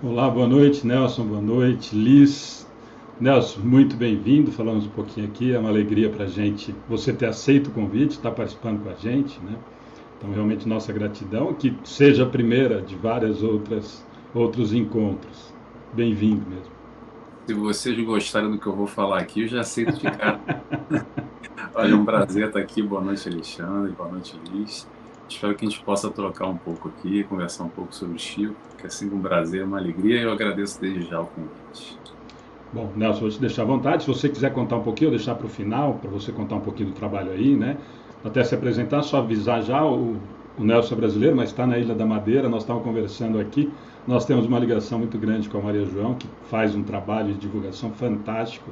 Olá, 0.00 0.30
boa 0.30 0.46
noite, 0.46 0.86
Nelson, 0.86 1.24
boa 1.24 1.40
noite, 1.40 1.92
Liz. 1.92 2.64
Nelson, 3.20 3.62
muito 3.62 3.96
bem-vindo. 3.96 4.52
Falamos 4.52 4.86
um 4.86 4.90
pouquinho 4.90 5.26
aqui, 5.26 5.52
é 5.52 5.58
uma 5.58 5.70
alegria 5.70 6.08
para 6.08 6.24
a 6.24 6.28
gente 6.28 6.72
você 6.88 7.12
ter 7.12 7.26
aceito 7.26 7.66
o 7.66 7.72
convite, 7.72 8.12
estar 8.12 8.30
tá 8.30 8.36
participando 8.36 8.84
com 8.84 8.90
a 8.90 8.94
gente, 8.94 9.40
né? 9.40 9.58
Então, 10.16 10.30
realmente, 10.30 10.68
nossa 10.68 10.92
gratidão, 10.92 11.52
que 11.52 11.76
seja 11.82 12.22
a 12.22 12.26
primeira 12.26 12.80
de 12.80 12.94
várias 12.94 13.42
outras 13.42 14.06
outros 14.32 14.72
encontros. 14.72 15.52
Bem-vindo 15.92 16.48
mesmo. 16.48 16.72
Se 17.48 17.54
vocês 17.54 17.98
gostarem 18.06 18.52
do 18.52 18.58
que 18.58 18.68
eu 18.68 18.76
vou 18.76 18.86
falar 18.86 19.18
aqui, 19.18 19.42
eu 19.42 19.48
já 19.48 19.62
aceito 19.62 19.94
de 19.94 20.02
cara. 20.02 20.38
Olha, 21.74 21.90
é 21.90 21.96
um 21.96 22.04
prazer 22.04 22.46
estar 22.46 22.60
aqui. 22.60 22.80
Boa 22.82 23.02
noite, 23.02 23.28
Alexandre. 23.28 23.90
Boa 23.90 24.12
noite, 24.12 24.38
Liz. 24.52 24.86
Espero 25.28 25.54
que 25.54 25.66
a 25.66 25.68
gente 25.68 25.82
possa 25.82 26.10
trocar 26.10 26.46
um 26.46 26.56
pouco 26.56 26.88
aqui, 26.88 27.22
conversar 27.24 27.64
um 27.64 27.68
pouco 27.68 27.94
sobre 27.94 28.16
o 28.16 28.18
Chico, 28.18 28.54
que 28.78 28.86
é 28.86 28.90
sempre 28.90 29.14
um 29.14 29.20
prazer, 29.20 29.62
uma 29.62 29.78
alegria, 29.78 30.20
e 30.20 30.22
eu 30.22 30.32
agradeço 30.32 30.80
desde 30.80 31.02
já 31.02 31.20
o 31.20 31.26
convite. 31.26 31.98
Bom, 32.72 32.90
Nelson, 32.96 33.20
vou 33.20 33.30
te 33.30 33.40
deixar 33.40 33.62
à 33.62 33.64
vontade. 33.66 34.04
Se 34.04 34.08
você 34.08 34.28
quiser 34.28 34.52
contar 34.52 34.76
um 34.76 34.82
pouquinho, 34.82 35.08
eu 35.08 35.16
deixar 35.16 35.34
para 35.34 35.46
o 35.46 35.48
final, 35.48 35.94
para 35.94 36.10
você 36.10 36.32
contar 36.32 36.56
um 36.56 36.60
pouquinho 36.60 36.90
do 36.90 36.94
trabalho 36.94 37.30
aí, 37.30 37.54
né? 37.56 37.76
Até 38.24 38.42
se 38.42 38.54
apresentar, 38.54 39.02
só 39.02 39.18
avisar 39.18 39.62
já, 39.62 39.84
o, 39.84 40.16
o 40.58 40.64
Nelson 40.64 40.94
é 40.94 40.98
brasileiro, 40.98 41.36
mas 41.36 41.50
está 41.50 41.66
na 41.66 41.78
Ilha 41.78 41.94
da 41.94 42.06
Madeira, 42.06 42.48
nós 42.48 42.62
estávamos 42.62 42.86
conversando 42.86 43.38
aqui. 43.38 43.70
Nós 44.06 44.24
temos 44.24 44.46
uma 44.46 44.58
ligação 44.58 44.98
muito 44.98 45.18
grande 45.18 45.48
com 45.48 45.58
a 45.58 45.62
Maria 45.62 45.84
João, 45.84 46.14
que 46.14 46.26
faz 46.50 46.74
um 46.74 46.82
trabalho 46.82 47.34
de 47.34 47.40
divulgação 47.40 47.90
fantástico 47.92 48.70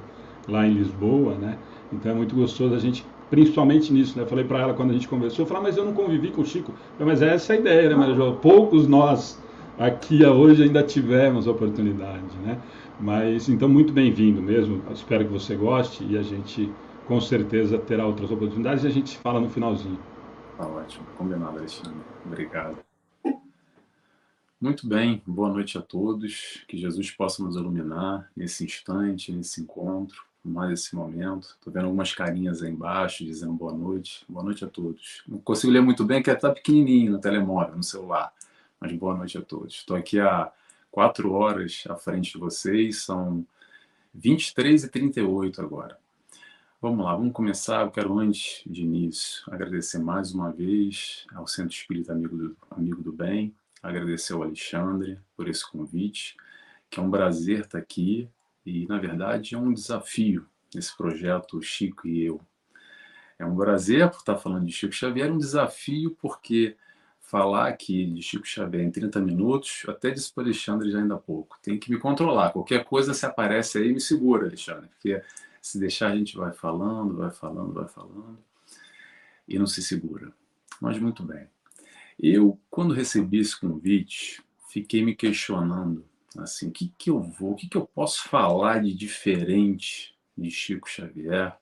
lá 0.49 0.67
em 0.67 0.73
Lisboa, 0.73 1.35
né? 1.35 1.59
Então 1.93 2.13
é 2.13 2.15
muito 2.15 2.35
gostoso 2.35 2.75
a 2.75 2.79
gente 2.79 3.05
principalmente 3.31 3.93
nisso, 3.93 4.17
né? 4.17 4.25
Eu 4.25 4.29
falei 4.29 4.45
para 4.45 4.61
ela 4.61 4.75
quando 4.75 4.91
a 4.91 4.93
gente 4.95 5.09
conversou, 5.09 5.45
eu 5.45 5.47
falei, 5.47 5.63
ah, 5.63 5.67
mas 5.67 5.77
eu 5.77 5.85
não 5.85 5.93
convivi 5.93 6.31
com 6.31 6.43
o 6.43 6.47
Chico. 6.47 6.73
Falei, 6.97 7.13
mas 7.13 7.23
essa 7.23 7.55
é 7.55 7.57
a 7.57 7.61
ideia, 7.61 7.89
né, 7.89 7.95
Maria 7.95 8.15
João? 8.15 8.37
Poucos 8.37 8.87
nós 8.87 9.41
aqui 9.79 10.25
hoje 10.25 10.63
ainda 10.63 10.83
tivemos 10.83 11.47
oportunidade, 11.47 12.37
né? 12.45 12.61
Mas 12.99 13.49
então 13.49 13.69
muito 13.69 13.93
bem-vindo 13.93 14.41
mesmo. 14.41 14.83
Espero 14.93 15.25
que 15.25 15.33
você 15.33 15.55
goste 15.55 16.05
e 16.05 16.17
a 16.17 16.23
gente 16.23 16.73
com 17.07 17.21
certeza 17.21 17.79
terá 17.79 18.07
outras 18.07 18.31
oportunidades 18.31 18.85
e 18.85 18.87
a 18.87 18.91
gente 18.91 19.11
se 19.11 19.17
fala 19.19 19.41
no 19.41 19.51
finalzinho. 19.51 19.99
Tá 20.57 20.67
ótimo, 20.67 21.05
combinado, 21.19 21.59
Alexandre. 21.59 22.01
Obrigado. 22.25 22.79
Muito 24.59 24.89
bem, 24.89 25.23
boa 25.27 25.51
noite 25.51 25.77
a 25.77 25.83
todos. 25.83 26.65
Que 26.67 26.79
Jesus 26.79 27.11
possa 27.11 27.43
nos 27.43 27.57
iluminar 27.57 28.31
nesse 28.35 28.65
instante, 28.65 29.31
nesse 29.31 29.61
encontro 29.61 30.25
mais 30.49 30.71
esse 30.73 30.95
momento. 30.95 31.57
Estou 31.59 31.73
vendo 31.73 31.85
algumas 31.85 32.15
carinhas 32.15 32.63
aí 32.63 32.71
embaixo 32.71 33.25
dizendo 33.25 33.53
boa 33.53 33.73
noite. 33.73 34.25
Boa 34.29 34.45
noite 34.45 34.65
a 34.65 34.69
todos. 34.69 35.23
Não 35.27 35.39
consigo 35.39 35.73
ler 35.73 35.81
muito 35.81 36.05
bem, 36.05 36.23
que 36.23 36.31
está 36.31 36.51
pequenininho 36.51 37.13
no 37.13 37.21
telemóvel, 37.21 37.77
no 37.77 37.83
celular. 37.83 38.33
Mas 38.81 38.93
boa 38.93 39.17
noite 39.17 39.39
a 39.39 39.43
todos. 39.43 39.75
Estou 39.75 39.97
aqui 39.97 40.21
há 40.21 40.53
quatro 40.91 41.33
horas 41.33 41.85
à 41.89 41.97
frente 41.97 42.33
de 42.33 42.39
vocês, 42.39 43.03
são 43.03 43.47
23 44.15 44.85
e 44.85 44.89
38 44.89 45.61
agora. 45.61 45.99
Vamos 46.81 47.05
lá, 47.05 47.15
vamos 47.15 47.33
começar. 47.33 47.83
Eu 47.83 47.91
quero, 47.91 48.19
antes 48.19 48.63
de 48.67 48.83
início, 48.83 49.43
agradecer 49.51 49.99
mais 49.99 50.33
uma 50.33 50.51
vez 50.53 51.27
ao 51.35 51.47
Centro 51.47 51.75
Espírita 51.75 52.13
Amigo 52.13 52.37
do, 52.37 52.57
Amigo 52.71 53.03
do 53.03 53.13
Bem, 53.13 53.55
agradecer 53.83 54.35
ao 54.35 54.43
Alexandre 54.43 55.19
por 55.37 55.49
esse 55.49 55.71
convite, 55.71 56.37
que 56.89 57.01
é 57.01 57.03
um 57.03 57.11
prazer 57.11 57.61
estar 57.61 57.79
aqui 57.79 58.29
e, 58.67 58.87
na 58.87 58.99
verdade, 58.99 59.55
é 59.55 59.59
um 59.59 59.73
desafio 59.73 60.47
esse 60.75 60.95
projeto 60.97 61.63
Chico 61.63 62.09
e 62.09 62.25
eu. 62.25 62.41
É 63.39 63.47
um 63.47 63.57
prazer 63.57 64.11
por 64.11 64.19
estar 64.19 64.37
falando 64.37 64.67
de 64.67 64.73
Chico 64.73 64.93
Xavier, 64.93 65.31
um 65.31 65.39
desafio 65.39 66.17
porque 66.21 66.77
falar 67.21 67.69
aqui 67.69 68.07
de 68.07 68.23
Chico 68.23 68.47
Xavier 68.47 68.85
em 68.85 68.91
30 68.91 69.21
minutos, 69.21 69.85
até 69.89 70.11
disse 70.11 70.33
para 70.33 70.43
o 70.43 70.45
Alexandre 70.45 70.91
já 70.91 70.99
ainda 70.99 71.15
há 71.15 71.19
pouco, 71.19 71.57
tem 71.63 71.79
que 71.79 71.91
me 71.91 71.99
controlar. 71.99 72.51
Qualquer 72.51 72.85
coisa 72.85 73.15
se 73.15 73.25
aparece 73.25 73.79
aí, 73.79 73.93
me 73.93 74.01
segura, 74.01 74.47
Alexandre, 74.47 74.89
porque 74.89 75.23
se 75.61 75.79
deixar 75.79 76.13
a 76.13 76.17
gente 76.17 76.37
vai 76.37 76.53
falando, 76.53 77.17
vai 77.17 77.31
falando, 77.31 77.73
vai 77.73 77.89
falando 77.89 78.39
e 79.47 79.59
não 79.59 79.67
se 79.67 79.83
segura. 79.83 80.33
Mas 80.81 80.99
muito 80.99 81.23
bem. 81.23 81.49
Eu, 82.19 82.59
quando 82.71 82.95
recebi 82.95 83.39
esse 83.39 83.59
convite, 83.59 84.43
fiquei 84.69 85.05
me 85.05 85.15
questionando 85.15 86.05
Assim, 86.39 86.69
o 86.69 86.73
que, 86.73 86.93
que 86.99 87.11
eu 87.11 87.21
vou, 87.21 87.53
o 87.53 87.57
que, 87.57 87.69
que 87.69 87.77
eu 87.77 87.87
posso 87.87 88.29
falar 88.29 88.83
de 88.83 88.95
diferente 88.95 90.17
de 90.37 90.51
Chico 90.51 90.89
Xavier 90.89 91.57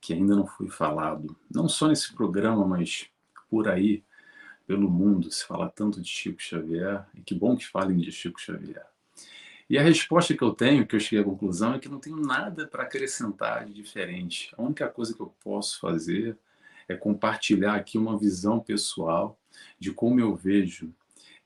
que 0.00 0.14
ainda 0.14 0.34
não 0.34 0.46
foi 0.46 0.68
falado? 0.68 1.36
Não 1.50 1.68
só 1.68 1.86
nesse 1.88 2.14
programa, 2.14 2.66
mas 2.66 3.06
por 3.50 3.68
aí, 3.68 4.02
pelo 4.66 4.90
mundo, 4.90 5.30
se 5.30 5.44
fala 5.44 5.68
tanto 5.68 6.00
de 6.00 6.08
Chico 6.08 6.40
Xavier, 6.40 7.04
e 7.14 7.20
que 7.20 7.34
bom 7.34 7.56
que 7.56 7.66
falem 7.66 7.98
de 7.98 8.10
Chico 8.10 8.40
Xavier. 8.40 8.86
E 9.68 9.78
a 9.78 9.82
resposta 9.82 10.34
que 10.34 10.42
eu 10.42 10.52
tenho, 10.52 10.86
que 10.86 10.96
eu 10.96 11.00
cheguei 11.00 11.20
à 11.20 11.24
conclusão, 11.24 11.74
é 11.74 11.78
que 11.78 11.88
não 11.88 12.00
tenho 12.00 12.16
nada 12.16 12.66
para 12.66 12.82
acrescentar 12.82 13.66
de 13.66 13.72
diferente. 13.72 14.52
A 14.56 14.62
única 14.62 14.88
coisa 14.88 15.14
que 15.14 15.20
eu 15.20 15.34
posso 15.44 15.78
fazer 15.78 16.36
é 16.88 16.96
compartilhar 16.96 17.74
aqui 17.74 17.96
uma 17.96 18.18
visão 18.18 18.58
pessoal 18.58 19.38
de 19.78 19.92
como 19.92 20.18
eu 20.18 20.34
vejo 20.34 20.92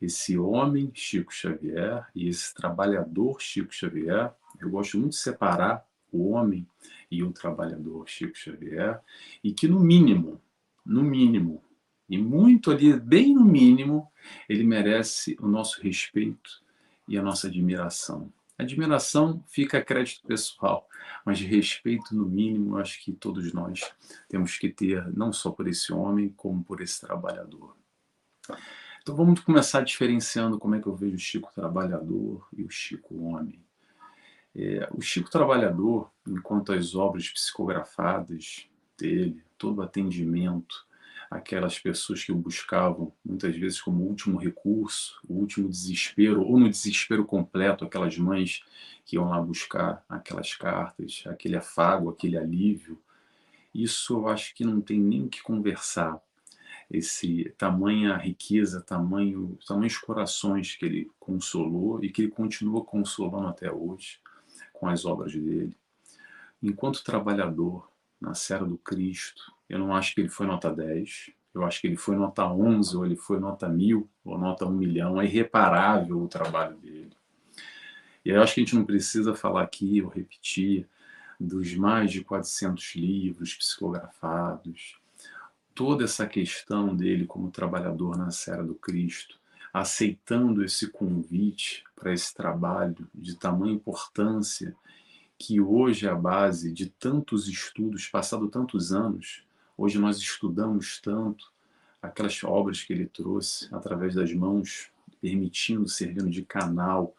esse 0.01 0.39
homem 0.39 0.91
Chico 0.95 1.33
Xavier 1.33 2.07
e 2.15 2.29
esse 2.29 2.55
trabalhador 2.55 3.41
Chico 3.41 3.75
Xavier. 3.75 4.33
Eu 4.61 4.71
gosto 4.71 4.99
muito 4.99 5.13
de 5.13 5.19
separar 5.19 5.87
o 6.13 6.31
homem 6.31 6.67
e 7.11 7.23
o 7.23 7.33
trabalhador 7.33 8.09
Chico 8.09 8.37
Xavier 8.37 9.01
e 9.43 9.53
que 9.53 9.67
no 9.67 9.81
mínimo, 9.81 10.41
no 10.85 11.03
mínimo, 11.03 11.63
e 12.09 12.19
muito 12.19 12.71
ali, 12.71 12.99
bem 12.99 13.35
no 13.35 13.45
mínimo, 13.45 14.11
ele 14.49 14.63
merece 14.63 15.37
o 15.41 15.49
nosso 15.49 15.81
respeito 15.81 16.63
e 17.09 17.17
a 17.17 17.23
nossa 17.23 17.49
admiração. 17.49 18.33
Admiração 18.57 19.43
fica 19.49 19.79
a 19.79 19.85
crédito 19.85 20.23
pessoal, 20.27 20.89
mas 21.25 21.41
respeito, 21.41 22.15
no 22.15 22.25
mínimo, 22.25 22.77
acho 22.77 23.03
que 23.03 23.13
todos 23.13 23.53
nós 23.53 23.81
temos 24.29 24.57
que 24.57 24.69
ter, 24.69 25.05
não 25.17 25.33
só 25.33 25.51
por 25.51 25.67
esse 25.67 25.93
homem, 25.93 26.29
como 26.37 26.63
por 26.63 26.81
esse 26.81 27.01
trabalhador. 27.01 27.77
Então 29.05 29.15
vamos 29.15 29.41
começar 29.41 29.83
diferenciando 29.83 30.59
como 30.59 30.77
é 30.77 30.81
que 30.81 30.87
eu 30.87 30.97
vejo 30.97 31.17
o 31.17 31.19
Chico 31.19 31.53
trabalhador 31.55 32.49
e 32.57 32.65
o 32.65 32.71
Chico 32.71 33.15
homem. 33.23 33.63
É, 34.57 34.89
o 34.93 35.03
Chico 35.03 35.31
trabalhador, 35.31 36.11
enquanto 36.27 36.73
as 36.73 36.95
obras 36.95 37.29
psicografadas 37.29 38.67
dele, 38.97 39.45
todo 39.59 39.81
o 39.81 39.83
atendimento, 39.83 40.87
aquelas 41.31 41.79
pessoas 41.79 42.25
que 42.25 42.33
o 42.33 42.35
buscavam 42.35 43.13
muitas 43.23 43.55
vezes 43.55 43.79
como 43.79 44.05
último 44.05 44.39
recurso, 44.39 45.21
o 45.29 45.35
último 45.35 45.69
desespero, 45.69 46.41
ou 46.41 46.59
no 46.59 46.71
desespero 46.71 47.27
completo, 47.27 47.85
aquelas 47.85 48.17
mães 48.17 48.63
que 49.05 49.17
iam 49.17 49.29
lá 49.29 49.39
buscar 49.39 50.03
aquelas 50.09 50.55
cartas, 50.55 51.25
aquele 51.27 51.57
afago, 51.57 52.09
aquele 52.09 52.39
alívio, 52.39 52.99
isso 53.75 54.15
eu 54.15 54.29
acho 54.29 54.55
que 54.55 54.65
não 54.65 54.81
tem 54.81 54.99
nem 54.99 55.25
o 55.25 55.29
que 55.29 55.43
conversar 55.43 56.19
esse 56.91 57.53
tamanha 57.57 58.17
riqueza, 58.17 58.81
tamanho, 58.81 59.59
tamanhos 59.67 59.99
corações 59.99 60.77
que 60.77 60.85
ele 60.85 61.11
consolou 61.19 62.03
e 62.05 62.11
que 62.11 62.23
ele 62.23 62.31
continua 62.31 62.85
consolando 62.85 63.49
até 63.49 63.71
hoje 63.71 64.21
com 64.73 64.89
as 64.89 65.05
obras 65.05 65.33
dele. 65.33 65.77
Enquanto 66.63 67.05
trabalhador 67.05 67.89
na 68.21 68.35
Serra 68.35 68.67
do 68.67 68.79
Cristo, 68.79 69.53
eu 69.69 69.79
não 69.79 69.95
acho 69.95 70.15
que 70.15 70.21
ele 70.21 70.29
foi 70.29 70.47
nota 70.47 70.71
10, 70.71 71.31
eu 71.55 71.65
acho 71.65 71.81
que 71.81 71.87
ele 71.87 71.97
foi 71.97 72.17
nota 72.17 72.47
11, 72.47 72.97
ou 72.97 73.07
ele 73.07 73.17
foi 73.17 73.39
nota 73.39 73.69
1000, 73.69 74.09
ou 74.25 74.39
nota 74.39 74.67
1 74.67 74.71
milhão. 74.71 75.21
É 75.21 75.25
irreparável 75.25 76.21
o 76.21 76.29
trabalho 76.29 76.77
dele. 76.79 77.13
E 78.25 78.31
eu 78.31 78.43
acho 78.43 78.55
que 78.55 78.61
a 78.61 78.65
gente 78.65 78.75
não 78.75 78.85
precisa 78.85 79.35
falar 79.35 79.63
aqui 79.63 80.03
ou 80.03 80.09
repetir 80.09 80.89
dos 81.39 81.75
mais 81.75 82.11
de 82.11 82.25
400 82.25 82.97
livros 82.97 83.55
psicografados, 83.55 84.99
toda 85.75 86.05
essa 86.05 86.27
questão 86.27 86.95
dele 86.95 87.27
como 87.27 87.51
trabalhador 87.51 88.17
na 88.17 88.31
Serra 88.31 88.63
do 88.63 88.75
Cristo, 88.75 89.39
aceitando 89.73 90.65
esse 90.65 90.89
convite 90.89 91.83
para 91.97 92.13
esse 92.13 92.33
trabalho 92.33 93.09
de 93.13 93.37
tamanha 93.37 93.75
importância, 93.75 94.75
que 95.37 95.61
hoje 95.61 96.07
é 96.07 96.11
a 96.11 96.15
base 96.15 96.73
de 96.73 96.89
tantos 96.89 97.49
estudos, 97.49 98.07
passado 98.07 98.49
tantos 98.49 98.93
anos, 98.93 99.43
hoje 99.77 99.99
nós 99.99 100.19
estudamos 100.19 101.01
tanto 101.01 101.53
aquelas 102.01 102.43
obras 102.45 102.83
que 102.83 102.93
ele 102.93 103.07
trouxe 103.07 103.69
através 103.75 104.15
das 104.15 104.33
mãos, 104.33 104.91
permitindo, 105.21 105.89
servindo 105.89 106.31
de 106.31 106.45
canal 106.45 107.15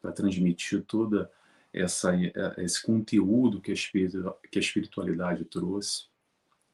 para 0.00 0.12
transmitir 0.12 0.84
toda 0.84 1.30
essa 1.72 2.12
esse 2.58 2.82
conteúdo 2.82 3.60
que 3.60 3.72
a 3.72 4.58
espiritualidade 4.58 5.44
trouxe. 5.44 6.04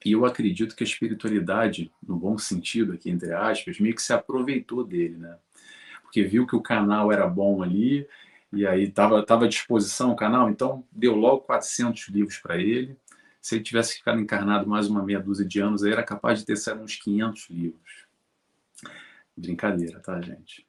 E 0.04 0.12
eu 0.12 0.24
acredito 0.24 0.74
que 0.74 0.82
a 0.82 0.86
espiritualidade, 0.86 1.92
no 2.02 2.16
bom 2.16 2.36
sentido 2.36 2.92
aqui, 2.92 3.10
entre 3.10 3.32
aspas, 3.32 3.78
meio 3.78 3.94
que 3.94 4.02
se 4.02 4.12
aproveitou 4.12 4.84
dele, 4.84 5.16
né? 5.16 5.36
Porque 6.02 6.22
viu 6.24 6.46
que 6.46 6.56
o 6.56 6.60
canal 6.60 7.12
era 7.12 7.26
bom 7.26 7.62
ali, 7.62 8.06
e 8.52 8.66
aí 8.66 8.84
estava 8.84 9.24
tava 9.24 9.46
à 9.46 9.48
disposição 9.48 10.12
o 10.12 10.16
canal, 10.16 10.50
então 10.50 10.84
deu 10.92 11.14
logo 11.14 11.42
400 11.42 12.08
livros 12.08 12.38
para 12.38 12.58
ele. 12.58 12.96
Se 13.40 13.56
ele 13.56 13.64
tivesse 13.64 13.94
ficado 13.94 14.20
encarnado 14.20 14.68
mais 14.68 14.88
uma 14.88 15.02
meia 15.02 15.18
dúzia 15.18 15.46
de 15.46 15.58
anos, 15.60 15.82
aí 15.82 15.92
era 15.92 16.02
capaz 16.02 16.40
de 16.40 16.46
ter 16.46 16.56
saído 16.56 16.82
uns 16.82 16.96
500 16.96 17.48
livros. 17.50 18.06
Brincadeira, 19.36 20.00
tá, 20.00 20.20
gente? 20.20 20.66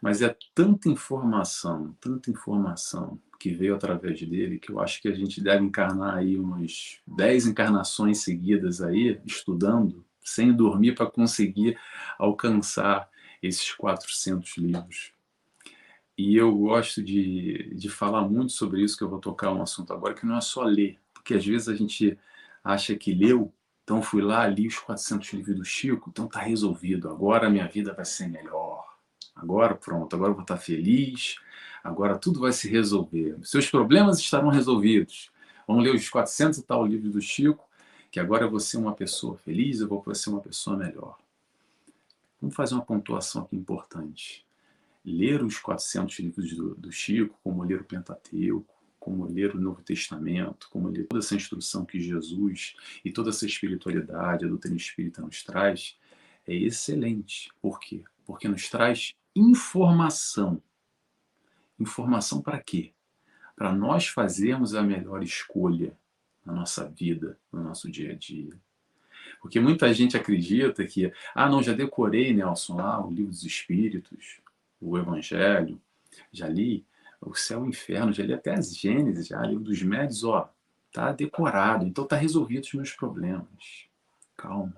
Mas 0.00 0.22
é 0.22 0.36
tanta 0.54 0.88
informação, 0.88 1.96
tanta 2.00 2.30
informação 2.30 3.18
que 3.38 3.50
veio 3.50 3.74
através 3.74 4.20
dele, 4.20 4.58
que 4.58 4.70
eu 4.70 4.80
acho 4.80 5.00
que 5.00 5.08
a 5.08 5.14
gente 5.14 5.40
deve 5.40 5.64
encarnar 5.64 6.16
aí 6.16 6.38
umas 6.38 7.00
10 7.06 7.46
encarnações 7.46 8.18
seguidas 8.18 8.80
aí, 8.80 9.20
estudando, 9.24 10.04
sem 10.22 10.52
dormir, 10.52 10.94
para 10.94 11.10
conseguir 11.10 11.78
alcançar 12.18 13.08
esses 13.42 13.72
400 13.72 14.56
livros. 14.56 15.12
E 16.16 16.36
eu 16.36 16.56
gosto 16.56 17.02
de, 17.02 17.74
de 17.74 17.88
falar 17.88 18.22
muito 18.22 18.52
sobre 18.52 18.82
isso, 18.82 18.96
que 18.96 19.02
eu 19.02 19.10
vou 19.10 19.18
tocar 19.18 19.52
um 19.52 19.62
assunto 19.62 19.92
agora, 19.92 20.14
que 20.14 20.24
não 20.24 20.36
é 20.36 20.40
só 20.40 20.62
ler. 20.62 20.98
Porque 21.12 21.34
às 21.34 21.44
vezes 21.44 21.68
a 21.68 21.74
gente 21.74 22.16
acha 22.62 22.94
que 22.94 23.12
leu, 23.12 23.52
então 23.82 24.00
fui 24.00 24.22
lá, 24.22 24.46
li 24.46 24.66
os 24.66 24.78
400 24.78 25.32
livros 25.32 25.56
do 25.56 25.64
Chico, 25.64 26.08
então 26.10 26.26
tá 26.26 26.40
resolvido, 26.40 27.10
agora 27.10 27.46
a 27.46 27.50
minha 27.50 27.66
vida 27.66 27.92
vai 27.92 28.04
ser 28.04 28.28
melhor. 28.28 28.84
Agora 29.34 29.74
pronto, 29.74 30.14
agora 30.14 30.30
eu 30.30 30.34
vou 30.34 30.42
estar 30.42 30.56
feliz, 30.56 31.36
agora 31.84 32.18
tudo 32.18 32.40
vai 32.40 32.52
se 32.52 32.68
resolver. 32.68 33.36
Seus 33.44 33.70
problemas 33.70 34.18
estarão 34.18 34.48
resolvidos. 34.48 35.30
Vamos 35.68 35.84
ler 35.84 35.94
os 35.94 36.08
400 36.08 36.58
e 36.58 36.62
tal 36.62 36.84
livros 36.86 37.12
do 37.12 37.20
Chico, 37.20 37.68
que 38.10 38.18
agora 38.18 38.46
eu 38.46 38.50
vou 38.50 38.60
ser 38.60 38.78
uma 38.78 38.94
pessoa 38.94 39.36
feliz, 39.36 39.80
eu 39.80 39.88
vou 39.88 40.02
ser 40.14 40.30
uma 40.30 40.40
pessoa 40.40 40.76
melhor. 40.76 41.18
Vamos 42.40 42.56
fazer 42.56 42.74
uma 42.74 42.84
pontuação 42.84 43.42
aqui 43.42 43.54
importante 43.54 44.44
ler 45.04 45.42
os 45.42 45.58
400 45.58 46.18
livros 46.20 46.54
do, 46.54 46.74
do 46.74 46.90
Chico, 46.90 47.38
como 47.44 47.62
ler 47.62 47.82
o 47.82 47.84
Pentateuco, 47.84 48.74
como 48.98 49.26
ler 49.26 49.54
o 49.54 49.60
Novo 49.60 49.82
Testamento, 49.82 50.68
como 50.70 50.88
ler 50.88 51.06
toda 51.06 51.22
essa 51.22 51.34
instrução 51.34 51.84
que 51.84 52.00
Jesus 52.00 52.74
e 53.04 53.12
toda 53.12 53.28
essa 53.28 53.44
espiritualidade, 53.44 54.46
a 54.46 54.48
doutrina 54.48 54.76
espírita 54.76 55.20
nos 55.20 55.42
traz, 55.42 55.98
é 56.46 56.54
excelente. 56.54 57.50
Por 57.60 57.78
quê? 57.78 58.02
Porque 58.24 58.48
nos 58.48 58.68
traz 58.70 59.14
informação. 59.36 60.62
Informação 61.78 62.40
para 62.40 62.58
quê? 62.58 62.92
Para 63.56 63.72
nós 63.72 64.06
fazermos 64.06 64.74
a 64.74 64.82
melhor 64.82 65.22
escolha 65.22 65.96
na 66.44 66.52
nossa 66.52 66.88
vida, 66.88 67.38
no 67.52 67.62
nosso 67.62 67.90
dia 67.90 68.12
a 68.12 68.14
dia. 68.14 68.52
Porque 69.40 69.60
muita 69.60 69.92
gente 69.92 70.16
acredita 70.16 70.86
que, 70.86 71.12
ah, 71.34 71.48
não, 71.48 71.62
já 71.62 71.72
decorei, 71.72 72.32
Nelson, 72.32 72.76
lá 72.76 73.04
o 73.04 73.10
livro 73.10 73.30
dos 73.30 73.44
Espíritos, 73.44 74.40
o 74.80 74.98
Evangelho, 74.98 75.80
já 76.32 76.48
li 76.48 76.84
o 77.20 77.34
céu 77.34 77.60
e 77.60 77.62
o 77.64 77.68
inferno, 77.68 78.12
já 78.12 78.22
li 78.22 78.34
até 78.34 78.54
as 78.54 78.76
Gênesis, 78.76 79.28
já 79.28 79.40
li 79.42 79.58
dos 79.58 79.82
médios, 79.82 80.24
ó, 80.24 80.52
tá 80.92 81.12
decorado, 81.12 81.86
então 81.86 82.06
tá 82.06 82.16
resolvido 82.16 82.64
os 82.64 82.74
meus 82.74 82.92
problemas. 82.92 83.88
Calma, 84.36 84.76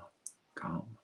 calma. 0.54 0.96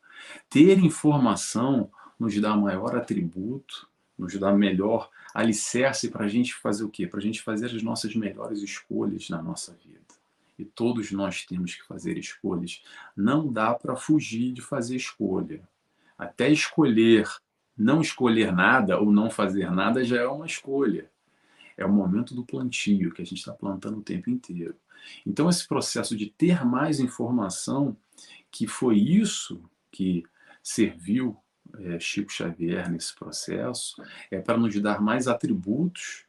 Ter 0.48 0.78
informação 0.78 1.90
nos 2.18 2.38
dá 2.40 2.56
maior 2.56 2.96
atributo, 2.96 3.88
nos 4.22 4.38
dá 4.38 4.52
melhor 4.52 5.10
alicerce 5.34 6.10
para 6.10 6.24
a 6.24 6.28
gente 6.28 6.54
fazer 6.54 6.84
o 6.84 6.88
quê? 6.88 7.06
Para 7.06 7.18
a 7.18 7.22
gente 7.22 7.42
fazer 7.42 7.66
as 7.66 7.82
nossas 7.82 8.14
melhores 8.14 8.62
escolhas 8.62 9.28
na 9.28 9.42
nossa 9.42 9.72
vida. 9.84 10.00
E 10.58 10.64
todos 10.64 11.10
nós 11.10 11.44
temos 11.44 11.74
que 11.74 11.84
fazer 11.86 12.16
escolhas. 12.16 12.82
Não 13.16 13.52
dá 13.52 13.74
para 13.74 13.96
fugir 13.96 14.52
de 14.52 14.60
fazer 14.60 14.96
escolha. 14.96 15.66
Até 16.16 16.50
escolher 16.50 17.28
não 17.76 18.00
escolher 18.00 18.52
nada 18.52 18.98
ou 18.98 19.10
não 19.10 19.30
fazer 19.30 19.70
nada 19.70 20.04
já 20.04 20.20
é 20.20 20.26
uma 20.26 20.46
escolha. 20.46 21.10
É 21.76 21.84
o 21.84 21.92
momento 21.92 22.34
do 22.34 22.44
plantio, 22.44 23.12
que 23.12 23.22
a 23.22 23.24
gente 23.24 23.38
está 23.38 23.52
plantando 23.52 23.98
o 23.98 24.02
tempo 24.02 24.30
inteiro. 24.30 24.76
Então, 25.26 25.48
esse 25.48 25.66
processo 25.66 26.16
de 26.16 26.26
ter 26.26 26.64
mais 26.64 27.00
informação, 27.00 27.96
que 28.50 28.66
foi 28.66 28.98
isso 28.98 29.62
que 29.90 30.22
serviu 30.62 31.36
é, 31.80 31.98
Chico 31.98 32.32
Xavier 32.32 32.90
nesse 32.90 33.14
processo, 33.14 34.02
é 34.30 34.38
para 34.38 34.56
nos 34.56 34.78
dar 34.80 35.00
mais 35.00 35.28
atributos, 35.28 36.24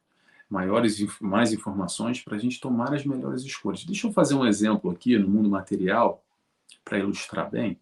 maiores, 0.49 0.99
mais 1.19 1.51
informações, 1.51 2.21
para 2.21 2.35
a 2.35 2.39
gente 2.39 2.59
tomar 2.59 2.93
as 2.93 3.05
melhores 3.05 3.43
escolhas. 3.43 3.85
Deixa 3.85 4.07
eu 4.07 4.11
fazer 4.11 4.35
um 4.35 4.45
exemplo 4.45 4.91
aqui 4.91 5.17
no 5.17 5.27
mundo 5.27 5.49
material, 5.49 6.23
para 6.83 6.99
ilustrar 6.99 7.49
bem. 7.49 7.79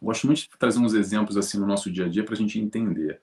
Gosto 0.00 0.26
muito 0.26 0.42
de 0.42 0.50
trazer 0.58 0.78
uns 0.78 0.94
exemplos 0.94 1.36
assim 1.36 1.58
no 1.58 1.66
nosso 1.66 1.90
dia 1.90 2.06
a 2.06 2.08
dia 2.08 2.24
para 2.24 2.34
a 2.34 2.36
gente 2.36 2.58
entender. 2.58 3.20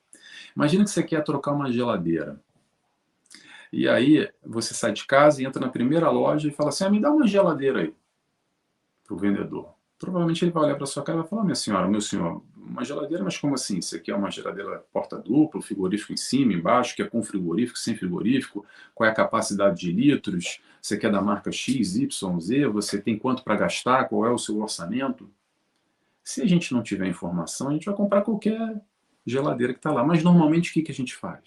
Imagina 0.55 0.83
que 0.83 0.89
você 0.89 1.03
quer 1.03 1.23
trocar 1.23 1.53
uma 1.53 1.71
geladeira. 1.71 2.39
E 3.71 3.87
aí 3.87 4.29
você 4.43 4.73
sai 4.73 4.93
de 4.93 5.05
casa 5.05 5.41
e 5.41 5.45
entra 5.45 5.59
na 5.59 5.71
primeira 5.71 6.09
loja 6.09 6.47
e 6.47 6.51
fala 6.51 6.69
assim: 6.69 6.83
ah, 6.83 6.89
me 6.89 6.99
dá 6.99 7.11
uma 7.11 7.27
geladeira 7.27 7.81
aí 7.81 7.93
para 9.05 9.13
o 9.13 9.17
vendedor. 9.17 9.73
Provavelmente 9.97 10.43
ele 10.43 10.51
vai 10.51 10.63
olhar 10.63 10.75
para 10.75 10.85
sua 10.85 11.03
cara 11.03 11.19
e 11.19 11.21
vai 11.21 11.29
falar: 11.29 11.43
minha 11.43 11.55
senhora, 11.55 11.87
meu 11.87 12.01
senhor, 12.01 12.43
uma 12.65 12.83
geladeira, 12.83 13.23
mas 13.23 13.37
como 13.37 13.53
assim? 13.53 13.81
Você 13.81 13.99
quer 13.99 14.15
uma 14.15 14.31
geladeira 14.31 14.83
porta 14.91 15.17
dupla, 15.17 15.61
frigorífico 15.61 16.13
em 16.13 16.17
cima, 16.17 16.53
embaixo, 16.53 16.95
quer 16.95 17.09
com 17.09 17.21
frigorífico, 17.23 17.77
sem 17.77 17.95
frigorífico? 17.95 18.65
Qual 18.93 19.07
é 19.07 19.11
a 19.11 19.15
capacidade 19.15 19.79
de 19.79 19.91
litros? 19.91 20.59
Você 20.81 20.97
quer 20.97 21.11
da 21.11 21.21
marca 21.21 21.51
X, 21.51 21.95
Y, 21.95 22.39
Z? 22.39 22.67
Você 22.67 23.01
tem 23.01 23.17
quanto 23.17 23.43
para 23.43 23.55
gastar? 23.55 24.05
Qual 24.09 24.25
é 24.25 24.31
o 24.31 24.37
seu 24.37 24.59
orçamento? 24.59 25.29
Se 26.23 26.41
a 26.41 26.45
gente 26.45 26.73
não 26.73 26.81
tiver 26.81 27.07
informação, 27.07 27.69
a 27.69 27.73
gente 27.73 27.85
vai 27.85 27.95
comprar 27.95 28.23
qualquer 28.23 28.81
geladeira 29.25 29.73
que 29.73 29.79
está 29.79 29.91
lá. 29.91 30.03
Mas 30.03 30.23
normalmente 30.23 30.71
o 30.71 30.73
que, 30.73 30.81
que 30.81 30.91
a 30.91 30.95
gente 30.95 31.15
faz? 31.15 31.43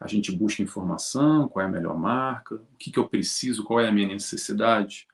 A 0.00 0.08
gente 0.08 0.32
busca 0.32 0.62
informação, 0.62 1.48
qual 1.48 1.64
é 1.64 1.68
a 1.68 1.72
melhor 1.72 1.96
marca, 1.96 2.56
o 2.56 2.76
que, 2.78 2.90
que 2.90 2.98
eu 2.98 3.08
preciso, 3.08 3.64
qual 3.64 3.80
é 3.80 3.88
a 3.88 3.92
minha 3.92 4.08
necessidade, 4.08 5.06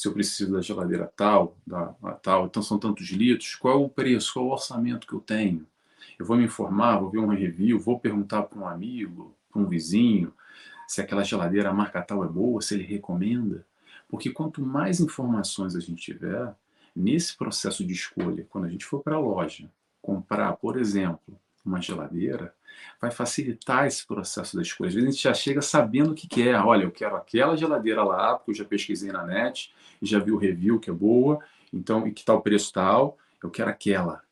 se 0.00 0.08
eu 0.08 0.12
preciso 0.12 0.52
da 0.52 0.60
geladeira 0.60 1.12
tal, 1.16 1.56
da 1.66 1.86
tal, 2.22 2.46
então 2.46 2.62
são 2.62 2.78
tantos 2.78 3.08
litros, 3.08 3.54
qual 3.54 3.74
é 3.74 3.84
o 3.84 3.88
preço, 3.88 4.32
qual 4.32 4.44
é 4.46 4.48
o 4.48 4.52
orçamento 4.52 5.06
que 5.06 5.12
eu 5.12 5.20
tenho. 5.20 5.66
Eu 6.18 6.24
vou 6.24 6.36
me 6.36 6.44
informar, 6.44 6.98
vou 6.98 7.10
ver 7.10 7.18
uma 7.18 7.34
review, 7.34 7.78
vou 7.78 7.98
perguntar 7.98 8.44
para 8.44 8.58
um 8.58 8.66
amigo, 8.66 9.36
para 9.50 9.60
um 9.60 9.66
vizinho, 9.66 10.32
se 10.86 11.00
aquela 11.00 11.24
geladeira 11.24 11.72
marca 11.72 12.02
tal 12.02 12.24
é 12.24 12.28
boa, 12.28 12.62
se 12.62 12.74
ele 12.74 12.84
recomenda. 12.84 13.66
Porque 14.08 14.30
quanto 14.30 14.64
mais 14.64 15.00
informações 15.00 15.76
a 15.76 15.80
gente 15.80 16.02
tiver, 16.02 16.54
Nesse 16.94 17.36
processo 17.36 17.86
de 17.86 17.92
escolha, 17.92 18.46
quando 18.48 18.64
a 18.64 18.68
gente 18.68 18.84
for 18.84 19.02
para 19.02 19.16
a 19.16 19.20
loja 19.20 19.70
comprar, 20.02 20.52
por 20.54 20.78
exemplo, 20.78 21.38
uma 21.64 21.80
geladeira, 21.80 22.54
vai 23.00 23.10
facilitar 23.10 23.86
esse 23.86 24.06
processo 24.06 24.56
da 24.56 24.62
escolha. 24.62 24.88
Às 24.88 24.94
vezes 24.94 25.08
a 25.08 25.12
gente 25.12 25.22
já 25.22 25.34
chega 25.34 25.62
sabendo 25.62 26.12
o 26.12 26.14
que 26.14 26.26
quer. 26.26 26.56
Olha, 26.56 26.84
eu 26.84 26.90
quero 26.90 27.16
aquela 27.16 27.56
geladeira 27.56 28.02
lá, 28.02 28.34
porque 28.34 28.52
eu 28.52 28.54
já 28.54 28.64
pesquisei 28.64 29.12
na 29.12 29.24
net, 29.24 29.72
já 30.02 30.18
vi 30.18 30.32
o 30.32 30.38
review 30.38 30.80
que 30.80 30.90
é 30.90 30.92
boa, 30.92 31.38
então, 31.72 32.06
e 32.06 32.12
que 32.12 32.24
tal 32.24 32.38
o 32.38 32.42
preço 32.42 32.72
tal, 32.72 33.18
eu 33.42 33.50
quero 33.50 33.70
aquela. 33.70 34.22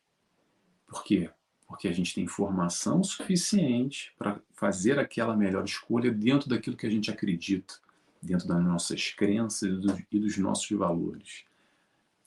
Por 0.87 1.03
quê? 1.03 1.29
Porque 1.67 1.87
a 1.87 1.93
gente 1.93 2.15
tem 2.15 2.23
informação 2.23 3.03
suficiente 3.03 4.11
para 4.17 4.39
fazer 4.53 4.99
aquela 4.99 5.35
melhor 5.35 5.63
escolha 5.63 6.11
dentro 6.11 6.49
daquilo 6.49 6.75
que 6.75 6.87
a 6.87 6.89
gente 6.89 7.11
acredita, 7.11 7.75
dentro 8.21 8.47
das 8.47 8.63
nossas 8.63 9.11
crenças 9.11 9.69
e 10.11 10.19
dos 10.19 10.37
nossos 10.37 10.69
valores. 10.71 11.45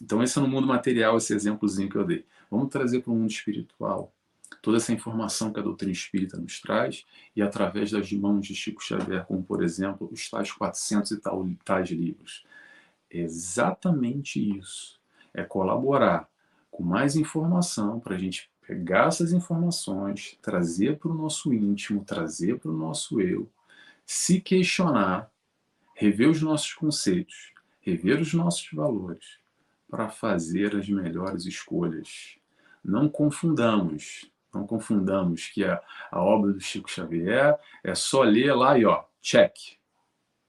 Então, 0.00 0.22
esse 0.22 0.38
é 0.38 0.42
no 0.42 0.48
mundo 0.48 0.66
material, 0.66 1.16
esse 1.16 1.34
exemplozinho 1.34 1.88
que 1.88 1.96
eu 1.96 2.04
dei. 2.04 2.24
Vamos 2.50 2.68
trazer 2.68 3.00
para 3.00 3.12
o 3.12 3.16
mundo 3.16 3.30
espiritual 3.30 4.12
toda 4.60 4.76
essa 4.76 4.92
informação 4.92 5.52
que 5.52 5.60
a 5.60 5.62
doutrina 5.62 5.92
espírita 5.92 6.36
nos 6.36 6.60
traz 6.60 7.06
e 7.34 7.42
através 7.42 7.90
das 7.90 8.12
mãos 8.12 8.46
de 8.46 8.54
Chico 8.54 8.82
Xavier, 8.82 9.24
como 9.24 9.42
por 9.42 9.62
exemplo 9.62 10.08
os 10.12 10.28
tais 10.28 10.50
400 10.50 11.12
e 11.12 11.20
tal, 11.20 11.48
tais 11.64 11.90
livros. 11.90 12.44
É 13.10 13.18
exatamente 13.18 14.40
isso. 14.58 15.00
É 15.32 15.42
colaborar 15.42 16.28
com 16.70 16.82
mais 16.82 17.16
informação 17.16 18.00
para 18.00 18.16
a 18.16 18.18
gente 18.18 18.50
pegar 18.66 19.08
essas 19.08 19.32
informações, 19.32 20.38
trazer 20.40 20.98
para 20.98 21.10
o 21.10 21.14
nosso 21.14 21.52
íntimo, 21.52 22.04
trazer 22.04 22.58
para 22.58 22.70
o 22.70 22.76
nosso 22.76 23.20
eu, 23.20 23.50
se 24.06 24.40
questionar, 24.40 25.30
rever 25.94 26.28
os 26.28 26.40
nossos 26.40 26.72
conceitos, 26.72 27.52
rever 27.80 28.20
os 28.20 28.32
nossos 28.32 28.68
valores 28.72 29.38
para 29.90 30.08
fazer 30.08 30.74
as 30.74 30.88
melhores 30.88 31.44
escolhas. 31.44 32.38
Não 32.82 33.08
confundamos, 33.08 34.30
não 34.52 34.66
confundamos 34.66 35.48
que 35.48 35.64
a, 35.64 35.80
a 36.10 36.20
obra 36.20 36.52
do 36.52 36.60
Chico 36.60 36.90
Xavier 36.90 37.58
é 37.82 37.94
só 37.94 38.22
ler 38.22 38.54
lá 38.54 38.78
e 38.78 38.84
ó, 38.84 39.04
check. 39.20 39.54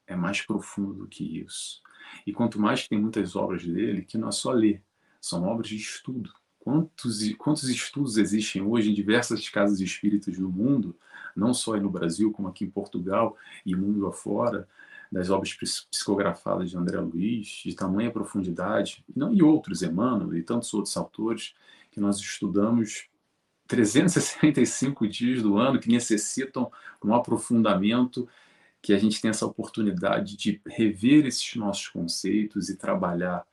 É 0.06 0.16
mais 0.16 0.42
profundo 0.42 0.94
do 0.94 1.08
que 1.08 1.40
isso. 1.42 1.82
E 2.28 2.34
quanto 2.34 2.60
mais 2.60 2.88
tem 2.88 3.00
muitas 3.00 3.36
obras 3.36 3.66
dele, 3.66 4.04
que 4.04 4.18
não 4.18 4.30
é 4.30 4.32
só 4.32 4.52
ler, 4.52 4.84
são 5.20 5.44
obras 5.44 5.70
de 5.70 5.78
estudo. 5.78 6.32
Quantos, 6.60 7.34
quantos 7.34 7.68
estudos 7.70 8.18
existem 8.18 8.62
hoje 8.62 8.92
em 8.92 8.94
diversas 8.94 9.50
casas 9.50 9.80
espíritas 9.80 10.38
do 10.38 10.50
mundo, 10.50 10.96
não 11.36 11.54
só 11.54 11.74
aí 11.74 11.82
no 11.82 11.90
Brasil, 11.90 12.32
como 12.32 12.48
aqui 12.48 12.66
em 12.66 12.70
Portugal 12.70 13.38
e 13.66 13.76
mundo 13.76 14.08
afora, 14.08 14.68
das 15.12 15.30
obras 15.30 15.54
psicografadas 15.54 16.72
de 16.72 16.78
André 16.78 17.00
Luiz, 17.00 17.62
de 17.64 17.76
tamanha 17.76 18.10
profundidade, 18.10 19.06
não, 19.16 19.34
e 19.34 19.44
outros, 19.44 19.84
Emmanuel 19.84 20.36
e 20.36 20.42
tantos 20.42 20.74
outros 20.74 20.98
autores, 20.98 21.54
que 21.92 22.00
nós 22.00 22.18
estudamos 22.18 23.08
365 23.68 25.08
dias 25.08 25.42
do 25.42 25.58
ano, 25.58 25.80
que 25.80 25.90
necessitam 25.90 26.72
um 27.04 27.14
aprofundamento, 27.14 28.28
que 28.82 28.94
a 28.94 29.00
gente 29.00 29.22
tem 29.22 29.30
essa 29.30 29.46
oportunidade 29.46 30.36
de 30.36 30.62
rever 30.68 31.26
esses 31.26 31.56
nossos 31.56 31.88
conceitos 31.88 32.70
e 32.70 32.78
trabalhar 32.78 33.46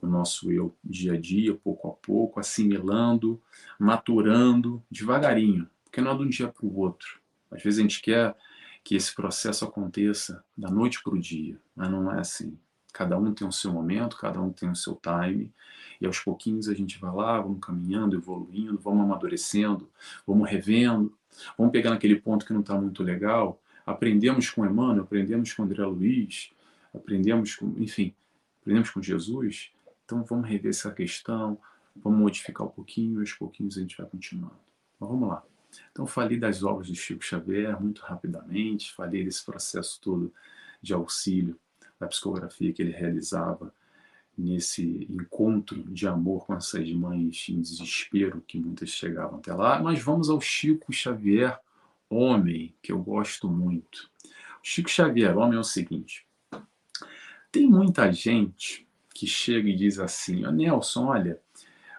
o 0.00 0.06
nosso 0.06 0.50
eu 0.50 0.74
dia 0.82 1.12
a 1.12 1.20
dia, 1.20 1.54
pouco 1.54 1.88
a 1.88 1.92
pouco, 1.92 2.40
assimilando, 2.40 3.40
maturando 3.78 4.82
devagarinho, 4.90 5.70
porque 5.84 6.00
não 6.00 6.12
é 6.12 6.16
de 6.16 6.22
um 6.22 6.28
dia 6.28 6.48
para 6.48 6.66
o 6.66 6.76
outro. 6.76 7.20
Às 7.50 7.62
vezes 7.62 7.78
a 7.78 7.82
gente 7.82 8.02
quer 8.02 8.34
que 8.82 8.96
esse 8.96 9.14
processo 9.14 9.64
aconteça 9.64 10.44
da 10.56 10.68
noite 10.68 11.00
para 11.02 11.14
o 11.14 11.20
dia, 11.20 11.60
mas 11.76 11.88
não 11.88 12.12
é 12.12 12.18
assim. 12.18 12.58
Cada 12.92 13.18
um 13.18 13.32
tem 13.32 13.46
o 13.46 13.52
seu 13.52 13.72
momento, 13.72 14.16
cada 14.16 14.40
um 14.40 14.52
tem 14.52 14.70
o 14.70 14.76
seu 14.76 14.94
time, 14.96 15.50
e 16.00 16.06
aos 16.06 16.18
pouquinhos 16.18 16.68
a 16.68 16.74
gente 16.74 16.98
vai 16.98 17.12
lá, 17.12 17.40
vamos 17.40 17.60
caminhando, 17.60 18.16
evoluindo, 18.16 18.78
vamos 18.78 19.04
amadurecendo, 19.04 19.88
vamos 20.26 20.50
revendo, 20.50 21.16
vamos 21.56 21.72
pegar 21.72 21.90
naquele 21.90 22.16
ponto 22.20 22.44
que 22.44 22.52
não 22.52 22.60
está 22.60 22.74
muito 22.74 23.02
legal. 23.02 23.60
Aprendemos 23.86 24.50
com 24.50 24.66
Emmanuel, 24.66 25.04
aprendemos 25.04 25.52
com 25.52 25.62
André 25.62 25.84
Luiz, 25.84 26.52
aprendemos 26.94 27.56
com, 27.56 27.74
enfim, 27.78 28.14
aprendemos 28.60 28.90
com 28.90 29.00
Jesus. 29.00 29.72
Então 30.04 30.22
vamos 30.24 30.48
rever 30.48 30.70
essa 30.70 30.92
questão, 30.92 31.58
vamos 31.96 32.20
modificar 32.20 32.66
um 32.66 32.70
pouquinho, 32.70 33.20
aos 33.20 33.32
pouquinhos 33.32 33.78
a 33.78 33.80
gente 33.80 33.96
vai 33.96 34.06
continuando. 34.06 34.60
Mas 35.00 35.08
vamos 35.08 35.28
lá. 35.28 35.42
Então, 35.90 36.06
falei 36.06 36.38
das 36.38 36.62
obras 36.62 36.86
de 36.86 36.94
Chico 36.94 37.24
Xavier 37.24 37.80
muito 37.80 38.02
rapidamente, 38.02 38.92
falei 38.92 39.24
desse 39.24 39.42
processo 39.44 39.98
todo 40.00 40.32
de 40.82 40.92
auxílio 40.92 41.58
da 42.02 42.08
psicografia 42.08 42.72
que 42.72 42.82
ele 42.82 42.90
realizava 42.90 43.72
nesse 44.36 45.06
encontro 45.08 45.82
de 45.84 46.08
amor 46.08 46.46
com 46.46 46.54
essas 46.54 46.90
mães 46.92 47.46
em 47.48 47.60
desespero, 47.60 48.42
que 48.46 48.58
muitas 48.58 48.88
chegavam 48.90 49.38
até 49.38 49.54
lá. 49.54 49.80
Mas 49.80 50.02
vamos 50.02 50.28
ao 50.28 50.40
Chico 50.40 50.92
Xavier, 50.92 51.58
homem, 52.10 52.74
que 52.82 52.90
eu 52.90 52.98
gosto 52.98 53.48
muito. 53.48 54.10
O 54.24 54.64
Chico 54.64 54.90
Xavier, 54.90 55.36
homem, 55.36 55.56
é 55.56 55.60
o 55.60 55.64
seguinte: 55.64 56.26
tem 57.52 57.68
muita 57.68 58.12
gente 58.12 58.86
que 59.14 59.26
chega 59.26 59.68
e 59.68 59.76
diz 59.76 59.98
assim: 59.98 60.42
Nelson, 60.50 61.06
olha, 61.06 61.38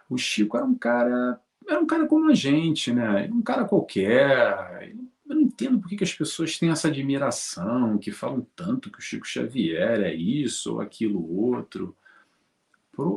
o 0.09 0.17
Chico 0.17 0.57
era 0.57 0.65
um 0.65 0.75
cara 0.75 1.39
era 1.65 1.79
um 1.79 1.85
cara 1.85 2.05
como 2.07 2.29
a 2.29 2.33
gente, 2.33 2.91
né? 2.91 3.29
Um 3.31 3.41
cara 3.41 3.63
qualquer. 3.63 4.93
Eu 5.27 5.35
não 5.35 5.41
entendo 5.41 5.79
por 5.79 5.87
que 5.89 6.03
as 6.03 6.13
pessoas 6.13 6.57
têm 6.57 6.69
essa 6.69 6.87
admiração, 6.87 7.97
que 7.97 8.11
falam 8.11 8.45
tanto 8.55 8.91
que 8.91 8.99
o 8.99 9.01
Chico 9.01 9.27
Xavier 9.27 10.01
é 10.01 10.13
isso 10.13 10.73
ou 10.73 10.81
aquilo 10.81 11.35
outro. 11.37 11.95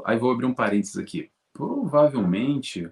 Aí 0.05 0.17
vou 0.19 0.31
abrir 0.31 0.47
um 0.47 0.55
parênteses 0.55 0.97
aqui. 0.97 1.31
Provavelmente 1.53 2.91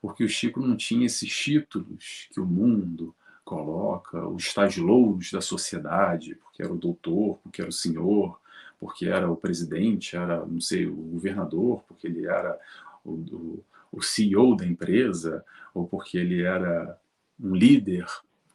porque 0.00 0.24
o 0.24 0.28
Chico 0.28 0.60
não 0.60 0.76
tinha 0.76 1.06
esses 1.06 1.30
títulos 1.34 2.28
que 2.32 2.40
o 2.40 2.46
mundo 2.46 3.14
coloca, 3.44 4.26
os 4.28 4.52
tais 4.52 4.76
louros 4.76 5.32
da 5.32 5.40
sociedade, 5.40 6.34
porque 6.36 6.62
era 6.62 6.72
o 6.72 6.78
doutor, 6.78 7.38
porque 7.42 7.60
era 7.60 7.70
o 7.70 7.72
senhor, 7.72 8.40
porque 8.78 9.06
era 9.06 9.30
o 9.30 9.36
presidente, 9.36 10.16
era, 10.16 10.44
não 10.44 10.60
sei, 10.60 10.86
o 10.86 10.94
governador, 10.94 11.82
porque 11.88 12.06
ele 12.06 12.26
era 12.26 12.58
o, 13.04 13.12
o 13.12 13.64
o 13.96 14.02
CEO 14.02 14.54
da 14.54 14.66
empresa, 14.66 15.44
ou 15.72 15.86
porque 15.86 16.18
ele 16.18 16.42
era 16.42 16.98
um 17.40 17.54
líder, 17.54 18.06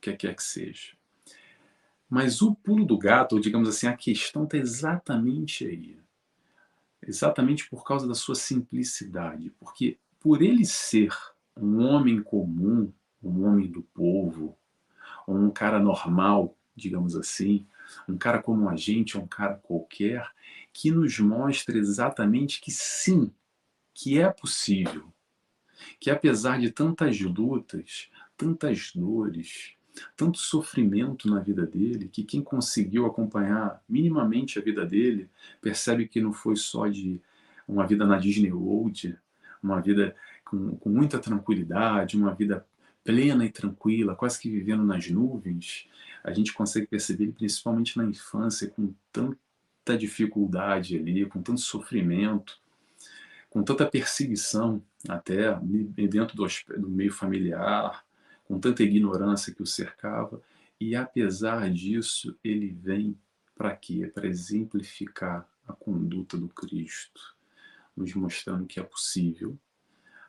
que 0.01 0.13
quer 0.13 0.36
que 0.36 0.43
seja. 0.43 0.93
Mas 2.10 2.41
o 2.41 2.53
pulo 2.53 2.86
do 2.86 2.98
gato, 2.98 3.36
ou 3.36 3.41
digamos 3.41 3.70
assim, 3.70 3.88
a 3.88 3.96
questão 3.96 4.43
está 4.43 4.58
exatamente 4.58 5.65
aí. 5.65 5.98
Exatamente 7.01 7.70
por 7.70 7.86
causa 7.86 8.08
da 8.08 8.13
sua 8.15 8.36
simplicidade. 8.36 9.51
Porque 9.60 9.98
por 10.20 10.41
ele 10.41 10.65
ser 10.65 11.15
um 11.55 11.81
homem 11.86 12.22
comum, 12.22 12.91
um 13.24 13.46
homem 13.46 13.72
do 13.72 13.81
povo, 13.81 14.58
um 15.27 15.50
cara 15.50 15.79
normal, 15.79 16.58
digamos 16.75 17.15
assim, 17.15 17.65
um 18.10 18.17
cara 18.17 18.41
como 18.41 18.67
a 18.67 18.75
gente, 18.75 19.17
um 19.17 19.27
cara 19.27 19.55
qualquer, 19.55 20.29
que 20.74 20.91
nos 20.91 21.20
mostra 21.20 21.77
exatamente 21.77 22.60
que 22.60 22.72
sim, 22.72 23.31
que 23.93 24.20
é 24.20 24.29
possível 24.29 25.13
que 26.00 26.10
apesar 26.10 26.60
de 26.60 26.72
tantas 26.72 27.20
lutas, 27.20 28.10
tantas 28.38 28.91
dores, 28.93 29.74
tanto 30.15 30.38
sofrimento 30.38 31.29
na 31.29 31.39
vida 31.39 31.65
dele, 31.65 32.07
que 32.07 32.24
quem 32.24 32.41
conseguiu 32.41 33.05
acompanhar 33.05 33.81
minimamente 33.88 34.57
a 34.57 34.62
vida 34.62 34.86
dele 34.86 35.29
percebe 35.62 36.07
que 36.07 36.21
não 36.21 36.33
foi 36.33 36.55
só 36.55 36.88
de 36.88 37.21
uma 37.67 37.86
vida 37.86 38.05
na 38.05 38.17
Disney 38.17 38.51
World, 38.51 39.17
uma 39.62 39.81
vida 39.81 40.15
com, 40.45 40.75
com 40.77 40.89
muita 40.89 41.19
tranquilidade, 41.19 42.17
uma 42.17 42.33
vida 42.33 42.65
plena 43.03 43.45
e 43.45 43.50
tranquila, 43.50 44.15
quase 44.15 44.39
que 44.39 44.50
vivendo 44.50 44.83
nas 44.83 45.10
nuvens, 45.10 45.88
a 46.24 46.31
gente 46.33 46.53
consegue 46.53 46.88
perceber, 46.88 47.31
principalmente 47.31 47.98
na 47.98 48.05
infância, 48.05 48.69
com 48.69 48.93
tanta 49.12 49.98
dificuldade 49.98 50.98
ali, 50.98 51.25
com 51.25 51.41
tanto 51.41 51.62
sofrimento, 51.62 52.60
com 53.50 53.63
tanta 53.63 53.86
perseguição, 53.86 54.81
até 55.10 55.57
dentro 56.10 56.36
do, 56.36 56.45
do 56.77 56.89
meio 56.89 57.12
familiar, 57.12 58.05
com 58.51 58.60
tanta 58.60 58.84
ignorância 58.84 59.55
que 59.55 59.63
o 59.63 59.65
cercava, 59.65 60.41
e 60.77 60.93
apesar 60.93 61.72
disso, 61.72 62.38
ele 62.43 62.67
vem 62.67 63.17
para 63.55 63.74
quê? 63.74 64.12
Para 64.13 64.27
exemplificar 64.27 65.48
a 65.65 65.72
conduta 65.72 66.36
do 66.38 66.50
Cristo, 66.50 67.34
nos 67.96 68.13
mostrando 68.13 68.65
que 68.65 68.77
é 68.77 68.84
possível, 68.84 69.58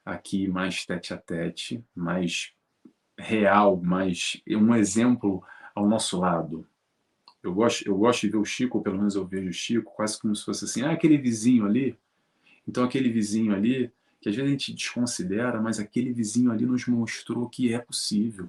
aqui 0.04 0.46
mais 0.46 0.86
tete 0.86 1.12
a 1.12 1.16
tete, 1.16 1.84
mais 1.96 2.52
real, 3.18 3.76
mais 3.76 4.40
um 4.46 4.72
exemplo 4.72 5.42
ao 5.74 5.88
nosso 5.88 6.20
lado. 6.20 6.64
Eu 7.42 7.52
gosto, 7.52 7.84
eu 7.84 7.98
gosto 7.98 8.20
de 8.20 8.28
ver 8.28 8.38
o 8.38 8.44
Chico, 8.44 8.78
ou 8.78 8.84
pelo 8.84 8.98
menos 8.98 9.16
eu 9.16 9.26
vejo 9.26 9.48
o 9.48 9.52
Chico, 9.52 9.92
quase 9.96 10.20
como 10.20 10.36
se 10.36 10.44
fosse 10.44 10.64
assim, 10.64 10.82
ah, 10.82 10.92
aquele 10.92 11.18
vizinho 11.18 11.66
ali, 11.66 11.98
então, 12.68 12.84
aquele 12.84 13.10
vizinho 13.10 13.52
ali, 13.52 13.92
que 14.22 14.28
às 14.28 14.36
vezes 14.36 14.48
a 14.48 14.52
gente 14.52 14.72
desconsidera, 14.72 15.60
mas 15.60 15.80
aquele 15.80 16.12
vizinho 16.12 16.52
ali 16.52 16.64
nos 16.64 16.86
mostrou 16.86 17.48
que 17.48 17.74
é 17.74 17.78
possível. 17.80 18.48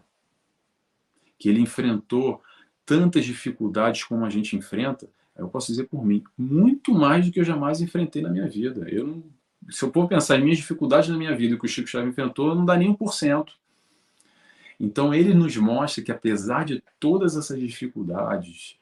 Que 1.39 1.49
ele 1.49 1.59
enfrentou 1.59 2.39
tantas 2.85 3.25
dificuldades 3.25 4.03
como 4.03 4.23
a 4.23 4.29
gente 4.29 4.55
enfrenta, 4.55 5.09
eu 5.35 5.49
posso 5.49 5.71
dizer 5.71 5.85
por 5.85 6.05
mim, 6.05 6.23
muito 6.37 6.93
mais 6.93 7.25
do 7.25 7.31
que 7.31 7.39
eu 7.39 7.43
jamais 7.43 7.81
enfrentei 7.81 8.21
na 8.21 8.29
minha 8.29 8.47
vida. 8.47 8.87
Eu 8.87 9.07
não, 9.07 9.23
se 9.67 9.83
eu 9.83 9.91
for 9.91 10.07
pensar 10.07 10.37
em 10.37 10.43
minhas 10.43 10.59
dificuldades 10.59 11.09
na 11.09 11.17
minha 11.17 11.35
vida 11.35 11.57
que 11.57 11.65
o 11.65 11.67
Chico 11.67 11.89
Xavier 11.89 12.11
enfrentou, 12.11 12.53
não 12.53 12.65
dá 12.65 12.77
nem 12.77 12.89
um 12.89 12.93
por 12.93 13.11
cento. 13.11 13.57
Então 14.79 15.11
ele 15.11 15.33
nos 15.33 15.57
mostra 15.57 16.03
que 16.03 16.11
apesar 16.11 16.65
de 16.65 16.83
todas 16.99 17.35
essas 17.35 17.59
dificuldades, 17.59 18.77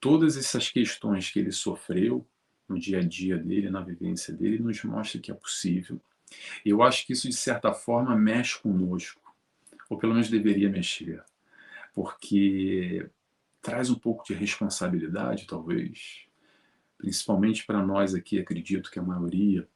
todas 0.00 0.36
essas 0.36 0.68
questões 0.68 1.28
que 1.28 1.40
ele 1.40 1.50
sofreu, 1.50 2.24
no 2.68 2.78
dia 2.78 2.98
a 2.98 3.02
dia 3.02 3.36
dele, 3.36 3.68
na 3.68 3.80
vivência 3.80 4.32
dele, 4.32 4.60
nos 4.60 4.80
mostra 4.84 5.20
que 5.20 5.32
é 5.32 5.34
possível. 5.34 6.00
Eu 6.64 6.82
acho 6.82 7.06
que 7.06 7.12
isso, 7.12 7.28
de 7.28 7.34
certa 7.34 7.72
forma, 7.72 8.16
mexe 8.16 8.58
conosco, 8.60 9.20
ou 9.88 9.98
pelo 9.98 10.12
menos 10.14 10.28
deveria 10.28 10.68
mexer, 10.68 11.22
porque 11.94 13.08
traz 13.62 13.90
um 13.90 13.94
pouco 13.94 14.24
de 14.24 14.34
responsabilidade, 14.34 15.46
talvez, 15.46 16.26
principalmente 16.98 17.64
para 17.64 17.84
nós 17.84 18.14
aqui, 18.14 18.38
acredito 18.38 18.90
que 18.90 18.98
a 18.98 19.02
maioria 19.02 19.68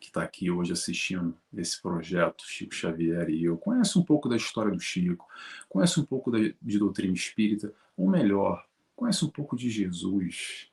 que 0.00 0.06
está 0.06 0.22
aqui 0.22 0.50
hoje 0.50 0.72
assistindo 0.72 1.36
esse 1.52 1.80
projeto, 1.80 2.42
Chico 2.46 2.74
Xavier 2.74 3.28
e 3.28 3.44
eu, 3.44 3.58
conhece 3.58 3.98
um 3.98 4.02
pouco 4.02 4.30
da 4.30 4.36
história 4.36 4.72
do 4.72 4.80
Chico, 4.80 5.28
conhece 5.68 6.00
um 6.00 6.04
pouco 6.06 6.30
da, 6.30 6.38
de 6.38 6.78
doutrina 6.78 7.12
espírita, 7.12 7.72
ou 7.94 8.08
melhor, 8.08 8.66
conhece 8.96 9.22
um 9.24 9.30
pouco 9.30 9.54
de 9.54 9.68
Jesus, 9.68 10.70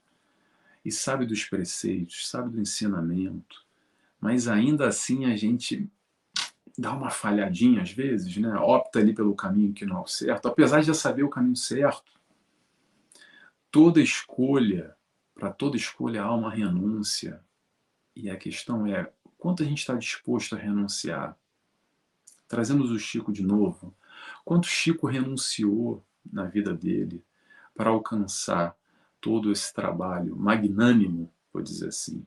e 0.85 0.91
sabe 0.91 1.25
dos 1.25 1.43
preceitos, 1.43 2.29
sabe 2.29 2.51
do 2.51 2.61
ensinamento, 2.61 3.66
mas 4.19 4.47
ainda 4.47 4.87
assim 4.87 5.25
a 5.25 5.35
gente 5.35 5.89
dá 6.77 6.93
uma 6.93 7.09
falhadinha 7.09 7.81
às 7.81 7.91
vezes, 7.91 8.37
né? 8.37 8.55
opta 8.57 8.99
ali 8.99 9.13
pelo 9.13 9.35
caminho 9.35 9.73
que 9.73 9.85
não 9.85 9.97
é 9.97 10.01
o 10.01 10.07
certo, 10.07 10.47
apesar 10.47 10.81
de 10.81 10.87
já 10.87 10.93
saber 10.93 11.23
o 11.23 11.29
caminho 11.29 11.55
certo. 11.55 12.11
Toda 13.71 14.01
escolha, 14.01 14.95
para 15.33 15.51
toda 15.51 15.75
escolha 15.75 16.23
há 16.23 16.33
uma 16.33 16.51
renúncia. 16.51 17.41
E 18.15 18.29
a 18.29 18.37
questão 18.37 18.87
é 18.87 19.11
quanto 19.37 19.61
a 19.61 19.65
gente 19.65 19.79
está 19.79 19.93
disposto 19.95 20.55
a 20.55 20.59
renunciar. 20.59 21.37
Trazemos 22.47 22.89
o 22.89 22.97
Chico 22.97 23.31
de 23.31 23.43
novo. 23.43 23.95
Quanto 24.43 24.67
Chico 24.67 25.05
renunciou 25.05 26.03
na 26.31 26.45
vida 26.45 26.73
dele 26.73 27.23
para 27.75 27.89
alcançar 27.89 28.75
todo 29.21 29.51
esse 29.51 29.73
trabalho 29.73 30.35
magnânimo, 30.35 31.31
vou 31.51 31.61
dizer 31.61 31.89
assim, 31.89 32.25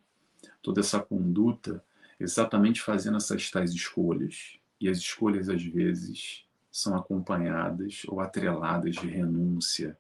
toda 0.63 0.81
essa 0.81 1.01
conduta, 1.01 1.85
exatamente 2.19 2.81
fazendo 2.81 3.17
essas 3.17 3.51
tais 3.51 3.73
escolhas. 3.73 4.59
E 4.81 4.89
as 4.89 4.99
escolhas, 4.99 5.49
às 5.49 5.63
vezes, 5.63 6.45
são 6.71 6.97
acompanhadas 6.97 8.03
ou 8.09 8.21
atreladas 8.21 8.95
de 8.97 9.07
renúncia. 9.07 9.99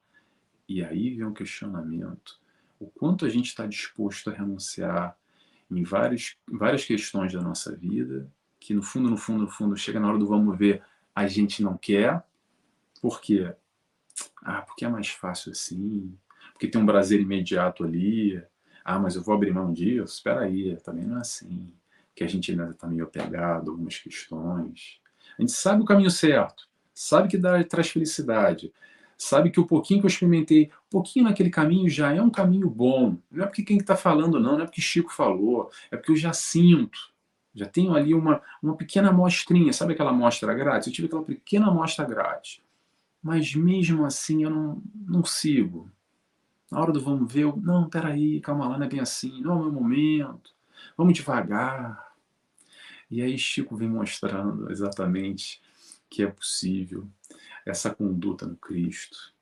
E 0.68 0.84
aí 0.84 1.14
vem 1.14 1.26
um 1.26 1.32
questionamento: 1.32 2.38
o 2.78 2.86
quanto 2.86 3.26
a 3.26 3.28
gente 3.28 3.46
está 3.46 3.66
disposto 3.66 4.30
a 4.30 4.32
renunciar 4.32 5.16
em 5.70 5.82
várias, 5.82 6.36
várias 6.48 6.84
questões 6.84 7.32
da 7.32 7.40
nossa 7.40 7.74
vida, 7.76 8.30
que 8.58 8.74
no 8.74 8.82
fundo, 8.82 9.08
no 9.08 9.16
fundo, 9.16 9.44
no 9.44 9.50
fundo, 9.50 9.76
chega 9.76 10.00
na 10.00 10.08
hora 10.08 10.18
do 10.18 10.26
vamos 10.26 10.56
ver, 10.58 10.82
a 11.14 11.26
gente 11.26 11.62
não 11.62 11.76
quer. 11.76 12.22
Por 13.00 13.20
quê? 13.20 13.54
Ah, 14.42 14.62
porque 14.62 14.84
é 14.84 14.88
mais 14.88 15.08
fácil 15.08 15.52
assim, 15.52 16.16
porque 16.52 16.68
tem 16.68 16.80
um 16.80 16.86
prazer 16.86 17.20
imediato 17.20 17.84
ali. 17.84 18.42
Ah, 18.90 18.98
mas 18.98 19.14
eu 19.14 19.22
vou 19.22 19.36
abrir 19.36 19.52
mão 19.52 19.72
disso? 19.72 20.14
Espera 20.14 20.40
aí, 20.40 20.76
também 20.78 21.04
não 21.04 21.18
é 21.18 21.20
assim. 21.20 21.72
Que 22.12 22.24
a 22.24 22.26
gente 22.26 22.50
ainda 22.50 22.70
está 22.70 22.88
meio 22.88 23.04
apegado 23.04 23.68
a 23.68 23.72
algumas 23.72 23.96
questões. 23.98 25.00
A 25.38 25.42
gente 25.42 25.52
sabe 25.52 25.82
o 25.82 25.84
caminho 25.84 26.10
certo, 26.10 26.68
sabe 26.92 27.28
que 27.28 27.38
dá, 27.38 27.62
traz 27.62 27.88
felicidade, 27.88 28.72
sabe 29.16 29.48
que 29.50 29.60
o 29.60 29.66
pouquinho 29.66 30.00
que 30.00 30.06
eu 30.06 30.10
experimentei, 30.10 30.72
um 30.88 30.90
pouquinho 30.90 31.26
naquele 31.26 31.50
caminho 31.50 31.88
já 31.88 32.12
é 32.12 32.20
um 32.20 32.30
caminho 32.30 32.68
bom. 32.68 33.16
Não 33.30 33.44
é 33.44 33.46
porque 33.46 33.62
quem 33.62 33.78
está 33.78 33.94
falando, 33.94 34.40
não, 34.40 34.56
não 34.56 34.62
é 34.62 34.64
porque 34.64 34.82
Chico 34.82 35.12
falou, 35.12 35.70
é 35.88 35.96
porque 35.96 36.10
eu 36.10 36.16
já 36.16 36.32
sinto. 36.32 36.98
Já 37.54 37.66
tenho 37.66 37.94
ali 37.94 38.12
uma, 38.12 38.42
uma 38.60 38.76
pequena 38.76 39.10
amostrinha, 39.10 39.72
sabe 39.72 39.92
aquela 39.92 40.10
amostra 40.10 40.52
grátis? 40.52 40.88
Eu 40.88 40.92
tive 40.92 41.06
aquela 41.06 41.22
pequena 41.22 41.68
amostra 41.68 42.04
grátis. 42.04 42.60
Mas 43.22 43.54
mesmo 43.54 44.04
assim 44.04 44.42
eu 44.42 44.50
não, 44.50 44.82
não 44.94 45.24
sigo. 45.24 45.88
Na 46.70 46.80
hora 46.80 46.92
do 46.92 47.00
vamos 47.00 47.32
ver, 47.32 47.42
eu, 47.42 47.56
não, 47.56 47.88
peraí, 47.88 48.40
calma 48.40 48.68
lá, 48.68 48.78
não 48.78 48.86
é 48.86 48.88
bem 48.88 49.00
assim, 49.00 49.40
não 49.40 49.52
é 49.52 49.54
o 49.56 49.62
meu 49.62 49.72
momento, 49.72 50.54
vamos 50.96 51.14
devagar. 51.14 52.14
E 53.10 53.20
aí 53.20 53.36
Chico 53.36 53.76
vem 53.76 53.88
mostrando 53.88 54.70
exatamente 54.70 55.60
que 56.08 56.22
é 56.22 56.26
possível 56.28 57.08
essa 57.66 57.92
conduta 57.92 58.46
no 58.46 58.56
Cristo. 58.56 59.32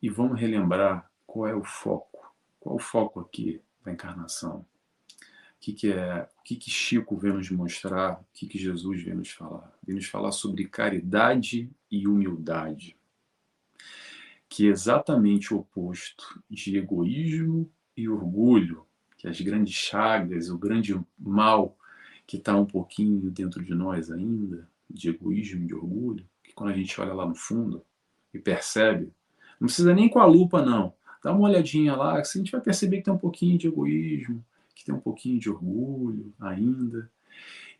E 0.00 0.08
vamos 0.08 0.38
relembrar 0.38 1.10
qual 1.26 1.48
é 1.48 1.54
o 1.54 1.64
foco. 1.64 2.32
Qual 2.60 2.76
é 2.76 2.78
o 2.80 2.82
foco 2.82 3.20
aqui 3.20 3.60
da 3.84 3.92
encarnação? 3.92 4.58
O 4.58 4.66
que, 5.60 5.72
que 5.72 5.92
é? 5.92 6.28
O 6.38 6.42
que, 6.42 6.56
que 6.56 6.70
Chico 6.70 7.16
vem 7.16 7.32
nos 7.32 7.50
mostrar? 7.50 8.20
O 8.20 8.26
que, 8.32 8.46
que 8.46 8.58
Jesus 8.58 9.02
vem 9.02 9.14
nos 9.14 9.30
falar? 9.30 9.72
Vem 9.82 9.96
nos 9.96 10.06
falar 10.06 10.30
sobre 10.30 10.68
caridade 10.68 11.70
e 11.90 12.06
humildade, 12.06 12.96
que 14.54 14.68
é 14.68 14.70
exatamente 14.70 15.52
o 15.52 15.58
oposto 15.58 16.40
de 16.48 16.78
egoísmo 16.78 17.68
e 17.96 18.08
orgulho, 18.08 18.86
que 19.16 19.26
as 19.26 19.40
grandes 19.40 19.74
chagas, 19.74 20.48
o 20.48 20.56
grande 20.56 20.96
mal 21.18 21.76
que 22.24 22.36
está 22.36 22.56
um 22.56 22.64
pouquinho 22.64 23.32
dentro 23.32 23.64
de 23.64 23.74
nós 23.74 24.12
ainda, 24.12 24.68
de 24.88 25.08
egoísmo 25.08 25.64
e 25.64 25.66
de 25.66 25.74
orgulho, 25.74 26.24
que 26.40 26.52
quando 26.52 26.70
a 26.70 26.72
gente 26.72 27.00
olha 27.00 27.12
lá 27.12 27.26
no 27.26 27.34
fundo 27.34 27.84
e 28.32 28.38
percebe, 28.38 29.12
não 29.58 29.66
precisa 29.66 29.92
nem 29.92 30.08
com 30.08 30.20
a 30.20 30.24
lupa, 30.24 30.64
não. 30.64 30.94
Dá 31.20 31.32
uma 31.32 31.48
olhadinha 31.48 31.96
lá, 31.96 32.22
que 32.22 32.28
a 32.28 32.40
gente 32.40 32.52
vai 32.52 32.60
perceber 32.60 32.98
que 32.98 33.06
tem 33.06 33.14
um 33.14 33.18
pouquinho 33.18 33.58
de 33.58 33.66
egoísmo, 33.66 34.44
que 34.72 34.84
tem 34.84 34.94
um 34.94 35.00
pouquinho 35.00 35.40
de 35.40 35.50
orgulho 35.50 36.32
ainda. 36.38 37.10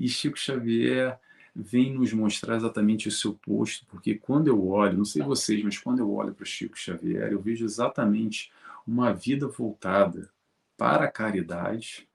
E 0.01 0.09
Chico 0.09 0.37
Xavier 0.37 1.21
vem 1.55 1.95
nos 1.95 2.13
mostrar 2.13 2.57
exatamente 2.57 3.09
esse 3.09 3.29
oposto, 3.29 3.87
porque 3.87 4.15
quando 4.15 4.49
eu 4.49 4.67
olho, 4.67 4.99
não 4.99 5.05
sei 5.05 5.23
vocês, 5.23 5.63
mas 5.63 5.79
quando 5.79 6.01
eu 6.01 6.13
olho 6.13 6.35
para 6.35 6.45
Chico 6.45 6.77
Xavier, 6.77 7.31
eu 7.31 7.41
vejo 7.41 7.65
exatamente 7.65 8.51
uma 8.87 9.13
vida 9.13 9.47
voltada 9.47 10.31
para 10.77 11.05
a 11.05 11.11
caridade, 11.11 12.09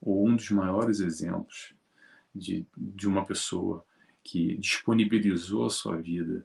ou 0.00 0.26
um 0.26 0.34
dos 0.34 0.50
maiores 0.50 1.00
exemplos 1.00 1.74
de, 2.34 2.66
de 2.76 3.06
uma 3.06 3.24
pessoa 3.24 3.84
que 4.22 4.56
disponibilizou 4.56 5.66
a 5.66 5.70
sua 5.70 5.96
vida 5.96 6.44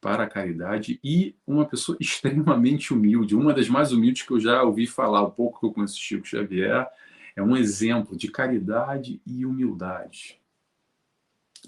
para 0.00 0.24
a 0.24 0.28
caridade 0.28 1.00
e 1.02 1.34
uma 1.46 1.64
pessoa 1.64 1.96
extremamente 2.00 2.92
humilde, 2.92 3.34
uma 3.34 3.54
das 3.54 3.68
mais 3.68 3.92
humildes 3.92 4.22
que 4.22 4.32
eu 4.32 4.40
já 4.40 4.62
ouvi 4.62 4.86
falar, 4.86 5.22
o 5.22 5.32
pouco 5.32 5.60
que 5.60 5.66
eu 5.66 5.72
conheço 5.72 5.98
Chico 5.98 6.26
Xavier, 6.26 6.86
é 7.34 7.42
um 7.42 7.56
exemplo 7.56 8.16
de 8.16 8.30
caridade 8.30 9.20
e 9.26 9.44
humildade. 9.44 10.40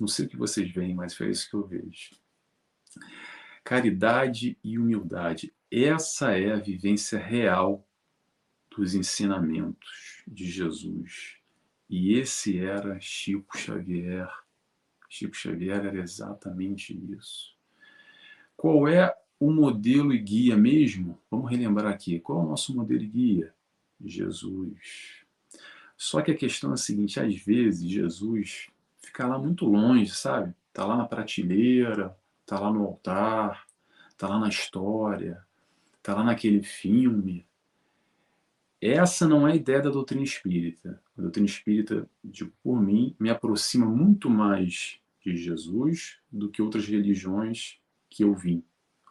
Não 0.01 0.09
sei 0.09 0.27
o 0.27 0.29
que 0.29 0.37
vocês 0.37 0.71
veem, 0.71 0.95
mas 0.95 1.15
foi 1.15 1.31
isso 1.31 1.49
que 1.49 1.57
eu 1.57 1.67
vejo. 1.67 2.11
Caridade 3.65 4.59
e 4.63 4.79
humildade. 4.79 5.55
Essa 5.71 6.39
é 6.39 6.53
a 6.53 6.59
vivência 6.59 7.19
real 7.19 7.87
dos 8.71 8.95
ensinamentos 8.95 10.23
de 10.27 10.51
Jesus. 10.51 11.37
E 11.89 12.15
esse 12.15 12.59
era 12.59 12.99
Chico 13.01 13.57
Xavier 13.59 14.29
Chico 15.09 15.35
Xavier 15.35 15.87
era 15.87 15.99
exatamente 15.99 16.93
isso. 17.11 17.57
Qual 18.57 18.87
é 18.87 19.15
o 19.41 19.51
modelo 19.51 20.13
e 20.13 20.19
guia 20.19 20.57
mesmo? 20.57 21.19
Vamos 21.31 21.51
relembrar 21.51 21.93
aqui. 21.93 22.21
Qual 22.21 22.41
é 22.41 22.45
o 22.45 22.49
nosso 22.49 22.77
modelo 22.77 23.03
e 23.03 23.07
guia? 23.07 23.55
Jesus. 24.05 25.25
Só 25.97 26.21
que 26.21 26.31
a 26.31 26.37
questão 26.37 26.71
é 26.71 26.75
a 26.75 26.77
seguinte: 26.77 27.19
às 27.19 27.35
vezes 27.37 27.91
Jesus 27.91 28.69
fica 29.01 29.27
lá 29.27 29.39
muito 29.39 29.65
longe, 29.65 30.11
sabe? 30.11 30.55
Está 30.69 30.85
lá 30.85 30.97
na 30.97 31.07
prateleira, 31.07 32.17
está 32.41 32.59
lá 32.59 32.73
no 32.73 32.85
altar, 32.85 33.67
está 34.11 34.29
lá 34.29 34.39
na 34.39 34.49
história, 34.49 35.45
está 35.97 36.15
lá 36.15 36.25
naquele 36.25 36.63
filme. 36.63 37.47
Essa 38.81 39.27
não 39.27 39.47
é 39.47 39.53
a 39.53 39.57
ideia 39.57 39.83
da 39.83 39.91
doutrina 39.91 40.23
espírita. 40.23 41.03
A 41.17 41.23
doutrina 41.23 41.47
espírita, 41.47 42.09
digo 42.23 42.53
por 42.63 42.81
mim, 42.81 43.15
me 43.19 43.29
aproxima 43.29 43.87
muito 43.87 44.31
mais 44.31 45.01
de 45.25 45.37
Jesus 45.37 46.19
do 46.31 46.49
que 46.49 46.63
outras 46.63 46.87
religiões 46.87 47.81
que 48.09 48.23
eu 48.23 48.35
vim. 48.35 48.63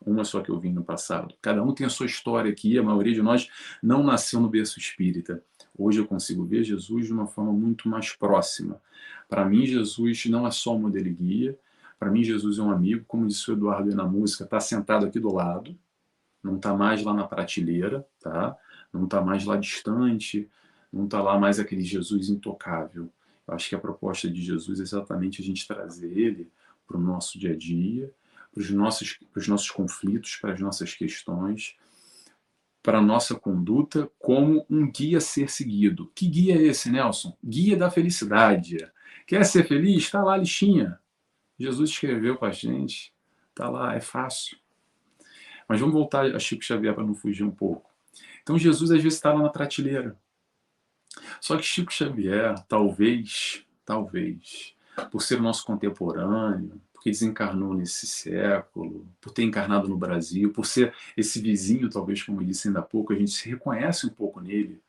Uma 0.06 0.24
só 0.24 0.42
que 0.42 0.50
eu 0.50 0.60
vim 0.60 0.72
no 0.72 0.84
passado. 0.84 1.36
Cada 1.42 1.62
um 1.64 1.74
tem 1.74 1.86
a 1.86 1.90
sua 1.90 2.06
história 2.06 2.52
aqui, 2.52 2.78
a 2.78 2.84
maioria 2.84 3.14
de 3.14 3.22
nós 3.22 3.50
não 3.82 4.04
nasceu 4.04 4.40
no 4.40 4.50
berço 4.50 4.80
espírita. 4.80 5.44
Hoje 5.78 6.00
eu 6.00 6.08
consigo 6.08 6.46
ver 6.46 6.64
Jesus 6.64 7.08
de 7.08 7.14
uma 7.14 7.28
forma 7.28 7.52
muito 7.52 7.90
mais 7.90 8.14
próxima. 8.14 8.82
Para 9.28 9.46
mim, 9.46 9.66
Jesus 9.66 10.26
não 10.26 10.48
é 10.48 10.52
só 10.52 10.76
um 10.76 10.80
modelo 10.80 11.08
e 11.08 11.14
guia. 11.14 11.60
Para 12.00 12.12
mim, 12.12 12.24
Jesus 12.24 12.60
é 12.60 12.62
um 12.62 12.72
amigo, 12.72 13.04
como 13.08 13.28
disse 13.28 13.50
o 13.50 13.54
Eduardo 13.54 13.94
na 13.96 14.06
música, 14.06 14.44
está 14.44 14.60
sentado 14.60 15.06
aqui 15.06 15.20
do 15.20 15.34
lado, 15.34 15.78
não 16.44 16.58
está 16.58 16.74
mais 16.74 17.04
lá 17.04 17.14
na 17.14 17.28
prateleira, 17.28 18.08
tá? 18.20 18.56
não 18.94 19.06
está 19.06 19.22
mais 19.22 19.46
lá 19.46 19.58
distante, 19.58 20.50
não 20.92 21.06
está 21.06 21.22
lá 21.22 21.40
mais 21.40 21.60
aquele 21.60 21.84
Jesus 21.84 22.30
intocável. 22.30 23.10
Eu 23.48 23.54
acho 23.54 23.70
que 23.70 23.76
a 23.76 23.80
proposta 23.80 24.30
de 24.30 24.42
Jesus 24.42 24.80
é 24.80 24.84
exatamente 24.84 25.42
a 25.42 25.46
gente 25.46 25.68
trazer 25.68 26.18
ele 26.18 26.52
para 26.86 26.98
o 26.98 27.02
nosso 27.02 27.38
dia 27.40 27.54
a 27.54 27.56
dia, 27.56 28.12
para 28.54 28.62
os 28.62 28.70
nossos, 28.72 29.20
nossos 29.48 29.70
conflitos, 29.70 30.36
para 30.38 30.54
as 30.54 30.60
nossas 30.60 30.94
questões, 30.94 31.76
para 32.82 33.00
a 33.00 33.02
nossa 33.02 33.36
conduta, 33.36 34.10
como 34.18 34.66
um 34.70 34.90
guia 34.90 35.18
a 35.18 35.22
ser 35.22 35.50
seguido. 35.50 36.12
Que 36.16 36.28
guia 36.28 36.56
é 36.56 36.64
esse, 36.64 36.90
Nelson? 36.90 37.38
Guia 37.44 37.76
da 37.76 37.92
felicidade. 37.92 38.78
Quer 39.28 39.46
ser 39.46 39.68
feliz? 39.68 40.04
Está 40.04 40.24
lá 40.24 40.36
a 40.36 40.38
listinha. 40.38 40.98
Jesus 41.60 41.90
escreveu 41.90 42.38
para 42.38 42.48
a 42.48 42.52
gente. 42.52 43.14
Está 43.50 43.70
lá, 43.70 43.94
é 43.94 44.00
fácil. 44.00 44.58
Mas 45.68 45.82
vamos 45.82 45.94
voltar 45.94 46.34
a 46.34 46.40
Chico 46.40 46.64
Xavier 46.64 46.96
para 46.96 47.04
não 47.04 47.14
fugir 47.14 47.44
um 47.44 47.52
pouco. 47.52 47.92
Então 48.42 48.58
Jesus 48.58 48.90
às 48.90 49.04
vezes 49.04 49.18
está 49.18 49.34
lá 49.34 49.42
na 49.42 49.50
prateleira. 49.50 50.18
Só 51.42 51.58
que 51.58 51.64
Chico 51.64 51.92
Xavier, 51.92 52.58
talvez, 52.70 53.66
talvez, 53.86 54.74
por 55.12 55.22
ser 55.22 55.42
nosso 55.42 55.66
contemporâneo, 55.66 56.82
porque 56.94 57.10
desencarnou 57.10 57.74
nesse 57.74 58.08
século, 58.08 59.06
por 59.20 59.32
ter 59.32 59.44
encarnado 59.44 59.90
no 59.90 59.98
Brasil, 59.98 60.54
por 60.54 60.66
ser 60.66 60.94
esse 61.18 61.42
vizinho, 61.42 61.90
talvez, 61.90 62.24
como 62.24 62.42
eu 62.42 62.46
disse 62.46 62.70
ainda 62.70 62.80
há 62.80 62.84
pouco, 62.84 63.12
a 63.12 63.16
gente 63.18 63.32
se 63.32 63.50
reconhece 63.50 64.08
um 64.08 64.10
pouco 64.10 64.40
nele, 64.40 64.82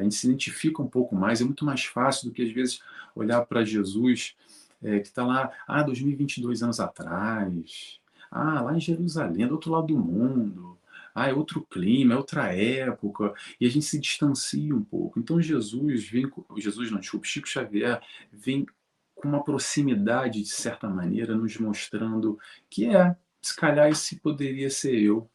a 0.00 0.02
gente 0.02 0.14
se 0.14 0.26
identifica 0.26 0.82
um 0.82 0.88
pouco 0.88 1.14
mais, 1.14 1.40
é 1.40 1.44
muito 1.44 1.64
mais 1.64 1.84
fácil 1.84 2.28
do 2.28 2.34
que 2.34 2.42
às 2.42 2.52
vezes 2.52 2.80
olhar 3.14 3.44
para 3.46 3.64
Jesus 3.64 4.34
é, 4.82 4.98
que 4.98 5.08
está 5.08 5.24
lá, 5.24 5.52
ah, 5.66 5.82
2022 5.82 6.62
anos 6.62 6.80
atrás, 6.80 8.00
ah, 8.30 8.62
lá 8.62 8.74
em 8.76 8.80
Jerusalém, 8.80 9.46
do 9.46 9.54
outro 9.54 9.72
lado 9.72 9.88
do 9.88 9.98
mundo, 9.98 10.78
ah, 11.14 11.28
é 11.28 11.34
outro 11.34 11.66
clima, 11.68 12.14
é 12.14 12.16
outra 12.16 12.54
época, 12.54 13.34
e 13.60 13.66
a 13.66 13.70
gente 13.70 13.84
se 13.84 13.98
distancia 13.98 14.74
um 14.74 14.82
pouco. 14.82 15.18
Então 15.18 15.40
Jesus 15.40 16.08
vem, 16.08 16.30
Jesus 16.56 16.90
não, 16.90 17.00
desculpa, 17.00 17.26
Chico 17.26 17.48
Xavier 17.48 18.00
vem 18.32 18.66
com 19.14 19.28
uma 19.28 19.44
proximidade, 19.44 20.40
de 20.42 20.48
certa 20.48 20.88
maneira, 20.88 21.34
nos 21.34 21.58
mostrando 21.58 22.38
que 22.70 22.86
é, 22.86 23.14
se 23.42 23.54
calhar 23.54 23.88
esse 23.88 24.16
poderia 24.16 24.70
ser 24.70 24.98
eu, 24.98 25.28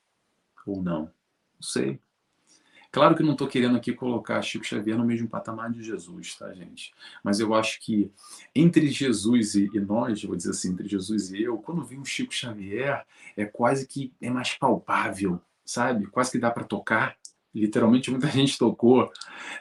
ou 0.66 0.82
não, 0.82 1.02
não 1.02 1.62
sei. 1.62 2.00
Claro 2.96 3.14
que 3.14 3.24
não 3.24 3.34
estou 3.34 3.50
querendo 3.50 3.76
aqui 3.76 3.92
colocar 3.92 4.42
Chico 4.42 4.66
Xavier 4.66 4.98
no 4.98 5.04
mesmo 5.04 5.28
patamar 5.28 5.70
de 5.70 5.84
Jesus, 5.84 6.34
tá, 6.36 6.54
gente? 6.54 6.94
Mas 7.22 7.42
eu 7.42 7.54
acho 7.54 7.82
que 7.82 8.10
entre 8.56 8.88
Jesus 8.88 9.54
e, 9.54 9.70
e 9.74 9.82
nós, 9.82 10.24
vou 10.24 10.34
dizer 10.34 10.52
assim, 10.52 10.72
entre 10.72 10.88
Jesus 10.88 11.30
e 11.34 11.44
eu, 11.44 11.58
quando 11.58 11.84
vem 11.84 12.00
um 12.00 12.06
Chico 12.06 12.34
Xavier, 12.34 13.06
é 13.36 13.44
quase 13.44 13.86
que 13.86 14.14
é 14.22 14.30
mais 14.30 14.54
palpável, 14.54 15.42
sabe? 15.66 16.08
Quase 16.08 16.32
que 16.32 16.40
dá 16.40 16.50
para 16.50 16.64
tocar. 16.64 17.18
Literalmente, 17.54 18.10
muita 18.10 18.28
gente 18.32 18.58
tocou. 18.58 19.12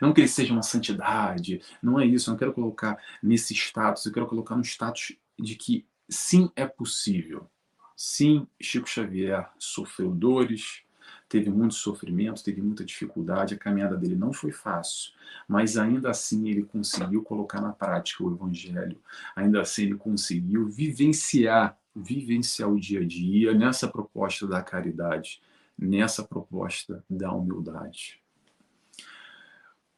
Não 0.01 0.12
que 0.12 0.20
ele 0.20 0.29
seja 0.29 0.53
uma 0.53 0.62
santidade, 0.62 1.61
não 1.83 1.99
é 1.99 2.07
isso. 2.07 2.31
Eu 2.31 2.35
não 2.35 2.38
quero 2.38 2.53
colocar 2.53 2.97
nesse 3.20 3.53
status, 3.53 4.07
eu 4.07 4.12
quero 4.12 4.29
colocar 4.29 4.55
no 4.55 4.62
status 4.62 5.12
de 5.37 5.57
que 5.57 5.85
sim, 6.09 6.53
é 6.55 6.66
possível. 6.66 7.51
Sim, 7.97 8.47
Chico 8.62 8.88
Xavier 8.88 9.51
sofreu 9.59 10.12
dores, 10.12 10.85
teve 11.29 11.51
muito 11.51 11.75
sofrimento, 11.75 12.45
teve 12.45 12.61
muita 12.63 12.85
dificuldade, 12.85 13.55
a 13.55 13.59
caminhada 13.59 13.97
dele 13.97 14.15
não 14.15 14.33
foi 14.33 14.53
fácil, 14.53 15.13
mas 15.49 15.77
ainda 15.77 16.11
assim 16.11 16.49
ele 16.49 16.63
conseguiu 16.63 17.23
colocar 17.23 17.61
na 17.61 17.73
prática 17.73 18.23
o 18.23 18.33
evangelho, 18.33 19.01
ainda 19.35 19.61
assim 19.61 19.85
ele 19.85 19.97
conseguiu 19.97 20.69
vivenciar, 20.69 21.79
vivenciar 21.95 22.71
o 22.71 22.79
dia 22.79 23.01
a 23.01 23.05
dia 23.05 23.55
nessa 23.55 23.89
proposta 23.89 24.47
da 24.47 24.63
caridade 24.63 25.41
nessa 25.79 26.23
proposta 26.23 27.05
da 27.09 27.33
humildade. 27.33 28.21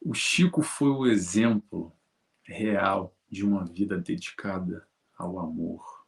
O 0.00 0.14
Chico 0.14 0.62
foi 0.62 0.88
o 0.88 1.06
exemplo 1.06 1.92
real 2.42 3.14
de 3.28 3.44
uma 3.44 3.64
vida 3.64 3.98
dedicada 3.98 4.86
ao 5.16 5.38
amor. 5.38 6.06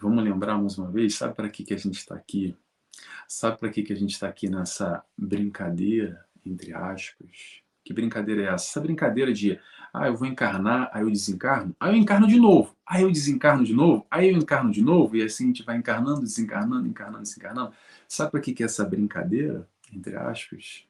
Vamos 0.00 0.22
lembrar 0.22 0.58
mais 0.58 0.76
uma 0.76 0.90
vez, 0.90 1.14
sabe 1.14 1.34
para 1.34 1.48
que, 1.48 1.64
que 1.64 1.72
a 1.72 1.78
gente 1.78 1.94
está 1.94 2.14
aqui? 2.14 2.56
Sabe 3.28 3.58
para 3.58 3.70
que, 3.70 3.82
que 3.82 3.92
a 3.92 3.96
gente 3.96 4.12
está 4.12 4.28
aqui 4.28 4.48
nessa 4.48 5.04
brincadeira, 5.16 6.24
entre 6.44 6.72
aspas? 6.72 7.62
Que 7.84 7.92
brincadeira 7.92 8.42
é 8.42 8.46
essa? 8.46 8.66
Essa 8.70 8.80
brincadeira 8.80 9.32
de, 9.32 9.60
ah, 9.92 10.08
eu 10.08 10.16
vou 10.16 10.26
encarnar, 10.26 10.90
aí 10.92 11.02
eu 11.02 11.10
desencarno, 11.10 11.74
aí 11.78 11.92
eu 11.92 11.96
encarno 11.96 12.26
de 12.26 12.38
novo, 12.38 12.76
aí 12.84 13.02
eu 13.02 13.10
desencarno 13.10 13.64
de 13.64 13.72
novo, 13.72 14.06
aí 14.10 14.30
eu 14.30 14.36
encarno 14.36 14.70
de 14.70 14.82
novo, 14.82 15.16
e 15.16 15.22
assim 15.22 15.44
a 15.44 15.46
gente 15.48 15.62
vai 15.62 15.76
encarnando, 15.76 16.20
desencarnando, 16.20 16.88
encarnando, 16.88 17.22
desencarnando. 17.22 17.72
Sabe 18.08 18.32
para 18.32 18.40
que, 18.40 18.52
que 18.52 18.62
é 18.62 18.66
essa 18.66 18.84
brincadeira, 18.84 19.68
entre 19.92 20.16
aspas? 20.16 20.84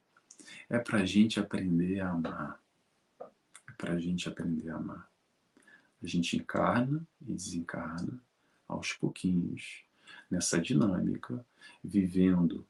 É 0.69 0.79
para 0.79 0.99
a 0.99 1.05
gente 1.05 1.39
aprender 1.39 1.99
a 1.99 2.09
amar. 2.09 2.59
É 3.21 3.71
para 3.77 3.93
a 3.93 3.99
gente 3.99 4.27
aprender 4.27 4.69
a 4.69 4.75
amar. 4.75 5.07
A 6.01 6.07
gente 6.07 6.35
encarna 6.35 7.07
e 7.21 7.33
desencarna 7.33 8.21
aos 8.67 8.93
pouquinhos, 8.93 9.83
nessa 10.29 10.59
dinâmica, 10.59 11.45
vivendo, 11.83 12.65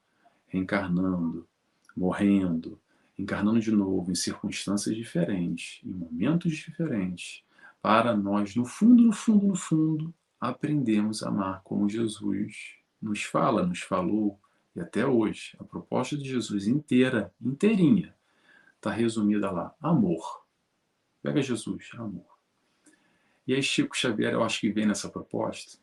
reencarnando, 0.47 1.47
morrendo, 1.95 2.79
encarnando 3.17 3.59
de 3.59 3.71
novo 3.71 4.11
em 4.11 4.15
circunstâncias 4.15 4.95
diferentes, 4.95 5.81
em 5.83 5.91
momentos 5.91 6.55
diferentes, 6.55 7.43
para 7.81 8.15
nós, 8.15 8.55
no 8.55 8.65
fundo, 8.65 9.03
no 9.03 9.13
fundo, 9.13 9.47
no 9.47 9.55
fundo, 9.55 10.13
aprendemos 10.39 11.23
a 11.23 11.29
amar 11.29 11.61
como 11.63 11.89
Jesus 11.89 12.75
nos 13.01 13.23
fala, 13.23 13.65
nos 13.65 13.79
falou, 13.79 14.39
e 14.75 14.81
até 14.81 15.05
hoje. 15.05 15.55
A 15.59 15.63
proposta 15.63 16.15
de 16.15 16.29
Jesus 16.29 16.67
inteira, 16.67 17.33
inteirinha, 17.41 18.15
está 18.75 18.91
resumida 18.91 19.49
lá: 19.49 19.75
amor. 19.81 20.45
Pega 21.21 21.41
Jesus, 21.41 21.89
amor. 21.95 22.37
E 23.47 23.53
aí, 23.53 23.63
Chico 23.63 23.95
Xavier, 23.97 24.33
eu 24.33 24.43
acho 24.43 24.59
que 24.59 24.71
vem 24.71 24.85
nessa 24.85 25.09
proposta. 25.09 25.79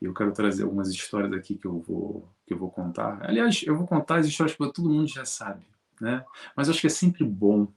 E 0.00 0.04
eu 0.04 0.14
quero 0.14 0.32
trazer 0.32 0.64
algumas 0.64 0.88
histórias 0.90 1.32
aqui 1.32 1.54
que 1.54 1.66
eu 1.66 1.80
vou, 1.80 2.28
que 2.46 2.52
eu 2.52 2.58
vou 2.58 2.70
contar. 2.70 3.18
Aliás, 3.22 3.62
eu 3.64 3.76
vou 3.76 3.86
contar 3.86 4.16
as 4.16 4.26
histórias 4.26 4.56
que 4.56 4.72
todo 4.72 4.90
mundo 4.90 5.08
já 5.08 5.24
sabe, 5.24 5.64
né? 6.00 6.24
Mas 6.56 6.68
eu 6.68 6.72
acho 6.72 6.80
que 6.80 6.86
é 6.86 6.90
sempre 6.90 7.24
bom. 7.24 7.68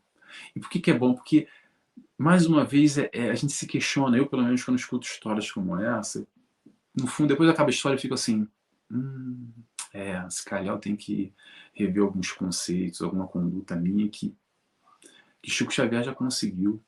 E 0.55 0.59
por 0.59 0.69
que, 0.69 0.79
que 0.79 0.91
é 0.91 0.97
bom? 0.97 1.13
Porque, 1.13 1.47
mais 2.17 2.45
uma 2.45 2.65
vez, 2.65 2.97
é, 2.97 3.09
é, 3.13 3.29
a 3.29 3.35
gente 3.35 3.53
se 3.53 3.65
questiona. 3.67 4.17
Eu, 4.17 4.27
pelo 4.27 4.43
menos, 4.43 4.63
quando 4.63 4.77
escuto 4.77 5.07
histórias 5.07 5.51
como 5.51 5.77
essa, 5.79 6.27
no 6.95 7.07
fundo, 7.07 7.29
depois 7.29 7.49
acaba 7.49 7.69
a 7.69 7.71
história, 7.71 7.95
eu 7.95 8.01
fico 8.01 8.13
assim: 8.13 8.47
hum, 8.91 9.49
é, 9.93 10.27
se 10.29 10.43
calhar 10.43 10.75
eu 10.75 10.79
tenho 10.79 10.97
que 10.97 11.33
rever 11.73 12.03
alguns 12.03 12.31
conceitos, 12.31 13.01
alguma 13.01 13.27
conduta 13.27 13.75
minha 13.75 14.09
que, 14.09 14.35
que 15.41 15.51
Chico 15.51 15.71
Xavier 15.71 16.03
já 16.03 16.13
conseguiu. 16.13 16.81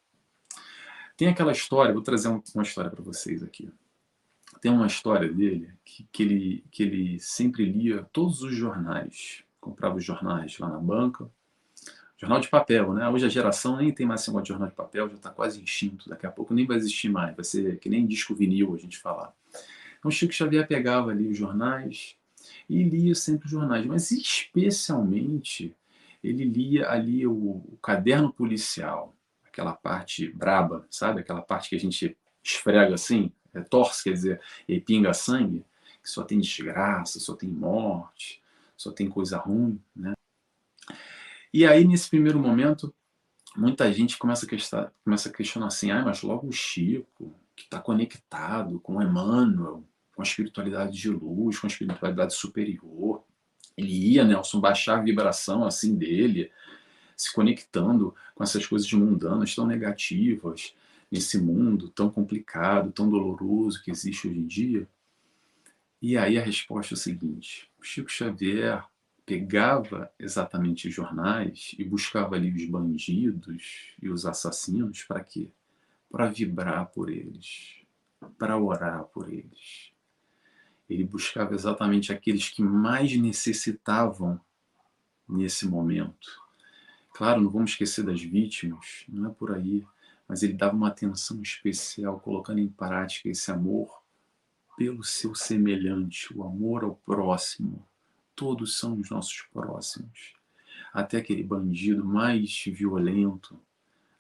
Tem 1.16 1.28
aquela 1.28 1.52
história, 1.52 1.94
vou 1.94 2.02
trazer 2.02 2.30
uma 2.30 2.64
história 2.64 2.90
para 2.90 3.04
vocês 3.04 3.44
aqui. 3.44 3.72
Tem 4.62 4.72
uma 4.72 4.88
história 4.88 5.32
dele 5.32 5.72
que, 5.86 6.08
que, 6.12 6.24
ele, 6.24 6.64
que 6.72 6.84
ele 6.84 7.20
sempre 7.20 7.66
lia 7.66 8.08
todos 8.12 8.42
os 8.42 8.54
jornais, 8.54 9.44
comprava 9.60 9.96
os 9.96 10.04
jornais 10.04 10.58
lá 10.60 10.70
na 10.70 10.80
banca, 10.80 11.30
jornal 12.18 12.40
de 12.40 12.50
papel, 12.50 12.94
né? 12.94 13.08
Hoje 13.08 13.26
a 13.26 13.30
geração 13.30 13.78
nem 13.78 13.94
tem 13.94 14.06
mais 14.06 14.22
esse 14.22 14.30
negócio 14.30 14.44
de 14.44 14.50
jornal 14.50 14.70
de 14.70 14.76
papel, 14.76 15.08
já 15.10 15.16
está 15.16 15.30
quase 15.30 15.64
extinto, 15.64 16.10
daqui 16.10 16.26
a 16.26 16.32
pouco 16.32 16.54
nem 16.54 16.66
vai 16.66 16.78
existir 16.78 17.10
mais, 17.10 17.36
vai 17.36 17.46
ser 17.46 17.80
que 17.80 17.90
nem 17.90 18.06
disco 18.06 18.36
vinil 18.36 18.76
a 18.76 18.78
gente 18.78 18.98
falar. 18.98 19.34
Então 19.98 20.12
Chico 20.12 20.34
Xavier 20.34 20.68
pegava 20.68 21.12
ali 21.12 21.28
os 21.28 21.38
jornais, 21.38 22.18
e 22.70 22.84
lia 22.84 23.16
sempre 23.16 23.46
os 23.46 23.52
jornais, 23.52 23.86
mas 23.86 24.12
especialmente 24.12 25.76
ele 26.24 26.44
lia 26.46 26.90
ali 26.90 27.26
o, 27.26 27.34
o 27.34 27.80
caderno 27.82 28.32
policial, 28.32 29.16
aquela 29.46 29.74
parte 29.74 30.28
braba, 30.32 30.86
sabe? 30.90 31.22
Aquela 31.22 31.42
parte 31.42 31.70
que 31.70 31.76
a 31.76 31.80
gente 31.80 32.16
esfrega 32.44 32.94
assim, 32.94 33.32
é, 33.54 33.62
torce, 33.62 34.04
quer 34.04 34.14
dizer, 34.14 34.42
e 34.68 34.80
pinga 34.80 35.14
sangue, 35.14 35.66
que 36.02 36.10
só 36.10 36.24
tem 36.24 36.40
desgraça, 36.40 37.20
só 37.20 37.36
tem 37.36 37.50
morte, 37.50 38.42
só 38.76 38.92
tem 38.92 39.10
coisa 39.10 39.38
ruim, 39.38 39.82
né? 39.96 40.14
E 41.54 41.66
aí, 41.66 41.84
nesse 41.84 42.10
primeiro 42.10 42.40
momento, 42.40 42.94
muita 43.56 43.92
gente 43.92 44.18
começa 44.18 44.46
a, 44.46 44.50
questionar, 44.50 44.92
começa 45.04 45.30
a 45.30 45.32
questionar 45.32 45.68
assim, 45.68 45.92
ah, 45.92 46.04
mas 46.04 46.22
logo 46.22 46.48
o 46.48 46.52
Chico, 46.52 47.36
que 47.56 47.64
está 47.64 47.80
conectado 47.80 48.80
com 48.80 49.02
Emmanuel, 49.02 49.84
com 50.16 50.22
a 50.22 50.26
espiritualidade 50.26 50.98
de 50.98 51.10
luz, 51.10 51.58
com 51.58 51.68
a 51.68 51.70
espiritualidade 51.70 52.34
superior. 52.34 53.24
Ele 53.76 54.14
ia, 54.14 54.24
Nelson, 54.24 54.60
baixar 54.60 55.00
a 55.00 55.02
vibração 55.02 55.66
assim 55.66 55.96
dele, 55.96 56.52
se 57.16 57.34
conectando 57.34 58.16
com 58.36 58.44
essas 58.44 58.66
coisas 58.66 58.92
mundanas 58.94 59.56
tão 59.56 59.66
negativas 59.66 60.74
nesse 61.12 61.38
mundo 61.38 61.90
tão 61.90 62.10
complicado, 62.10 62.92
tão 62.92 63.10
doloroso 63.10 63.82
que 63.84 63.92
existe 63.92 64.28
hoje 64.28 64.40
em 64.40 64.48
dia. 64.48 64.88
E 66.02 66.18
aí 66.18 66.38
a 66.38 66.44
resposta 66.44 66.94
é 66.94 66.96
a 66.96 67.00
seguinte: 67.00 67.70
o 67.80 67.84
Chico 67.84 68.10
Xavier 68.10 68.84
pegava 69.26 70.12
exatamente 70.18 70.88
os 70.88 70.94
jornais 70.94 71.76
e 71.78 71.84
buscava 71.84 72.36
ali 72.36 72.52
os 72.52 72.66
bandidos 72.66 73.94
e 74.02 74.10
os 74.10 74.26
assassinos 74.26 75.04
para 75.04 75.24
quê? 75.24 75.50
Para 76.10 76.32
vibrar 76.32 76.88
por 76.88 77.10
eles, 77.10 77.84
para 78.38 78.58
orar 78.58 79.04
por 79.04 79.32
eles. 79.32 79.92
Ele 80.90 81.04
buscava 81.04 81.54
exatamente 81.54 82.12
aqueles 82.12 82.50
que 82.50 82.64
mais 82.64 83.16
necessitavam 83.16 84.42
nesse 85.28 85.68
momento. 85.68 86.42
Claro, 87.14 87.42
não 87.42 87.52
vamos 87.52 87.72
esquecer 87.72 88.04
das 88.04 88.22
vítimas, 88.22 89.04
não 89.08 89.30
é 89.30 89.34
por 89.34 89.54
aí, 89.54 89.86
mas 90.30 90.44
ele 90.44 90.54
dava 90.54 90.76
uma 90.76 90.90
atenção 90.90 91.42
especial, 91.42 92.20
colocando 92.20 92.60
em 92.60 92.70
prática 92.70 93.30
esse 93.30 93.52
amor 93.52 94.00
pelo 94.78 95.04
seu 95.04 95.34
semelhante, 95.34 96.32
o 96.38 96.44
amor 96.44 96.84
ao 96.84 96.96
próximo. 96.96 97.84
Todos 98.36 98.78
são 98.78 98.98
os 99.00 99.10
nossos 99.10 99.42
próximos. 99.52 100.36
Até 100.94 101.18
aquele 101.18 101.44
bandido 101.44 102.06
mais 102.06 102.64
violento, 102.68 103.60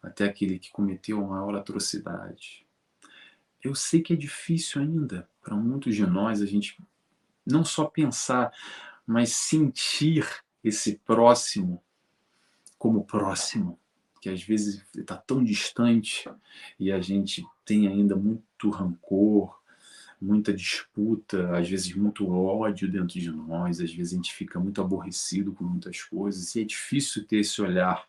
até 0.01 0.25
aquele 0.25 0.57
que 0.57 0.71
cometeu 0.71 1.23
a 1.23 1.27
maior 1.27 1.55
atrocidade. 1.55 2.65
Eu 3.63 3.75
sei 3.75 4.01
que 4.01 4.13
é 4.13 4.15
difícil 4.15 4.81
ainda 4.81 5.29
para 5.41 5.55
muitos 5.55 5.95
de 5.95 6.05
nós 6.05 6.41
a 6.41 6.45
gente 6.45 6.81
não 7.45 7.63
só 7.63 7.85
pensar, 7.85 8.51
mas 9.05 9.31
sentir 9.31 10.27
esse 10.63 10.97
próximo 10.97 11.83
como 12.77 13.05
próximo, 13.05 13.79
que 14.21 14.29
às 14.29 14.43
vezes 14.43 14.85
está 14.95 15.15
tão 15.15 15.43
distante 15.43 16.29
e 16.79 16.91
a 16.91 16.99
gente 16.99 17.45
tem 17.65 17.87
ainda 17.87 18.15
muito 18.15 18.69
rancor, 18.69 19.59
muita 20.21 20.53
disputa, 20.53 21.57
às 21.57 21.69
vezes 21.69 21.93
muito 21.93 22.29
ódio 22.29 22.91
dentro 22.91 23.19
de 23.19 23.31
nós, 23.31 23.79
às 23.79 23.93
vezes 23.93 24.13
a 24.13 24.15
gente 24.17 24.33
fica 24.33 24.59
muito 24.59 24.81
aborrecido 24.81 25.53
com 25.53 25.63
muitas 25.63 26.03
coisas 26.03 26.55
e 26.55 26.61
é 26.61 26.63
difícil 26.63 27.25
ter 27.25 27.37
esse 27.37 27.61
olhar 27.61 28.07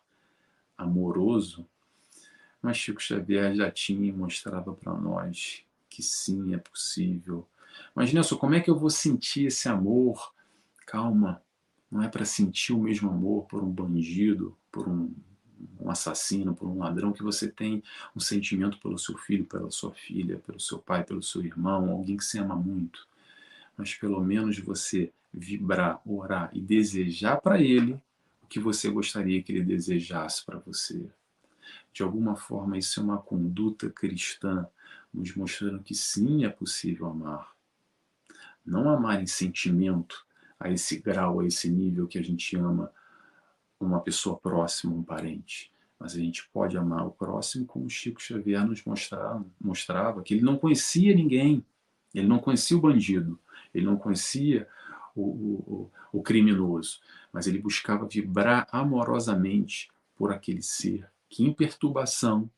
amoroso 0.77 1.65
mas 2.61 2.77
Chico 2.77 3.01
Xavier 3.01 3.55
já 3.55 3.71
tinha 3.71 4.07
e 4.07 4.11
mostrava 4.11 4.73
para 4.73 4.93
nós 4.93 5.63
que 5.89 6.03
sim, 6.03 6.53
é 6.53 6.57
possível. 6.57 7.45
Mas, 7.93 8.13
Nelson, 8.13 8.37
como 8.37 8.53
é 8.53 8.61
que 8.61 8.69
eu 8.69 8.77
vou 8.77 8.89
sentir 8.89 9.47
esse 9.47 9.67
amor? 9.67 10.33
Calma, 10.85 11.41
não 11.89 12.03
é 12.03 12.07
para 12.07 12.23
sentir 12.23 12.71
o 12.71 12.79
mesmo 12.79 13.09
amor 13.09 13.45
por 13.45 13.63
um 13.63 13.69
bandido, 13.69 14.55
por 14.71 14.87
um, 14.87 15.13
um, 15.79 15.89
assassino, 15.89 16.55
por 16.55 16.67
um 16.67 16.79
ladrão, 16.79 17.13
que 17.13 17.23
você 17.23 17.47
tem 17.47 17.83
um 18.15 18.19
sentimento 18.19 18.79
pelo 18.79 18.97
seu 18.97 19.17
filho, 19.17 19.45
pela 19.45 19.69
sua 19.71 19.93
filha, 19.93 20.39
pelo 20.39 20.59
seu 20.59 20.79
pai, 20.79 21.03
pelo 21.03 21.21
seu 21.21 21.43
irmão, 21.43 21.89
alguém 21.91 22.17
que 22.17 22.25
se 22.25 22.37
ama 22.37 22.55
muito. 22.55 23.07
Mas 23.77 23.93
pelo 23.95 24.21
menos 24.23 24.59
você 24.59 25.11
vibrar, 25.33 26.01
orar 26.05 26.49
e 26.53 26.59
desejar 26.59 27.37
para 27.37 27.59
ele 27.61 27.99
o 28.41 28.47
que 28.47 28.59
você 28.59 28.89
gostaria 28.89 29.41
que 29.41 29.51
ele 29.51 29.63
desejasse 29.63 30.45
para 30.45 30.59
você. 30.59 31.09
De 31.93 32.03
alguma 32.03 32.35
forma, 32.35 32.77
isso 32.77 32.99
é 32.99 33.03
uma 33.03 33.17
conduta 33.17 33.89
cristã, 33.89 34.67
nos 35.13 35.35
mostrando 35.35 35.83
que 35.83 35.93
sim, 35.93 36.45
é 36.45 36.49
possível 36.49 37.07
amar. 37.07 37.51
Não 38.65 38.89
amar 38.89 39.21
em 39.21 39.27
sentimento, 39.27 40.25
a 40.61 40.69
esse 40.69 40.99
grau, 40.99 41.39
a 41.39 41.45
esse 41.45 41.67
nível 41.67 42.07
que 42.07 42.19
a 42.19 42.21
gente 42.21 42.55
ama 42.55 42.91
uma 43.85 44.01
pessoa 44.01 44.37
próxima, 44.37 44.93
um 44.93 45.03
parente. 45.03 45.71
Mas 45.99 46.15
a 46.15 46.19
gente 46.19 46.47
pode 46.51 46.77
amar 46.77 47.05
o 47.05 47.11
próximo 47.11 47.65
como 47.65 47.89
Chico 47.89 48.21
Xavier 48.21 48.65
nos 48.65 48.83
mostrava, 48.83 49.45
mostrava 49.59 50.21
que 50.23 50.33
ele 50.33 50.43
não 50.43 50.57
conhecia 50.57 51.15
ninguém, 51.15 51.63
ele 52.13 52.27
não 52.27 52.39
conhecia 52.39 52.75
o 52.75 52.81
bandido, 52.81 53.39
ele 53.73 53.85
não 53.85 53.97
conhecia 53.97 54.67
o, 55.15 55.21
o, 55.21 55.91
o 56.11 56.23
criminoso, 56.23 56.99
mas 57.31 57.47
ele 57.47 57.59
buscava 57.59 58.07
vibrar 58.07 58.67
amorosamente 58.71 59.89
por 60.15 60.31
aquele 60.31 60.61
ser 60.61 61.09
que 61.29 61.43
em 61.43 61.53
perturbação, 61.53 62.49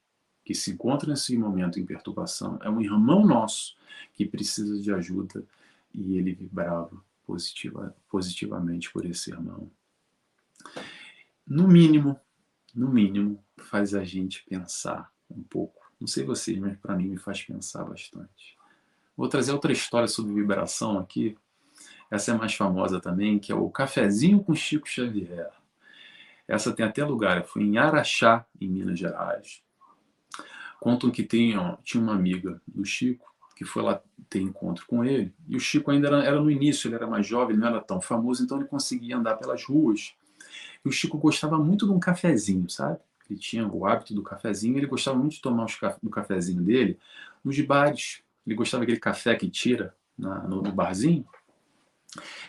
que 0.44 0.56
se 0.56 0.72
encontra 0.72 1.10
nesse 1.10 1.38
momento 1.38 1.80
em 1.80 1.86
perturbação, 1.86 2.60
é 2.62 2.70
um 2.70 2.82
irmão 2.82 3.26
nosso 3.26 3.76
que 4.14 4.26
precisa 4.26 4.82
de 4.82 4.92
ajuda 4.92 5.46
e 5.94 6.18
ele 6.18 6.34
vibrava 6.34 6.98
positiva, 7.26 7.96
positivamente 8.10 8.92
por 8.92 9.06
esse 9.06 9.32
irmão. 9.32 9.70
No 11.45 11.67
mínimo, 11.67 12.19
no 12.73 12.89
mínimo, 12.89 13.43
faz 13.58 13.93
a 13.93 14.03
gente 14.03 14.43
pensar 14.45 15.12
um 15.29 15.43
pouco. 15.43 15.82
Não 15.99 16.08
sei 16.08 16.23
vocês, 16.23 16.58
mas 16.58 16.77
para 16.77 16.95
mim 16.95 17.10
me 17.10 17.17
faz 17.17 17.43
pensar 17.43 17.84
bastante. 17.84 18.58
Vou 19.15 19.27
trazer 19.27 19.51
outra 19.51 19.71
história 19.71 20.08
sobre 20.08 20.34
vibração 20.34 20.97
aqui. 20.97 21.38
Essa 22.10 22.32
é 22.32 22.38
mais 22.38 22.53
famosa 22.53 22.99
também, 22.99 23.39
que 23.39 23.51
é 23.51 23.56
o 23.56 23.69
Cafezinho 23.69 24.43
com 24.43 24.56
Chico 24.56 24.88
Xavier. 24.88 25.51
Essa 26.47 26.73
tem 26.73 26.86
até 26.86 27.03
lugar, 27.06 27.45
foi 27.45 27.63
em 27.63 27.77
Araxá, 27.77 28.45
em 28.60 28.67
Minas 28.67 28.99
Gerais. 28.99 29.63
Contam 30.79 31.10
que 31.10 31.23
tem, 31.23 31.58
ó, 31.58 31.77
tinha 31.84 32.03
uma 32.03 32.13
amiga 32.13 32.62
do 32.67 32.84
Chico 32.84 33.34
que 33.56 33.63
foi 33.63 33.84
lá 33.84 34.01
ter 34.29 34.41
encontro 34.41 34.86
com 34.88 35.06
ele, 35.06 35.34
e 35.47 35.56
o 35.56 35.60
Chico 35.60 35.91
ainda 35.91 36.08
era, 36.08 36.23
era 36.23 36.41
no 36.41 36.49
início, 36.49 36.88
ele 36.88 36.95
era 36.95 37.08
mais 37.08 37.25
jovem, 37.25 37.56
não 37.56 37.67
era 37.67 37.79
tão 37.79 38.01
famoso, 38.01 38.43
então 38.43 38.58
ele 38.58 38.67
conseguia 38.67 39.17
andar 39.17 39.36
pelas 39.36 39.63
ruas. 39.63 40.15
E 40.84 40.89
o 40.89 40.91
Chico 40.91 41.17
gostava 41.17 41.58
muito 41.58 41.86
de 41.86 41.91
um 41.91 42.00
cafezinho, 42.00 42.69
sabe? 42.69 43.00
Ele 43.30 43.39
tinha 43.39 43.67
o 43.67 43.86
hábito 43.86 44.13
do 44.13 44.22
cafezinho, 44.22 44.78
ele 44.78 44.86
gostava 44.86 45.17
muito 45.17 45.34
de 45.34 45.41
tomar 45.41 45.65
o 46.02 46.10
cafezinho 46.10 46.62
dele 46.62 47.00
nos 47.43 47.60
bares. 47.62 48.22
Ele 48.46 48.56
gostava 48.56 48.82
daquele 48.82 49.00
café 49.00 49.36
que 49.36 49.50
tira 49.50 49.96
na, 50.17 50.43
no, 50.48 50.62
barzinho. 50.72 51.26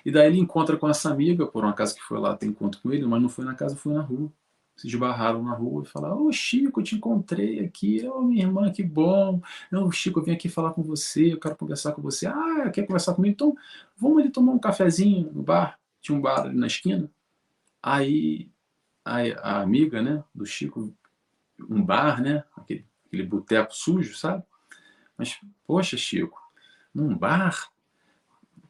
E 0.05 0.11
daí 0.11 0.27
ele 0.27 0.39
encontra 0.39 0.77
com 0.77 0.89
essa 0.89 1.11
amiga, 1.11 1.47
por 1.47 1.65
uma 1.65 1.73
casa 1.73 1.95
que 1.95 2.03
foi 2.03 2.19
lá 2.19 2.37
ter 2.37 2.47
encontro 2.47 2.81
com 2.83 2.93
ele, 2.93 3.07
mas 3.07 3.23
não 3.23 3.29
foi 3.29 3.45
na 3.45 3.55
casa, 3.55 3.77
foi 3.77 3.95
na 3.95 4.03
rua. 4.03 4.31
Se 4.77 4.89
esbarraram 4.89 5.43
na 5.43 5.55
rua 5.55 5.85
e 5.85 5.87
falaram: 5.87 6.27
Ô 6.27 6.33
Chico, 6.33 6.81
eu 6.81 6.85
te 6.85 6.97
encontrei 6.97 7.65
aqui. 7.65 8.07
Ô 8.09 8.23
minha 8.23 8.43
irmã, 8.43 8.71
que 8.73 8.83
bom. 8.83 9.41
Não, 9.71 9.91
Chico, 9.93 10.19
eu 10.19 10.25
vim 10.25 10.33
aqui 10.33 10.49
falar 10.49 10.73
com 10.73 10.83
você, 10.83 11.33
eu 11.33 11.39
quero 11.39 11.57
conversar 11.57 11.93
com 11.93 12.03
você. 12.03 12.27
Ah, 12.27 12.71
quer 12.73 12.85
conversar 12.85 13.15
comigo? 13.15 13.33
Então 13.33 13.57
vamos 13.97 14.19
ali 14.19 14.31
tomar 14.31 14.53
um 14.53 14.59
cafezinho 14.59 15.31
no 15.33 15.43
bar. 15.43 15.79
Tinha 16.01 16.19
um 16.19 16.21
bar 16.21 16.41
ali 16.41 16.57
na 16.57 16.67
esquina. 16.67 17.09
Aí 17.87 18.51
a, 19.05 19.19
a 19.43 19.61
amiga 19.61 20.01
né, 20.01 20.25
do 20.35 20.47
Chico, 20.47 20.97
um 21.69 21.85
bar, 21.85 22.23
né? 22.23 22.43
Aquele, 22.57 22.87
aquele 23.07 23.23
boteco 23.25 23.75
sujo, 23.75 24.17
sabe? 24.17 24.43
Mas, 25.19 25.39
poxa, 25.67 25.95
Chico, 25.95 26.41
num 26.95 27.15
bar? 27.15 27.69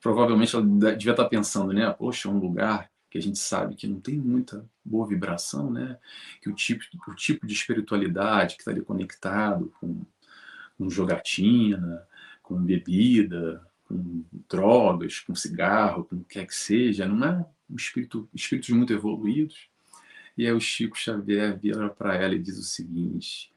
Provavelmente 0.01 0.57
ela 0.57 0.65
devia 0.65 1.13
estar 1.13 1.27
pensando, 1.27 1.73
né? 1.73 1.89
Poxa, 1.93 2.29
um 2.29 2.41
lugar 2.41 2.91
que 3.09 3.17
a 3.17 3.23
gente 3.23 3.39
sabe 3.39 3.77
que 3.77 3.87
não 3.87 4.01
tem 4.01 4.19
muita 4.19 4.69
boa 4.85 5.07
vibração, 5.07 5.71
né? 5.71 5.97
Que 6.43 6.51
o 6.51 6.53
tipo, 6.53 6.83
o 7.07 7.15
tipo 7.15 7.47
de 7.47 7.55
espiritualidade 7.55 8.57
que 8.57 8.63
está 8.63 8.73
ali 8.73 8.83
conectado 8.83 9.73
com, 9.79 10.03
com 10.77 10.91
jogatina, 10.91 12.05
com 12.43 12.61
bebida, 12.61 13.65
com 13.85 14.25
drogas, 14.49 15.21
com 15.21 15.37
cigarro, 15.37 16.03
com 16.05 16.17
o 16.17 16.25
que 16.25 16.35
quer 16.35 16.47
que 16.49 16.55
seja, 16.57 17.07
não 17.07 17.25
é 17.25 17.47
um 17.69 17.77
espírito, 17.77 18.29
espíritos 18.35 18.71
muito 18.71 18.93
evoluídos. 18.93 19.69
E 20.37 20.47
aí 20.47 20.53
o 20.53 20.61
Chico 20.61 20.97
Xavier 20.97 21.59
vira 21.59 21.89
para 21.89 22.15
ela 22.17 22.35
e 22.35 22.39
diz 22.39 22.59
o 22.59 22.63
seguinte: 22.63 23.53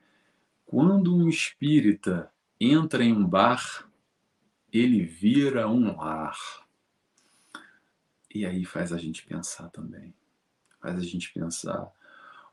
quando 0.66 1.16
um 1.16 1.28
espírita 1.28 2.32
entra 2.60 3.04
em 3.04 3.14
um 3.14 3.26
bar, 3.26 3.90
ele 4.72 5.04
vira 5.04 5.68
um 5.68 5.96
lar. 5.96 6.38
E 8.34 8.46
aí 8.46 8.66
faz 8.66 8.92
a 8.92 8.98
gente 8.98 9.26
pensar 9.26 9.70
também. 9.70 10.14
Faz 10.80 11.00
a 11.00 11.04
gente 11.04 11.32
pensar 11.34 11.92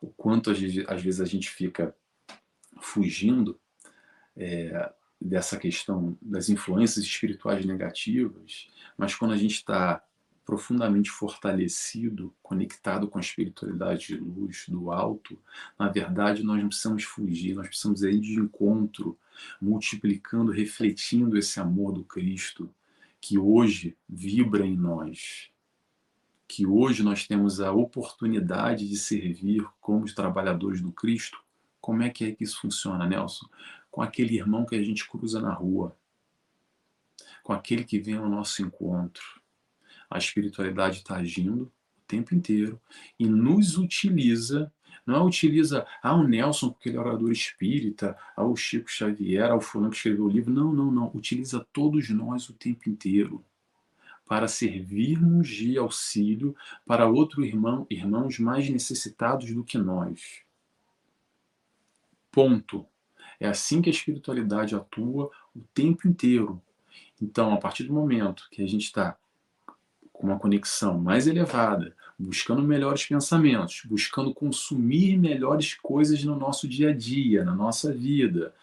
o 0.00 0.08
quanto 0.08 0.50
às 0.50 1.02
vezes 1.02 1.20
a 1.20 1.24
gente 1.24 1.50
fica 1.50 1.94
fugindo 2.80 3.58
é, 4.36 4.92
dessa 5.20 5.56
questão 5.56 6.16
das 6.20 6.48
influências 6.48 7.04
espirituais 7.04 7.64
negativas, 7.64 8.68
mas 8.96 9.14
quando 9.14 9.32
a 9.32 9.36
gente 9.36 9.54
está 9.54 10.04
profundamente 10.44 11.10
fortalecido, 11.10 12.34
conectado 12.42 13.08
com 13.08 13.18
a 13.18 13.20
espiritualidade 13.20 14.08
de 14.08 14.16
luz, 14.16 14.66
do 14.68 14.92
alto, 14.92 15.38
na 15.78 15.88
verdade 15.88 16.42
nós 16.42 16.60
não 16.60 16.68
precisamos 16.68 17.04
fugir, 17.04 17.54
nós 17.54 17.68
precisamos 17.68 18.02
ir 18.02 18.20
de 18.20 18.38
encontro, 18.38 19.18
multiplicando, 19.60 20.52
refletindo 20.52 21.38
esse 21.38 21.58
amor 21.58 21.92
do 21.92 22.04
Cristo 22.04 22.72
que 23.20 23.38
hoje 23.38 23.96
vibra 24.06 24.66
em 24.66 24.76
nós, 24.76 25.50
que 26.46 26.66
hoje 26.66 27.02
nós 27.02 27.26
temos 27.26 27.58
a 27.58 27.72
oportunidade 27.72 28.86
de 28.86 28.98
servir 28.98 29.66
como 29.80 30.04
trabalhadores 30.14 30.82
do 30.82 30.92
Cristo. 30.92 31.42
Como 31.80 32.02
é 32.02 32.10
que 32.10 32.24
é 32.26 32.32
que 32.32 32.44
isso 32.44 32.60
funciona, 32.60 33.06
Nelson? 33.06 33.46
Com 33.90 34.02
aquele 34.02 34.36
irmão 34.36 34.66
que 34.66 34.74
a 34.74 34.82
gente 34.82 35.08
cruza 35.08 35.40
na 35.40 35.52
rua, 35.52 35.96
com 37.42 37.54
aquele 37.54 37.82
que 37.82 37.98
vem 37.98 38.16
ao 38.16 38.28
nosso 38.28 38.62
encontro, 38.62 39.40
a 40.14 40.18
espiritualidade 40.18 40.98
está 40.98 41.16
agindo 41.16 41.64
o 41.64 41.72
tempo 42.06 42.36
inteiro 42.36 42.80
e 43.18 43.26
nos 43.26 43.76
utiliza 43.76 44.72
não 45.04 45.16
é 45.16 45.22
utiliza 45.22 45.86
ah, 46.02 46.14
o 46.14 46.22
Nelson, 46.22 46.70
porque 46.70 46.88
ele 46.88 46.96
é 46.96 47.00
orador 47.00 47.30
espírita, 47.30 48.16
ah, 48.34 48.44
o 48.44 48.56
Chico 48.56 48.90
Xavier, 48.90 49.50
ah, 49.50 49.56
o 49.56 49.60
fulano 49.60 49.90
que 49.90 49.96
escreveu 49.96 50.24
o 50.24 50.30
livro. 50.30 50.50
Não, 50.50 50.72
não, 50.72 50.90
não. 50.90 51.10
Utiliza 51.12 51.66
todos 51.74 52.08
nós 52.08 52.48
o 52.48 52.54
tempo 52.54 52.88
inteiro 52.88 53.44
para 54.26 54.48
servirmos 54.48 55.48
de 55.48 55.76
auxílio 55.76 56.56
para 56.86 57.06
outro 57.06 57.44
irmão, 57.44 57.86
irmãos 57.90 58.38
mais 58.38 58.70
necessitados 58.70 59.52
do 59.52 59.62
que 59.62 59.76
nós. 59.76 60.40
Ponto. 62.32 62.86
É 63.38 63.46
assim 63.46 63.82
que 63.82 63.90
a 63.90 63.92
espiritualidade 63.92 64.74
atua 64.74 65.30
o 65.54 65.60
tempo 65.74 66.08
inteiro. 66.08 66.62
Então, 67.20 67.52
a 67.52 67.58
partir 67.58 67.84
do 67.84 67.92
momento 67.92 68.48
que 68.50 68.62
a 68.62 68.66
gente 68.66 68.84
está 68.84 69.18
com 70.14 70.28
uma 70.28 70.38
conexão 70.38 70.98
mais 70.98 71.26
elevada, 71.26 71.94
buscando 72.18 72.62
melhores 72.62 73.04
pensamentos, 73.04 73.82
buscando 73.84 74.32
consumir 74.32 75.18
melhores 75.18 75.74
coisas 75.74 76.22
no 76.24 76.36
nosso 76.36 76.66
dia 76.68 76.90
a 76.90 76.92
dia, 76.94 77.44
na 77.44 77.54
nossa 77.54 77.92
vida. 77.92 78.54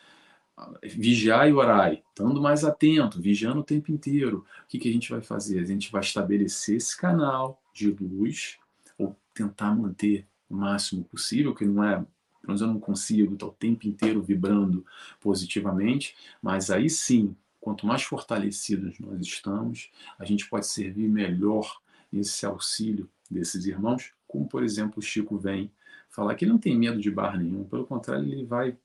Vigiar 0.81 1.49
e 1.49 1.53
orai, 1.53 2.03
estando 2.09 2.41
mais 2.41 2.63
atento, 2.63 3.21
vigiando 3.21 3.59
o 3.59 3.63
tempo 3.63 3.91
inteiro. 3.91 4.45
O 4.63 4.67
que, 4.67 4.79
que 4.79 4.89
a 4.89 4.93
gente 4.93 5.11
vai 5.11 5.21
fazer? 5.21 5.59
A 5.59 5.65
gente 5.65 5.91
vai 5.91 6.01
estabelecer 6.01 6.77
esse 6.77 6.95
canal 6.95 7.61
de 7.73 7.91
luz, 7.91 8.57
ou 8.97 9.15
tentar 9.33 9.75
manter 9.75 10.25
o 10.49 10.55
máximo 10.55 11.03
possível, 11.03 11.53
que 11.53 11.65
não 11.65 11.83
é 11.83 12.05
menos 12.45 12.61
eu 12.61 12.67
não 12.67 12.79
consigo 12.79 13.33
estar 13.33 13.45
o 13.45 13.51
tempo 13.51 13.87
inteiro 13.87 14.21
vibrando 14.21 14.85
positivamente, 15.19 16.15
mas 16.41 16.71
aí 16.71 16.89
sim 16.89 17.35
Quanto 17.61 17.85
mais 17.85 18.01
fortalecidos 18.01 18.99
nós 18.99 19.21
estamos, 19.21 19.91
a 20.17 20.25
gente 20.25 20.49
pode 20.49 20.65
servir 20.65 21.07
melhor 21.07 21.79
esse 22.11 22.43
auxílio 22.43 23.07
desses 23.29 23.65
irmãos, 23.65 24.11
como 24.27 24.47
por 24.47 24.63
exemplo 24.63 24.97
o 24.97 25.01
Chico 25.01 25.37
vem 25.37 25.71
falar 26.09 26.35
que 26.35 26.43
ele 26.43 26.51
não 26.51 26.59
tem 26.59 26.77
medo 26.77 26.99
de 26.99 27.09
bar 27.11 27.37
nenhum, 27.37 27.63
pelo 27.63 27.85
contrário, 27.85 28.27
ele 28.29 28.45
vai 28.45 28.77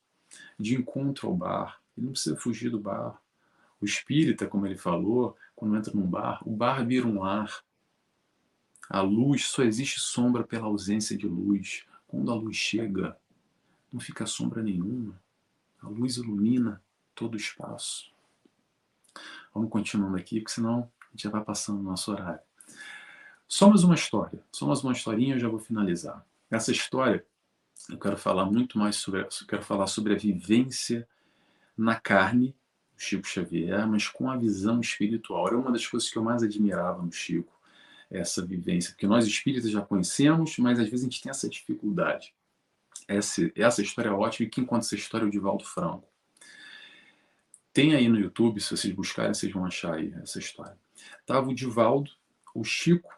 de 0.59 0.75
encontro 0.77 1.27
ao 1.27 1.35
bar, 1.35 1.81
ele 1.97 2.07
não 2.07 2.12
precisa 2.12 2.37
fugir 2.37 2.71
do 2.71 2.79
bar. 2.79 3.21
O 3.81 3.85
espírita, 3.85 4.47
como 4.47 4.67
ele 4.67 4.77
falou, 4.77 5.37
quando 5.55 5.77
entra 5.77 5.93
num 5.93 6.07
bar, 6.07 6.41
o 6.47 6.51
bar 6.55 6.87
vira 6.87 7.07
um 7.07 7.25
ar. 7.25 7.65
A 8.89 9.01
luz, 9.01 9.47
só 9.47 9.62
existe 9.62 9.99
sombra 10.01 10.45
pela 10.45 10.67
ausência 10.67 11.17
de 11.17 11.27
luz. 11.27 11.85
Quando 12.07 12.31
a 12.31 12.35
luz 12.35 12.57
chega, 12.57 13.19
não 13.93 13.99
fica 13.99 14.27
sombra 14.27 14.62
nenhuma. 14.62 15.21
A 15.81 15.89
luz 15.89 16.17
ilumina 16.17 16.81
todo 17.15 17.35
o 17.35 17.39
espaço. 17.39 18.15
Vamos 19.57 19.71
continuando 19.71 20.19
aqui, 20.19 20.38
porque 20.38 20.53
senão 20.53 20.81
a 21.01 21.11
gente 21.12 21.23
já 21.23 21.31
vai 21.31 21.42
passando 21.42 21.81
o 21.81 21.83
nosso 21.83 22.12
horário. 22.12 22.40
Só 23.49 23.71
mais 23.71 23.85
uma 23.85 23.95
história, 23.95 24.38
só 24.53 24.66
mais 24.66 24.85
uma 24.85 24.92
historinha 24.92 25.35
eu 25.35 25.40
já 25.40 25.49
vou 25.49 25.59
finalizar. 25.59 26.23
Essa 26.51 26.71
história, 26.71 27.25
eu 27.88 27.99
quero 27.99 28.19
falar 28.19 28.45
muito 28.45 28.79
mais 28.79 28.97
sobre, 28.97 29.23
eu 29.23 29.47
quero 29.49 29.62
falar 29.62 29.87
sobre 29.87 30.12
a 30.12 30.19
vivência 30.19 31.09
na 31.75 31.99
carne 31.99 32.55
do 32.95 33.01
Chico 33.01 33.27
Xavier, 33.27 33.88
mas 33.88 34.07
com 34.07 34.31
a 34.31 34.37
visão 34.37 34.79
espiritual. 34.79 35.47
Era 35.47 35.57
uma 35.57 35.73
das 35.73 35.87
coisas 35.87 36.11
que 36.11 36.19
eu 36.19 36.23
mais 36.23 36.42
admirava 36.42 37.01
no 37.01 37.11
Chico, 37.11 37.59
essa 38.11 38.45
vivência, 38.45 38.90
porque 38.90 39.07
nós 39.07 39.27
espíritas 39.27 39.71
já 39.71 39.81
conhecemos, 39.81 40.59
mas 40.59 40.79
às 40.79 40.90
vezes 40.90 41.07
a 41.07 41.09
gente 41.09 41.23
tem 41.23 41.31
essa 41.31 41.49
dificuldade. 41.49 42.35
Essa, 43.09 43.51
essa 43.57 43.81
história 43.81 44.11
é 44.11 44.12
ótima 44.12 44.47
e 44.47 44.51
quem 44.51 44.66
conta 44.66 44.85
essa 44.85 44.97
história 44.97 45.25
é 45.25 45.29
o 45.29 45.31
Divaldo 45.31 45.64
Franco. 45.64 46.07
Tem 47.77 47.95
aí 47.95 48.09
no 48.09 48.19
YouTube, 48.19 48.59
se 48.59 48.75
vocês 48.75 48.95
buscarem, 48.95 49.35
vocês 49.35 49.53
vão 49.53 49.67
achar 49.67 49.97
aí 49.97 50.11
essa 50.23 50.39
história. 50.39 50.79
Tava 51.27 51.51
o 51.51 51.55
Divaldo, 51.55 52.11
o 52.55 52.65
Chico 52.65 53.12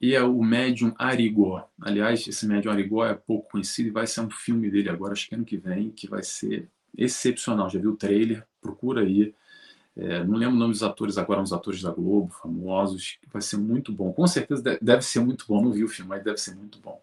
e 0.00 0.14
é 0.14 0.22
o 0.22 0.42
médium 0.42 0.94
Arigó. 0.96 1.68
Aliás, 1.78 2.26
esse 2.26 2.46
médium 2.46 2.72
Arigó 2.72 3.04
é 3.04 3.12
pouco 3.12 3.50
conhecido 3.50 3.88
e 3.88 3.92
vai 3.92 4.06
ser 4.06 4.22
um 4.22 4.30
filme 4.30 4.70
dele 4.70 4.88
agora, 4.88 5.12
acho 5.12 5.28
que 5.28 5.34
ano 5.34 5.44
que 5.44 5.58
vem, 5.58 5.90
que 5.90 6.08
vai 6.08 6.22
ser 6.22 6.66
excepcional. 6.96 7.68
Já 7.68 7.78
viu 7.78 7.90
o 7.90 7.96
trailer? 7.96 8.46
Procura 8.58 9.02
aí. 9.02 9.34
É, 9.94 10.24
não 10.24 10.38
lembro 10.38 10.56
o 10.56 10.58
nome 10.58 10.72
dos 10.72 10.82
atores 10.82 11.18
agora, 11.18 11.42
uns 11.42 11.52
atores 11.52 11.82
da 11.82 11.90
Globo, 11.90 12.32
famosos, 12.32 13.18
vai 13.30 13.42
ser 13.42 13.58
muito 13.58 13.92
bom. 13.92 14.14
Com 14.14 14.26
certeza 14.26 14.78
deve 14.80 15.02
ser 15.02 15.20
muito 15.20 15.44
bom. 15.46 15.62
Não 15.62 15.72
vi 15.72 15.84
o 15.84 15.88
filme, 15.88 16.08
mas 16.08 16.24
deve 16.24 16.38
ser 16.38 16.54
muito 16.54 16.78
bom. 16.80 17.02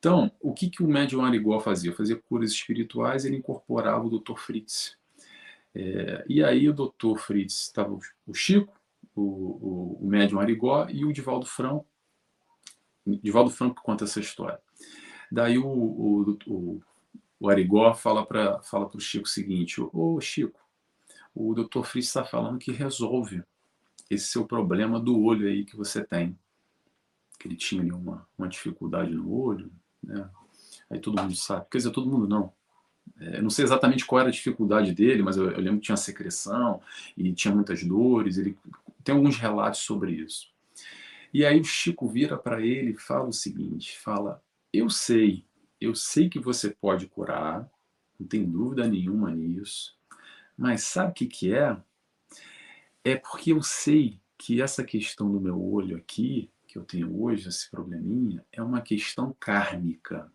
Então, 0.00 0.32
o 0.40 0.52
que, 0.52 0.70
que 0.70 0.82
o 0.82 0.88
médium 0.88 1.24
Arigó 1.24 1.60
fazia? 1.60 1.92
Fazia 1.92 2.16
curas 2.16 2.50
espirituais, 2.50 3.24
ele 3.24 3.36
incorporava 3.36 4.04
o 4.04 4.18
Dr. 4.18 4.34
Fritz. 4.36 4.96
É, 5.78 6.24
e 6.26 6.42
aí 6.42 6.66
o 6.70 6.72
doutor 6.72 7.18
Fritz 7.18 7.64
estava 7.64 7.98
o 8.26 8.32
Chico, 8.32 8.72
o, 9.14 9.20
o, 9.20 9.98
o 10.00 10.08
médium 10.08 10.40
Arigó 10.40 10.88
e 10.88 11.04
o 11.04 11.12
Divaldo 11.12 11.44
Franco. 11.44 11.86
Divaldo 13.06 13.50
Franco 13.50 13.82
conta 13.82 14.04
essa 14.04 14.18
história. 14.18 14.58
Daí 15.30 15.58
o, 15.58 15.66
o, 15.66 16.38
o, 16.46 16.82
o 17.38 17.50
Arigó 17.50 17.92
fala 17.92 18.24
para 18.24 18.62
fala 18.62 18.90
o 18.92 18.98
Chico 18.98 19.26
o 19.26 19.28
seguinte: 19.28 19.78
Ô 19.92 20.18
Chico, 20.18 20.58
o 21.34 21.52
Dr. 21.52 21.82
Fritz 21.82 22.06
está 22.06 22.24
falando 22.24 22.58
que 22.58 22.72
resolve 22.72 23.42
esse 24.08 24.28
seu 24.28 24.46
problema 24.46 24.98
do 24.98 25.22
olho 25.22 25.46
aí 25.46 25.62
que 25.62 25.76
você 25.76 26.02
tem. 26.02 26.38
Que 27.38 27.48
ele 27.48 27.56
tinha 27.56 27.82
ali 27.82 27.92
uma, 27.92 28.26
uma 28.38 28.48
dificuldade 28.48 29.10
no 29.10 29.30
olho, 29.30 29.70
né? 30.02 30.30
Aí 30.88 30.98
todo 30.98 31.20
mundo 31.20 31.36
sabe. 31.36 31.66
Quer 31.70 31.78
dizer, 31.78 31.90
todo 31.90 32.10
mundo 32.10 32.26
não. 32.26 32.50
É, 33.18 33.40
não 33.40 33.50
sei 33.50 33.64
exatamente 33.64 34.04
qual 34.04 34.20
era 34.20 34.28
a 34.28 34.32
dificuldade 34.32 34.92
dele, 34.92 35.22
mas 35.22 35.36
eu, 35.36 35.50
eu 35.50 35.60
lembro 35.60 35.80
que 35.80 35.86
tinha 35.86 35.96
secreção 35.96 36.80
e 37.16 37.32
tinha 37.32 37.54
muitas 37.54 37.82
dores. 37.82 38.38
Ele 38.38 38.56
tem 39.02 39.14
alguns 39.14 39.36
relatos 39.36 39.80
sobre 39.80 40.12
isso. 40.12 40.48
E 41.32 41.44
aí 41.44 41.60
o 41.60 41.64
Chico 41.64 42.08
vira 42.08 42.36
para 42.36 42.60
ele 42.60 42.92
e 42.92 42.98
fala 42.98 43.28
o 43.28 43.32
seguinte: 43.32 43.98
fala, 43.98 44.42
eu 44.72 44.88
sei, 44.90 45.44
eu 45.80 45.94
sei 45.94 46.28
que 46.28 46.38
você 46.38 46.70
pode 46.70 47.06
curar, 47.06 47.68
não 48.18 48.26
tem 48.26 48.44
dúvida 48.44 48.86
nenhuma 48.86 49.30
nisso, 49.30 49.96
mas 50.56 50.82
sabe 50.84 51.10
o 51.10 51.14
que, 51.14 51.26
que 51.26 51.54
é? 51.54 51.76
É 53.04 53.16
porque 53.16 53.52
eu 53.52 53.62
sei 53.62 54.20
que 54.38 54.60
essa 54.60 54.82
questão 54.84 55.30
do 55.30 55.40
meu 55.40 55.62
olho 55.62 55.96
aqui, 55.96 56.50
que 56.66 56.78
eu 56.78 56.84
tenho 56.84 57.22
hoje, 57.22 57.48
esse 57.48 57.70
probleminha, 57.70 58.44
é 58.52 58.62
uma 58.62 58.80
questão 58.80 59.34
kármica. 59.38 60.30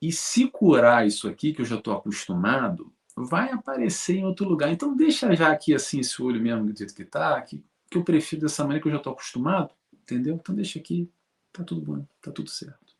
E 0.00 0.12
se 0.12 0.48
curar 0.48 1.06
isso 1.06 1.28
aqui, 1.28 1.52
que 1.52 1.62
eu 1.62 1.64
já 1.64 1.76
estou 1.76 1.94
acostumado, 1.94 2.92
vai 3.16 3.50
aparecer 3.50 4.16
em 4.16 4.24
outro 4.24 4.48
lugar. 4.48 4.70
Então 4.70 4.96
deixa 4.96 5.34
já 5.34 5.50
aqui 5.50 5.74
assim 5.74 6.00
esse 6.00 6.20
olho 6.22 6.40
mesmo 6.40 6.66
do 6.66 6.76
jeito 6.76 6.94
que 6.94 7.02
está, 7.02 7.40
que, 7.40 7.64
que 7.90 7.96
eu 7.96 8.04
prefiro 8.04 8.42
dessa 8.42 8.62
maneira 8.62 8.82
que 8.82 8.88
eu 8.88 8.92
já 8.92 8.98
estou 8.98 9.12
acostumado, 9.12 9.70
entendeu? 9.92 10.34
Então 10.34 10.54
deixa 10.54 10.78
aqui, 10.78 11.10
tá 11.52 11.62
tudo 11.62 11.80
bom, 11.80 12.06
tá 12.20 12.30
tudo 12.30 12.50
certo. 12.50 12.94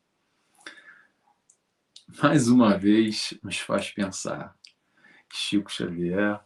Mais 2.21 2.47
uma 2.47 2.77
vez 2.77 3.33
nos 3.43 3.59
faz 3.59 3.91
pensar 3.91 4.55
Chico 5.31 5.71
Xavier 5.71 6.39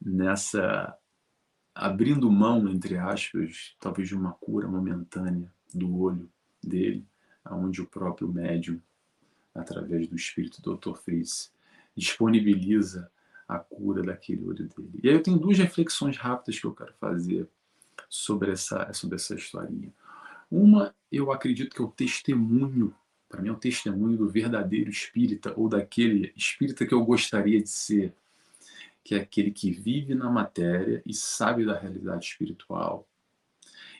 nessa 0.00 0.96
abrindo 1.74 2.30
mão, 2.30 2.68
entre 2.68 2.98
aspas, 2.98 3.74
talvez 3.80 4.08
de 4.08 4.14
uma 4.14 4.32
cura 4.32 4.68
momentânea 4.68 5.52
do 5.74 5.98
olho 5.98 6.30
dele, 6.62 7.06
aonde 7.44 7.80
o 7.80 7.86
próprio 7.86 8.28
médium, 8.28 8.80
através 9.54 10.08
do 10.08 10.16
espírito 10.16 10.60
do 10.62 10.76
Dr. 10.76 10.96
Fritz, 10.96 11.52
disponibiliza 11.96 13.10
a 13.46 13.58
cura 13.58 14.02
daquele 14.02 14.44
olho 14.44 14.68
dele. 14.68 15.00
E 15.02 15.08
aí 15.08 15.14
eu 15.14 15.22
tenho 15.22 15.38
duas 15.38 15.58
reflexões 15.58 16.16
rápidas 16.16 16.58
que 16.58 16.66
eu 16.66 16.74
quero 16.74 16.94
fazer 16.94 17.48
sobre 18.08 18.52
essa, 18.52 18.92
sobre 18.92 19.16
essa 19.16 19.34
historinha. 19.34 19.92
Uma, 20.50 20.94
eu 21.10 21.30
acredito 21.30 21.74
que 21.74 21.82
é 21.82 21.84
o 21.84 21.90
testemunho 21.90 22.94
para 23.32 23.40
mim 23.40 23.48
é 23.48 23.52
um 23.52 23.58
testemunho 23.58 24.18
do 24.18 24.28
verdadeiro 24.28 24.90
espírita 24.90 25.54
ou 25.56 25.66
daquele 25.66 26.34
espírita 26.36 26.84
que 26.84 26.92
eu 26.92 27.02
gostaria 27.02 27.62
de 27.62 27.68
ser, 27.70 28.14
que 29.02 29.14
é 29.14 29.20
aquele 29.20 29.50
que 29.50 29.70
vive 29.70 30.14
na 30.14 30.30
matéria 30.30 31.02
e 31.06 31.14
sabe 31.14 31.64
da 31.64 31.78
realidade 31.78 32.26
espiritual 32.26 33.08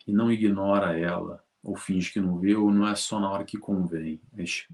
e 0.07 0.13
não 0.13 0.31
ignora 0.31 0.99
ela 0.99 1.43
ou 1.63 1.77
finge 1.77 2.13
que 2.13 2.21
não 2.21 2.39
vê 2.39 2.55
ou 2.55 2.71
não 2.73 2.89
é 2.89 2.95
só 2.95 3.21
na 3.21 3.31
hora 3.31 3.45
que 3.45 3.57
convém. 3.57 4.21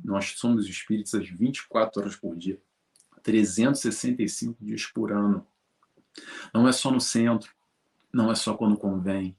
Nós 0.03 0.35
somos 0.37 0.66
espíritos 0.66 1.14
às 1.14 1.29
24 1.29 2.01
horas 2.01 2.16
por 2.16 2.35
dia, 2.35 2.59
365 3.22 4.64
dias 4.64 4.87
por 4.87 5.12
ano. 5.12 5.46
Não 6.53 6.66
é 6.66 6.72
só 6.72 6.90
no 6.90 7.01
centro, 7.01 7.53
não 8.12 8.31
é 8.31 8.35
só 8.35 8.55
quando 8.55 8.77
convém, 8.77 9.37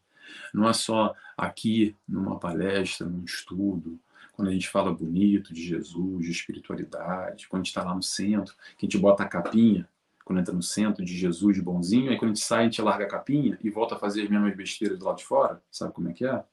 não 0.54 0.70
é 0.70 0.74
só 0.74 1.16
aqui 1.36 1.96
numa 2.08 2.40
palestra, 2.40 3.08
num 3.08 3.24
estudo, 3.24 4.00
quando 4.34 4.50
a 4.50 4.54
gente 4.54 4.70
fala 4.70 4.94
bonito 4.94 5.54
de 5.54 5.62
Jesus, 5.62 6.26
de 6.26 6.32
espiritualidade, 6.32 7.48
quando 7.48 7.62
a 7.62 7.64
gente 7.64 7.72
está 7.72 7.84
lá 7.84 7.94
no 7.94 8.04
centro, 8.04 8.56
que 8.78 8.86
a 8.86 8.90
gente 8.90 8.98
bota 8.98 9.24
a 9.24 9.28
capinha, 9.28 9.90
quando 10.24 10.40
entra 10.40 10.54
no 10.54 10.62
centro 10.62 11.04
de 11.04 11.18
Jesus 11.18 11.60
bonzinho, 11.60 12.12
aí 12.12 12.18
quando 12.18 12.32
a 12.32 12.34
gente 12.36 12.46
sai, 12.46 12.62
a 12.62 12.64
gente 12.66 12.82
larga 12.82 13.06
a 13.06 13.10
capinha 13.10 13.58
e 13.64 13.70
volta 13.70 13.96
a 13.96 14.00
fazer 14.00 14.22
as 14.22 14.30
mesmas 14.30 14.56
besteiras 14.56 14.98
do 14.98 15.06
lado 15.06 15.18
de 15.18 15.26
fora, 15.26 15.62
sabe 15.72 15.92
como 15.92 16.10
é 16.10 16.14
que 16.14 16.24
é? 16.24 16.44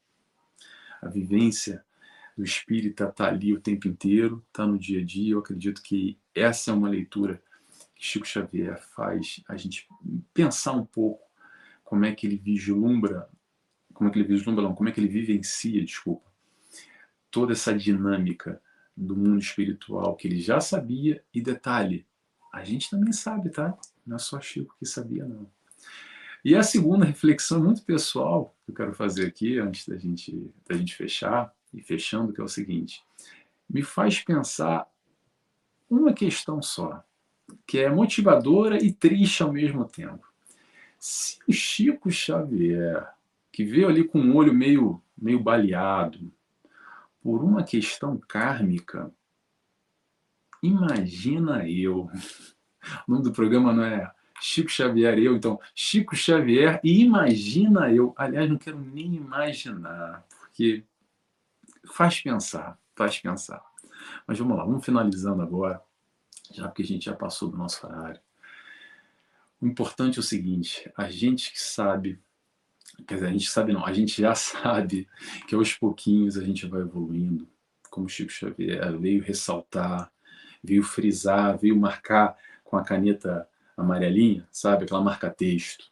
A 1.03 1.09
vivência 1.09 1.85
do 2.37 2.45
espírita 2.45 3.09
está 3.09 3.29
ali 3.29 3.53
o 3.53 3.61
tempo 3.61 3.89
inteiro, 3.89 4.45
está 4.49 4.67
no 4.67 4.79
dia 4.79 5.01
a 5.01 5.05
dia. 5.05 5.33
Eu 5.33 5.39
acredito 5.39 5.83
que 5.83 6.19
essa 6.35 6.71
é 6.71 6.75
uma 6.75 6.89
leitura 6.89 7.43
que 7.95 8.05
Chico 8.05 8.27
Xavier 8.27 8.79
faz 8.95 9.43
a 9.49 9.57
gente 9.57 9.89
pensar 10.35 10.73
um 10.73 10.85
pouco 10.85 11.25
como 11.83 12.05
é 12.05 12.15
que 12.15 12.27
ele 12.27 12.37
vislumbra, 12.37 13.29
como 13.95 14.11
é 14.11 14.13
que 14.13 14.19
ele 14.19 14.29
vislumbra, 14.29 14.65
não, 14.65 14.75
como 14.75 14.89
é 14.89 14.93
que 14.93 15.01
ele 15.01 15.09
vivencia, 15.09 15.83
desculpa, 15.83 16.31
toda 17.31 17.53
essa 17.53 17.77
dinâmica 17.77 18.61
do 18.97 19.17
mundo 19.17 19.39
espiritual 19.39 20.17
que 20.17 20.27
ele 20.27 20.41
já 20.41 20.61
sabia 20.61 21.23
e 21.33 21.41
detalhe, 21.41 22.07
a 22.53 22.65
gente 22.65 22.91
também 22.91 23.13
sabe, 23.13 23.51
tá? 23.51 23.77
Não 24.07 24.17
é 24.17 24.19
só 24.19 24.41
Chico 24.41 24.75
que 24.79 24.87
sabia, 24.87 25.25
não. 25.25 25.51
E 26.47 26.55
a 26.55 26.63
segunda 26.63 27.05
reflexão 27.05 27.61
muito 27.61 27.83
pessoal 27.83 28.55
que 28.65 28.71
eu 28.71 28.75
quero 28.77 28.95
fazer 28.95 29.27
aqui, 29.27 29.59
antes 29.59 29.89
da 29.89 29.99
gente, 29.99 30.49
da 30.65 30.77
gente 30.77 30.95
fechar, 30.95 31.53
e 31.75 31.83
fechando, 31.83 32.33
que 32.33 32.41
é 32.41 32.45
o 32.45 32.49
seguinte, 32.49 33.03
me 33.69 33.83
faz 33.83 34.21
pensar 34.21 34.87
uma 35.91 36.13
questão 36.13 36.63
só, 36.63 37.03
que 37.67 37.81
é 37.81 37.91
motivadora 37.91 38.81
e 38.81 38.93
triste 38.93 39.43
ao 39.43 39.53
mesmo 39.53 39.87
tempo. 39.87 40.25
Se 41.01 41.41
o 41.49 41.53
Chico 41.53 42.13
Xavier, 42.13 43.09
que 43.51 43.65
veio 43.65 43.89
ali 43.89 44.05
com 44.05 44.21
um 44.21 44.37
olho 44.37 44.55
meio, 44.55 45.03
meio 45.19 45.41
baleado, 45.41 46.33
por 47.21 47.43
uma 47.43 47.65
questão 47.65 48.17
kármica, 48.17 49.13
imagina 50.63 51.69
eu. 51.69 52.09
O 53.09 53.11
nome 53.11 53.25
do 53.25 53.33
programa 53.33 53.73
não 53.73 53.83
é 53.83 54.09
Chico 54.41 54.71
Xavier 54.71 55.19
eu, 55.19 55.37
então 55.37 55.59
Chico 55.75 56.15
Xavier 56.15 56.81
e 56.83 57.03
imagina 57.03 57.91
eu. 57.93 58.15
Aliás, 58.17 58.49
não 58.49 58.59
quero 58.59 58.79
nem 58.79 59.15
imaginar, 59.15 60.25
porque 60.41 60.85
faz 61.93 62.21
pensar, 62.21 62.79
faz 62.95 63.19
pensar. 63.19 63.63
Mas 64.27 64.39
vamos 64.39 64.57
lá, 64.57 64.65
vamos 64.65 64.85
finalizando 64.85 65.43
agora, 65.43 65.83
já 66.53 66.69
porque 66.69 66.83
a 66.83 66.87
gente 66.87 67.07
já 67.07 67.15
passou 67.15 67.51
do 67.51 67.57
nosso 67.57 67.87
horário. 67.87 68.21
O 69.61 69.67
importante 69.67 70.19
é 70.19 70.21
o 70.21 70.25
seguinte: 70.25 70.91
a 70.97 71.09
gente 71.09 71.53
que 71.53 71.61
sabe 71.61 72.21
Quer 73.07 73.15
dizer, 73.15 73.27
a 73.27 73.33
gente 73.33 73.51
sabe 73.51 73.73
não, 73.73 73.85
a 73.85 73.93
gente 73.93 74.21
já 74.23 74.35
sabe 74.37 75.09
que 75.47 75.55
aos 75.55 75.75
pouquinhos 75.75 76.37
a 76.39 76.45
gente 76.45 76.67
vai 76.67 76.81
evoluindo, 76.81 77.49
como 77.91 78.09
Chico 78.09 78.33
Xavier 78.33 78.97
veio 78.99 79.23
ressaltar, 79.23 80.11
veio 80.63 80.83
frisar, 80.83 81.59
veio 81.59 81.77
marcar 81.77 82.37
com 82.65 82.77
a 82.77 82.85
caneta 82.85 83.49
amarelinha, 83.77 84.49
sabe, 84.51 84.85
aquela 84.85 85.03
marca 85.03 85.31
texto, 85.31 85.91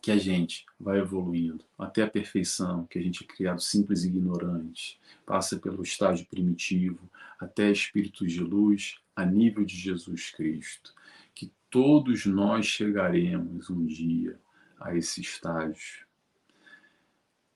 que 0.00 0.10
a 0.10 0.18
gente 0.18 0.66
vai 0.80 0.98
evoluindo 0.98 1.64
até 1.78 2.02
a 2.02 2.10
perfeição, 2.10 2.86
que 2.86 2.98
a 2.98 3.02
gente 3.02 3.22
é 3.22 3.26
criado 3.26 3.60
simples 3.60 4.02
e 4.02 4.08
ignorante, 4.08 5.00
passa 5.24 5.56
pelo 5.56 5.82
estágio 5.82 6.26
primitivo, 6.26 7.08
até 7.38 7.70
espíritos 7.70 8.32
de 8.32 8.40
luz 8.40 8.96
a 9.14 9.24
nível 9.24 9.64
de 9.64 9.76
Jesus 9.76 10.30
Cristo, 10.30 10.92
que 11.32 11.52
todos 11.70 12.26
nós 12.26 12.66
chegaremos 12.66 13.70
um 13.70 13.86
dia 13.86 14.40
a 14.80 14.96
esse 14.96 15.20
estágio. 15.20 16.04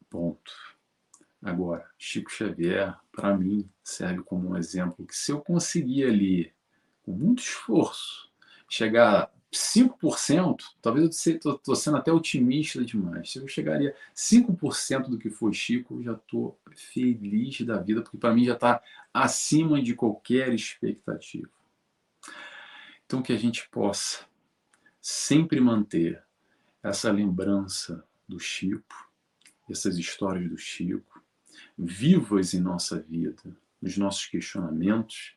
Ponto. 0.09 0.53
Agora, 1.43 1.89
Chico 1.99 2.31
Xavier, 2.31 2.97
para 3.11 3.37
mim, 3.37 3.69
serve 3.83 4.23
como 4.23 4.51
um 4.51 4.57
exemplo 4.57 5.05
que 5.05 5.17
se 5.17 5.33
eu 5.33 5.41
conseguir 5.41 6.05
ali, 6.05 6.53
com 7.03 7.13
muito 7.13 7.43
esforço, 7.43 8.31
chegar 8.69 9.33
5%, 9.53 10.65
talvez 10.83 11.27
eu 11.27 11.55
estou 11.55 11.77
sendo 11.77 11.97
até 11.97 12.13
otimista 12.13 12.85
demais. 12.85 13.33
Se 13.33 13.39
eu 13.39 13.49
chegaria 13.49 13.91
a 13.91 14.15
5% 14.15 15.09
do 15.09 15.19
que 15.19 15.31
foi 15.31 15.53
Chico, 15.53 15.97
eu 15.97 16.03
já 16.03 16.13
estou 16.13 16.59
feliz 16.75 17.61
da 17.63 17.79
vida, 17.79 18.03
porque 18.03 18.19
para 18.19 18.35
mim 18.35 18.45
já 18.45 18.55
está 18.55 18.83
acima 19.15 19.81
de 19.81 19.95
qualquer 19.95 20.53
expectativa. 20.53 21.49
Então, 23.05 23.23
que 23.23 23.33
a 23.33 23.39
gente 23.39 23.69
possa 23.71 24.27
sempre 25.01 25.61
manter 25.61 26.23
essa 26.83 27.11
lembrança 27.13 28.05
do 28.29 28.41
Chico, 28.41 29.11
essas 29.71 29.97
histórias 29.97 30.51
do 30.51 30.59
Chico, 30.59 31.23
vivas 31.79 32.53
em 32.53 32.61
nossa 32.61 33.01
vida, 33.01 33.57
nos 33.81 33.97
nossos 33.97 34.27
questionamentos, 34.27 35.37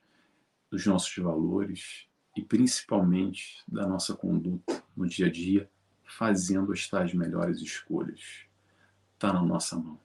dos 0.69 0.85
nossos 0.85 1.15
valores 1.17 2.08
e 2.39 2.41
principalmente 2.41 3.61
da 3.67 3.85
nossa 3.85 4.15
conduta 4.15 4.81
no 4.95 5.05
dia 5.05 5.27
a 5.27 5.31
dia, 5.31 5.69
fazendo 6.05 6.71
as 6.71 6.87
tais 6.87 7.13
melhores 7.13 7.59
escolhas. 7.61 8.45
Está 9.13 9.33
na 9.33 9.43
nossa 9.43 9.75
mão. 9.75 9.99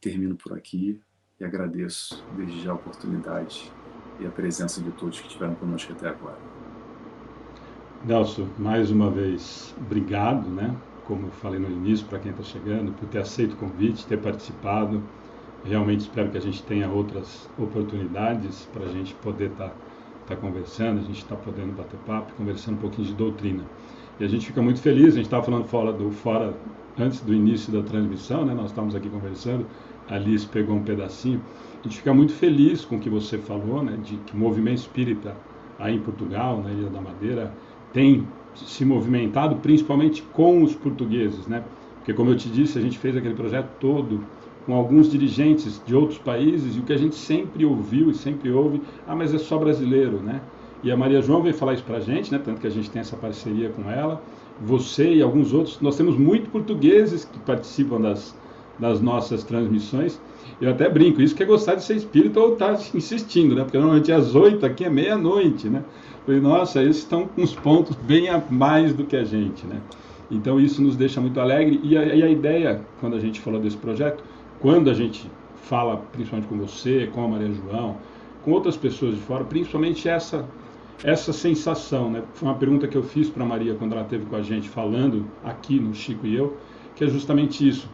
Termino 0.00 0.36
por 0.36 0.56
aqui 0.56 1.00
e 1.40 1.44
agradeço 1.44 2.24
desde 2.36 2.62
já 2.62 2.70
a 2.70 2.74
oportunidade 2.74 3.72
e 4.20 4.26
a 4.26 4.30
presença 4.30 4.80
de 4.80 4.92
todos 4.92 5.20
que 5.20 5.26
estiveram 5.26 5.56
conosco 5.56 5.92
até 5.92 6.08
agora. 6.08 6.38
Nelson, 8.04 8.48
mais 8.56 8.92
uma 8.92 9.10
vez, 9.10 9.74
obrigado, 9.78 10.48
né? 10.48 10.80
como 11.04 11.26
eu 11.26 11.32
falei 11.32 11.58
no 11.58 11.68
início, 11.68 12.06
para 12.06 12.20
quem 12.20 12.30
está 12.30 12.44
chegando, 12.44 12.92
por 12.92 13.08
ter 13.08 13.18
aceito 13.18 13.54
o 13.54 13.56
convite, 13.56 14.06
ter 14.06 14.18
participado. 14.18 15.02
Realmente 15.64 16.02
espero 16.02 16.30
que 16.30 16.38
a 16.38 16.40
gente 16.40 16.62
tenha 16.62 16.88
outras 16.88 17.50
oportunidades 17.58 18.68
para 18.72 18.84
a 18.84 18.88
gente 18.88 19.12
poder 19.14 19.50
estar 19.50 19.70
tá, 19.70 19.74
tá 20.30 20.36
conversando, 20.36 21.00
a 21.00 21.02
gente 21.02 21.18
está 21.18 21.34
podendo 21.34 21.72
bater 21.72 21.98
papo, 22.06 22.32
conversando 22.34 22.74
um 22.74 22.80
pouquinho 22.80 23.08
de 23.08 23.14
doutrina. 23.14 23.64
E 24.18 24.24
a 24.24 24.28
gente 24.28 24.46
fica 24.46 24.62
muito 24.62 24.80
feliz, 24.80 25.14
a 25.14 25.16
gente 25.16 25.26
estava 25.26 25.42
falando 25.42 25.64
fora 25.64 25.92
do 25.92 26.10
fora 26.10 26.54
antes 26.98 27.20
do 27.20 27.34
início 27.34 27.72
da 27.72 27.82
transmissão, 27.82 28.44
né? 28.44 28.54
Nós 28.54 28.66
estávamos 28.66 28.94
aqui 28.94 29.08
conversando, 29.08 29.66
a 30.08 30.14
Alice 30.14 30.46
pegou 30.46 30.76
um 30.76 30.82
pedacinho. 30.82 31.40
A 31.80 31.82
gente 31.84 31.98
fica 31.98 32.12
muito 32.12 32.32
feliz 32.32 32.84
com 32.84 32.96
o 32.96 33.00
que 33.00 33.08
você 33.08 33.38
falou, 33.38 33.82
né? 33.82 33.98
De 34.02 34.16
que 34.16 34.34
o 34.34 34.38
movimento 34.38 34.78
espírita 34.78 35.34
aí 35.78 35.96
em 35.96 36.00
Portugal, 36.00 36.62
na 36.62 36.70
Ilha 36.70 36.90
da 36.90 37.00
Madeira, 37.00 37.52
tem 37.92 38.26
se 38.54 38.84
movimentado 38.84 39.56
principalmente 39.56 40.22
com 40.22 40.62
os 40.62 40.74
portugueses, 40.74 41.46
né? 41.46 41.64
Porque 41.96 42.12
como 42.12 42.30
eu 42.30 42.36
te 42.36 42.48
disse, 42.48 42.78
a 42.78 42.82
gente 42.82 42.98
fez 42.98 43.16
aquele 43.16 43.34
projeto 43.34 43.70
todo 43.80 44.20
com 44.66 44.74
alguns 44.74 45.10
dirigentes 45.10 45.80
de 45.86 45.94
outros 45.94 46.18
países 46.18 46.76
e 46.76 46.80
o 46.80 46.82
que 46.82 46.92
a 46.92 46.96
gente 46.96 47.16
sempre 47.16 47.64
ouviu 47.64 48.10
e 48.10 48.14
sempre 48.14 48.50
ouve, 48.50 48.80
ah, 49.06 49.14
mas 49.14 49.34
é 49.34 49.38
só 49.38 49.58
brasileiro, 49.58 50.20
né? 50.20 50.40
E 50.82 50.90
a 50.90 50.96
Maria 50.96 51.20
João 51.20 51.42
veio 51.42 51.54
falar 51.54 51.74
isso 51.74 51.84
para 51.84 51.98
a 51.98 52.00
gente, 52.00 52.32
né? 52.32 52.40
Tanto 52.42 52.60
que 52.60 52.66
a 52.66 52.70
gente 52.70 52.90
tem 52.90 53.00
essa 53.00 53.16
parceria 53.16 53.68
com 53.68 53.90
ela. 53.90 54.22
Você 54.62 55.14
e 55.14 55.22
alguns 55.22 55.52
outros, 55.52 55.80
nós 55.80 55.96
temos 55.96 56.16
muito 56.16 56.50
portugueses 56.50 57.24
que 57.24 57.38
participam 57.40 58.00
das, 58.00 58.34
das 58.78 59.00
nossas 59.00 59.44
transmissões. 59.44 60.20
Eu 60.60 60.70
até 60.70 60.88
brinco, 60.88 61.20
isso 61.20 61.34
que 61.34 61.42
é 61.42 61.46
gostar 61.46 61.74
de 61.74 61.84
ser 61.84 61.96
espírita 61.96 62.40
ou 62.40 62.54
estar 62.54 62.76
tá 62.76 62.82
insistindo, 62.94 63.54
né? 63.54 63.62
Porque 63.62 63.78
normalmente 63.78 64.12
às 64.12 64.34
oito 64.34 64.64
aqui 64.64 64.84
é 64.84 64.90
meia-noite, 64.90 65.68
né? 65.68 65.82
Falei, 66.24 66.40
nossa, 66.40 66.82
eles 66.82 66.98
estão 66.98 67.26
com 67.26 67.42
uns 67.42 67.54
pontos 67.54 67.96
bem 67.96 68.28
a 68.28 68.42
mais 68.50 68.92
do 68.92 69.04
que 69.04 69.16
a 69.16 69.24
gente, 69.24 69.66
né? 69.66 69.80
Então 70.30 70.60
isso 70.60 70.80
nos 70.82 70.96
deixa 70.96 71.20
muito 71.20 71.40
alegre. 71.40 71.80
E 71.82 71.96
a, 71.96 72.14
e 72.14 72.22
a 72.22 72.28
ideia, 72.28 72.80
quando 73.00 73.16
a 73.16 73.20
gente 73.20 73.40
falou 73.40 73.60
desse 73.60 73.76
projeto, 73.76 74.22
quando 74.60 74.90
a 74.90 74.94
gente 74.94 75.30
fala 75.62 75.96
principalmente 76.12 76.48
com 76.48 76.58
você, 76.58 77.08
com 77.12 77.24
a 77.24 77.28
Maria 77.28 77.52
João, 77.52 77.96
com 78.44 78.52
outras 78.52 78.76
pessoas 78.76 79.14
de 79.14 79.20
fora, 79.20 79.44
principalmente 79.44 80.08
essa 80.08 80.46
essa 81.02 81.32
sensação, 81.32 82.10
né? 82.10 82.22
Foi 82.34 82.48
uma 82.48 82.54
pergunta 82.54 82.86
que 82.86 82.96
eu 82.96 83.02
fiz 83.02 83.28
para 83.28 83.44
Maria 83.44 83.74
quando 83.74 83.92
ela 83.92 84.02
esteve 84.02 84.26
com 84.26 84.36
a 84.36 84.42
gente 84.42 84.68
falando 84.68 85.26
aqui 85.42 85.80
no 85.80 85.94
Chico 85.94 86.26
e 86.26 86.34
eu, 86.34 86.58
que 86.94 87.04
é 87.04 87.08
justamente 87.08 87.66
isso. 87.66 87.88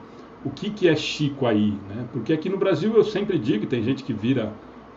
O 0.44 0.50
que, 0.50 0.70
que 0.70 0.88
é 0.88 0.96
Chico 0.96 1.46
aí, 1.46 1.70
né? 1.88 2.06
Porque 2.12 2.32
aqui 2.32 2.48
no 2.48 2.56
Brasil 2.56 2.94
eu 2.96 3.04
sempre 3.04 3.38
digo, 3.38 3.66
tem 3.66 3.82
gente 3.82 4.02
que 4.02 4.12
vira, 4.12 4.52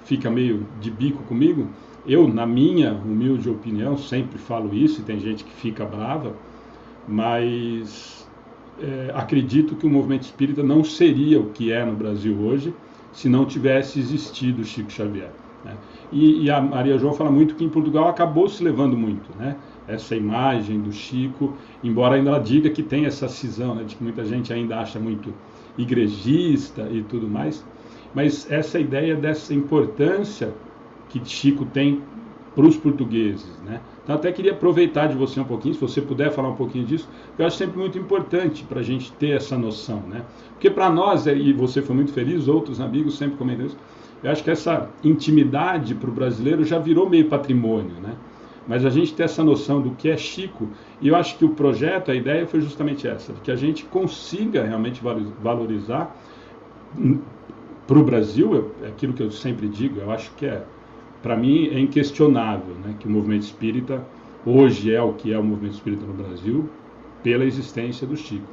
fica 0.05 0.29
meio 0.29 0.65
de 0.81 0.89
bico 0.89 1.21
comigo. 1.23 1.67
Eu, 2.05 2.27
na 2.27 2.45
minha 2.45 2.93
humilde 2.93 3.49
opinião, 3.49 3.97
sempre 3.97 4.39
falo 4.39 4.73
isso, 4.73 5.01
e 5.01 5.03
tem 5.03 5.19
gente 5.19 5.43
que 5.43 5.53
fica 5.53 5.85
brava, 5.85 6.33
mas 7.07 8.18
é, 8.81 9.11
acredito 9.13 9.75
que 9.75 9.85
o 9.85 9.89
movimento 9.89 10.23
espírita 10.23 10.63
não 10.63 10.83
seria 10.83 11.39
o 11.39 11.49
que 11.51 11.71
é 11.71 11.83
no 11.83 11.93
Brasil 11.93 12.37
hoje 12.39 12.73
se 13.11 13.27
não 13.27 13.45
tivesse 13.45 13.99
existido 13.99 14.63
Chico 14.63 14.91
Xavier. 14.91 15.31
Né? 15.65 15.75
E, 16.11 16.45
e, 16.45 16.51
a 16.51 16.61
Maria 16.61 16.97
João 16.97 17.13
fala 17.13 17.31
muito 17.31 17.55
que 17.55 17.63
em 17.63 17.69
Portugal 17.69 18.07
acabou 18.07 18.47
se 18.47 18.63
levando 18.63 18.95
muito, 18.95 19.29
né? 19.37 19.55
Essa 19.87 20.15
imagem 20.15 20.79
do 20.79 20.91
Chico, 20.91 21.53
embora 21.83 22.15
ainda 22.15 22.29
ela 22.29 22.39
diga 22.39 22.69
que 22.69 22.81
tem 22.81 23.05
essa 23.05 23.27
cisão, 23.27 23.75
né? 23.75 23.83
De 23.83 23.95
que 23.95 24.03
muita 24.03 24.23
gente 24.23 24.53
ainda 24.53 24.79
acha 24.79 24.99
muito 24.99 25.33
igrejista 25.77 26.87
e 26.91 27.03
tudo 27.03 27.27
mais, 27.27 27.65
mas 28.13 28.49
essa 28.51 28.79
ideia 28.79 29.15
dessa 29.15 29.53
importância 29.53 30.53
que 31.09 31.21
Chico 31.25 31.65
tem 31.65 32.01
para 32.55 32.65
os 32.65 32.77
portugueses, 32.77 33.47
né? 33.65 33.81
Então 34.09 34.17
até 34.17 34.31
queria 34.31 34.53
aproveitar 34.53 35.05
de 35.05 35.15
você 35.15 35.39
um 35.39 35.43
pouquinho, 35.43 35.75
se 35.75 35.79
você 35.79 36.01
puder 36.01 36.31
falar 36.31 36.49
um 36.49 36.55
pouquinho 36.55 36.83
disso, 36.83 37.07
eu 37.37 37.45
acho 37.45 37.57
sempre 37.57 37.77
muito 37.77 37.95
importante 37.95 38.63
para 38.63 38.79
a 38.79 38.83
gente 38.83 39.11
ter 39.11 39.35
essa 39.35 39.55
noção, 39.55 40.01
né? 40.09 40.23
Porque 40.53 40.67
para 40.67 40.89
nós, 40.89 41.27
é, 41.27 41.37
e 41.37 41.53
você 41.53 41.79
foi 41.79 41.95
muito 41.95 42.11
feliz, 42.11 42.47
outros 42.47 42.81
amigos 42.81 43.19
sempre 43.19 43.37
comentam 43.37 43.67
isso, 43.67 43.77
eu 44.23 44.31
acho 44.31 44.43
que 44.43 44.49
essa 44.49 44.89
intimidade 45.03 45.93
para 45.93 46.09
o 46.09 46.11
brasileiro 46.11 46.63
já 46.63 46.79
virou 46.79 47.07
meio 47.07 47.29
patrimônio, 47.29 48.01
né? 48.01 48.15
Mas 48.67 48.83
a 48.83 48.89
gente 48.89 49.13
tem 49.13 49.25
essa 49.25 49.43
noção 49.43 49.79
do 49.79 49.91
que 49.91 50.09
é 50.09 50.17
Chico, 50.17 50.69
e 50.99 51.07
eu 51.07 51.15
acho 51.15 51.37
que 51.37 51.45
o 51.45 51.49
projeto, 51.49 52.09
a 52.09 52.15
ideia 52.15 52.47
foi 52.47 52.61
justamente 52.61 53.07
essa, 53.07 53.31
que 53.43 53.51
a 53.51 53.55
gente 53.55 53.85
consiga 53.85 54.63
realmente 54.63 55.03
valorizar 55.39 56.17
para 57.85 57.99
o 57.99 58.03
Brasil, 58.03 58.71
é 58.81 58.87
aquilo 58.87 59.13
que 59.13 59.21
eu 59.21 59.29
sempre 59.29 59.67
digo, 59.67 59.99
eu 59.99 60.09
acho 60.09 60.31
que 60.31 60.47
é 60.47 60.63
para 61.21 61.35
mim 61.35 61.67
é 61.67 61.79
inquestionável 61.79 62.75
né, 62.83 62.95
que 62.99 63.07
o 63.07 63.11
movimento 63.11 63.43
espírita 63.43 64.03
hoje 64.45 64.93
é 64.93 65.01
o 65.01 65.13
que 65.13 65.33
é 65.33 65.37
o 65.37 65.43
movimento 65.43 65.73
espírita 65.73 66.05
no 66.05 66.13
Brasil 66.13 66.69
pela 67.21 67.43
existência 67.43 68.07
do 68.07 68.15
Chico. 68.15 68.47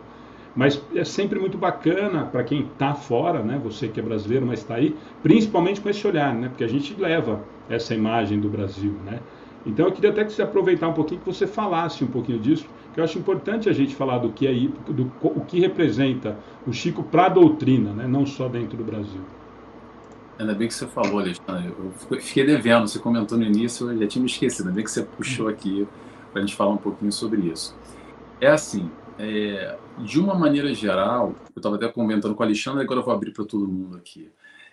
Mas 0.55 0.83
é 0.95 1.05
sempre 1.05 1.39
muito 1.39 1.59
bacana 1.59 2.25
para 2.25 2.43
quem 2.43 2.63
está 2.63 2.95
fora, 2.95 3.43
né, 3.43 3.61
você 3.63 3.89
que 3.89 4.01
é 4.01 4.03
brasileiro, 4.03 4.47
mas 4.47 4.61
está 4.61 4.77
aí, 4.77 4.97
principalmente 5.23 5.81
com 5.81 5.89
esse 5.89 6.07
olhar, 6.07 6.35
né, 6.35 6.49
porque 6.49 6.65
a 6.65 6.69
gente 6.69 6.95
leva 6.99 7.45
essa 7.69 7.95
imagem 7.95 8.41
do 8.41 8.49
Brasil. 8.49 8.95
Né? 9.05 9.21
Então 9.67 9.87
eu 9.87 9.93
queria 9.93 10.11
até 10.11 10.25
que 10.25 10.33
você 10.33 10.43
aproveitar 10.43 10.89
um 10.89 10.95
pouquinho, 10.95 11.21
que 11.21 11.27
você 11.27 11.47
falasse 11.47 12.03
um 12.03 12.07
pouquinho 12.07 12.39
disso, 12.39 12.67
que 12.95 13.01
eu 13.01 13.05
acho 13.05 13.19
importante 13.19 13.69
a 13.69 13.73
gente 13.73 13.95
falar 13.95 14.19
do 14.19 14.31
que 14.31 14.47
é 14.47 14.53
do, 14.91 15.13
o 15.23 15.41
que 15.43 15.61
representa 15.61 16.39
o 16.67 16.73
Chico 16.73 17.03
para 17.03 17.27
a 17.27 17.29
doutrina, 17.29 17.93
né, 17.93 18.07
não 18.09 18.25
só 18.25 18.49
dentro 18.49 18.79
do 18.79 18.85
Brasil. 18.85 19.21
Ainda 20.39 20.55
bem 20.55 20.69
que 20.69 20.75
você 20.75 20.87
falou, 20.87 21.19
Alexandre. 21.19 21.75
Eu 22.11 22.21
fiquei 22.21 22.45
devendo, 22.45 22.87
você 22.87 22.99
comentou 22.99 23.39
no 23.39 23.45
início, 23.45 23.91
eu 23.91 23.99
já 23.99 24.07
tinha 24.07 24.23
me 24.23 24.31
esquecido. 24.31 24.65
Ainda 24.65 24.75
bem 24.75 24.85
que 24.85 24.91
você 24.91 25.03
puxou 25.03 25.49
aqui 25.49 25.89
para 26.31 26.43
a 26.43 26.47
gente 26.47 26.55
falar 26.55 26.73
um 26.73 26.79
pouquinho 26.79 27.11
sobre 27.11 27.41
isso. 27.41 27.75
É 28.41 28.49
assim, 28.49 28.91
é, 29.19 29.79
de 29.99 30.21
uma 30.21 30.35
maneira 30.35 30.75
geral, 30.75 31.35
eu 31.55 31.59
estava 31.59 31.77
até 31.77 31.89
comentando 31.89 32.35
com 32.35 32.43
o 32.43 32.47
Alexandre, 32.47 32.83
agora 32.83 33.01
eu 33.01 33.05
vou 33.05 33.15
abrir 33.15 33.33
para 33.33 33.47
todo 33.47 33.67
mundo 33.67 33.97
aqui. 33.97 34.31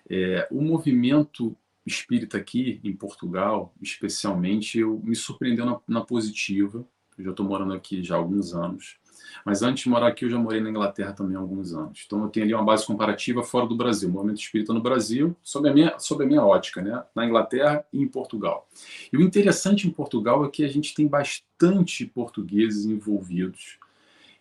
É, 0.09 0.47
o 0.51 0.61
movimento 0.61 1.55
espírita 1.85 2.37
aqui 2.37 2.81
em 2.83 2.93
Portugal, 2.93 3.73
especialmente, 3.81 4.79
eu, 4.79 5.01
me 5.03 5.15
surpreendeu 5.15 5.65
na, 5.65 5.79
na 5.87 6.01
positiva. 6.01 6.85
Eu 7.17 7.23
já 7.25 7.31
estou 7.31 7.45
morando 7.45 7.73
aqui 7.73 8.03
já 8.03 8.15
há 8.15 8.17
alguns 8.17 8.53
anos. 8.53 8.97
Mas 9.45 9.61
antes 9.61 9.83
de 9.83 9.89
morar 9.89 10.07
aqui, 10.07 10.25
eu 10.25 10.29
já 10.29 10.37
morei 10.37 10.61
na 10.61 10.69
Inglaterra 10.69 11.13
também 11.13 11.35
há 11.35 11.39
alguns 11.39 11.73
anos. 11.73 12.03
Então 12.05 12.21
eu 12.23 12.29
tenho 12.29 12.45
ali 12.45 12.53
uma 12.53 12.63
base 12.63 12.85
comparativa 12.85 13.43
fora 13.43 13.65
do 13.65 13.75
Brasil, 13.75 14.09
movimento 14.09 14.39
espírita 14.39 14.73
no 14.73 14.81
Brasil, 14.81 15.35
sob 15.43 15.69
a 15.69 15.73
minha, 15.73 15.97
sob 15.99 16.23
a 16.23 16.27
minha 16.27 16.43
ótica, 16.43 16.81
né? 16.81 17.03
na 17.15 17.25
Inglaterra 17.25 17.85
e 17.91 18.01
em 18.01 18.07
Portugal. 18.07 18.67
E 19.11 19.17
o 19.17 19.21
interessante 19.21 19.87
em 19.87 19.91
Portugal 19.91 20.45
é 20.45 20.49
que 20.49 20.63
a 20.63 20.69
gente 20.69 20.93
tem 20.93 21.07
bastante 21.07 22.05
portugueses 22.05 22.85
envolvidos. 22.85 23.77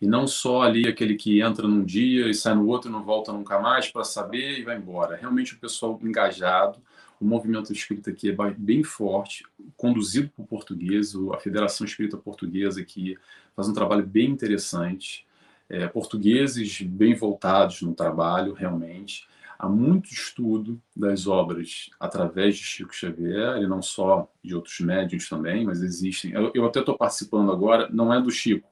E 0.01 0.07
não 0.07 0.27
só 0.27 0.63
ali 0.63 0.85
aquele 0.85 1.15
que 1.15 1.41
entra 1.41 1.65
num 1.65 1.83
dia 1.83 2.29
e 2.29 2.33
sai 2.33 2.53
no 2.53 2.67
outro 2.67 2.89
e 2.89 2.91
não 2.91 3.03
volta 3.03 3.31
nunca 3.31 3.57
mais 3.59 3.89
para 3.89 4.03
saber 4.03 4.59
e 4.59 4.63
vai 4.63 4.75
embora. 4.75 5.15
Realmente 5.15 5.53
o 5.53 5.57
pessoal 5.57 5.97
engajado, 6.03 6.77
o 7.23 7.25
movimento 7.25 7.71
espírita 7.71 8.11
aqui 8.11 8.29
é 8.29 8.35
bem 8.57 8.83
forte, 8.83 9.45
conduzido 9.77 10.29
por 10.35 10.45
português, 10.45 11.13
a 11.33 11.37
Federação 11.39 11.85
Espírita 11.85 12.17
Portuguesa 12.17 12.83
que 12.83 13.17
faz 13.55 13.69
um 13.69 13.73
trabalho 13.73 14.05
bem 14.05 14.29
interessante, 14.29 15.25
é, 15.69 15.87
portugueses 15.87 16.81
bem 16.81 17.15
voltados 17.15 17.81
no 17.81 17.95
trabalho, 17.95 18.53
realmente. 18.53 19.25
Há 19.57 19.69
muito 19.69 20.11
estudo 20.11 20.81
das 20.93 21.25
obras 21.25 21.89
através 21.97 22.57
de 22.57 22.63
Chico 22.63 22.93
Xavier, 22.93 23.61
e 23.61 23.67
não 23.67 23.81
só 23.81 24.29
de 24.43 24.53
outros 24.53 24.77
médiums 24.81 25.29
também, 25.29 25.63
mas 25.63 25.81
existem. 25.81 26.31
Eu, 26.31 26.51
eu 26.53 26.65
até 26.65 26.81
estou 26.81 26.97
participando 26.97 27.53
agora, 27.53 27.87
não 27.89 28.13
é 28.13 28.21
do 28.21 28.29
Chico, 28.29 28.67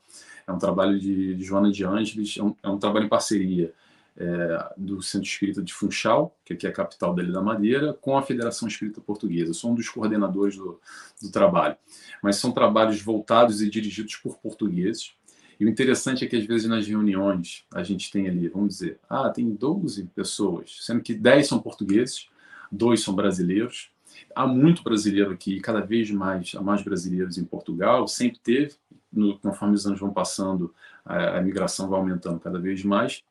é 0.46 0.52
um 0.52 0.60
trabalho 0.60 1.00
de, 1.00 1.36
de 1.36 1.44
Joana 1.46 1.72
de 1.72 1.86
Ângeles, 1.86 2.36
é 2.38 2.44
um, 2.44 2.54
é 2.62 2.68
um 2.68 2.78
trabalho 2.78 3.06
em 3.06 3.10
parceria 3.10 3.74
é, 4.18 4.74
do 4.78 5.02
Centro 5.02 5.28
Espírita 5.28 5.62
de 5.62 5.74
Funchal, 5.74 6.36
que 6.44 6.54
aqui 6.54 6.68
é 6.68 6.70
a 6.70 6.74
capital 6.74 7.14
da 7.14 7.24
da 7.24 7.42
Madeira, 7.42 7.94
com 7.94 8.18
a 8.18 8.22
Federação 8.22 8.68
Espírita 8.68 9.00
Portuguesa. 9.02 9.52
Eu 9.52 9.54
sou 9.54 9.72
um 9.72 9.76
dos 9.76 9.90
coordenadores 9.90 10.58
do, 10.58 10.80
do 11.22 11.32
trabalho. 11.32 11.76
Mas 12.22 12.36
são 12.36 12.52
trabalhos 12.52 13.02
voltados 13.02 13.62
e 13.62 13.70
dirigidos 13.70 14.16
por 14.18 14.38
portugueses. 14.38 15.14
E 15.60 15.66
o 15.66 15.70
interessante 15.70 16.26
é 16.26 16.28
que, 16.28 16.36
às 16.36 16.46
vezes, 16.46 16.68
nas 16.68 16.88
reuniões, 16.88 17.66
a 17.74 17.84
gente 17.84 18.12
tem 18.12 18.28
ali, 18.28 18.48
vamos 18.50 18.70
dizer, 18.70 19.00
ah, 19.08 19.30
tem 19.30 19.50
12 19.50 20.06
pessoas, 20.08 20.78
sendo 20.82 21.02
que 21.02 21.14
10 21.14 21.48
são 21.48 21.60
portugueses, 21.60 22.28
dois 22.72 23.02
são 23.02 23.14
brasileiros. 23.14 23.92
Há 24.36 24.48
muito 24.48 24.84
brasileiro 24.84 25.32
aqui, 25.32 25.60
cada 25.60 25.80
vez 25.80 26.10
mais, 26.10 26.54
há 26.56 26.62
mais 26.62 26.82
brasileiros 26.82 27.38
em 27.38 27.46
Portugal, 27.46 28.08
sempre 28.08 28.40
teve, 28.40 28.76
no, 29.14 29.38
conforme 29.38 29.76
os 29.76 29.86
anos 29.86 30.00
vão 30.00 30.12
passando, 30.12 30.74
a, 31.06 31.38
a 31.38 31.42
migração 31.42 31.88
vai 31.88 32.00
aumentando 32.00 32.40
cada 32.40 32.60
vez 32.60 32.84
mais. 32.84 33.22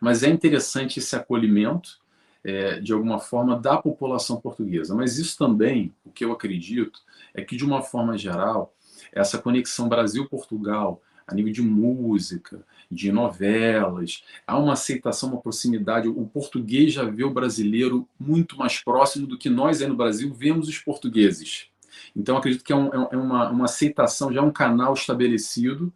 Mas 0.00 0.22
é 0.22 0.28
interessante 0.28 0.98
esse 0.98 1.14
acolhimento, 1.14 1.98
é, 2.42 2.80
de 2.80 2.92
alguma 2.92 3.18
forma, 3.18 3.58
da 3.58 3.76
população 3.76 4.40
portuguesa. 4.40 4.94
Mas 4.94 5.18
isso 5.18 5.36
também, 5.36 5.94
o 6.04 6.10
que 6.10 6.24
eu 6.24 6.32
acredito, 6.32 7.00
é 7.34 7.42
que, 7.42 7.56
de 7.56 7.64
uma 7.64 7.82
forma 7.82 8.16
geral, 8.16 8.74
essa 9.12 9.38
conexão 9.38 9.88
Brasil-Portugal, 9.88 11.02
a 11.26 11.34
nível 11.34 11.52
de 11.52 11.62
música, 11.62 12.64
de 12.90 13.12
novelas, 13.12 14.24
há 14.46 14.58
uma 14.58 14.72
aceitação, 14.72 15.30
uma 15.30 15.40
proximidade. 15.40 16.08
O 16.08 16.26
português 16.26 16.92
já 16.92 17.04
vê 17.04 17.22
o 17.22 17.32
brasileiro 17.32 18.08
muito 18.18 18.56
mais 18.58 18.82
próximo 18.82 19.26
do 19.26 19.38
que 19.38 19.48
nós 19.48 19.80
aí 19.80 19.86
no 19.86 19.96
Brasil 19.96 20.32
vemos 20.34 20.68
os 20.68 20.78
portugueses. 20.78 21.68
Então, 22.16 22.36
acredito 22.36 22.64
que 22.64 22.72
é, 22.72 22.76
um, 22.76 22.92
é 22.92 23.16
uma, 23.16 23.50
uma 23.50 23.64
aceitação, 23.66 24.32
já 24.32 24.40
é 24.40 24.42
um 24.42 24.50
canal 24.50 24.92
estabelecido 24.94 25.92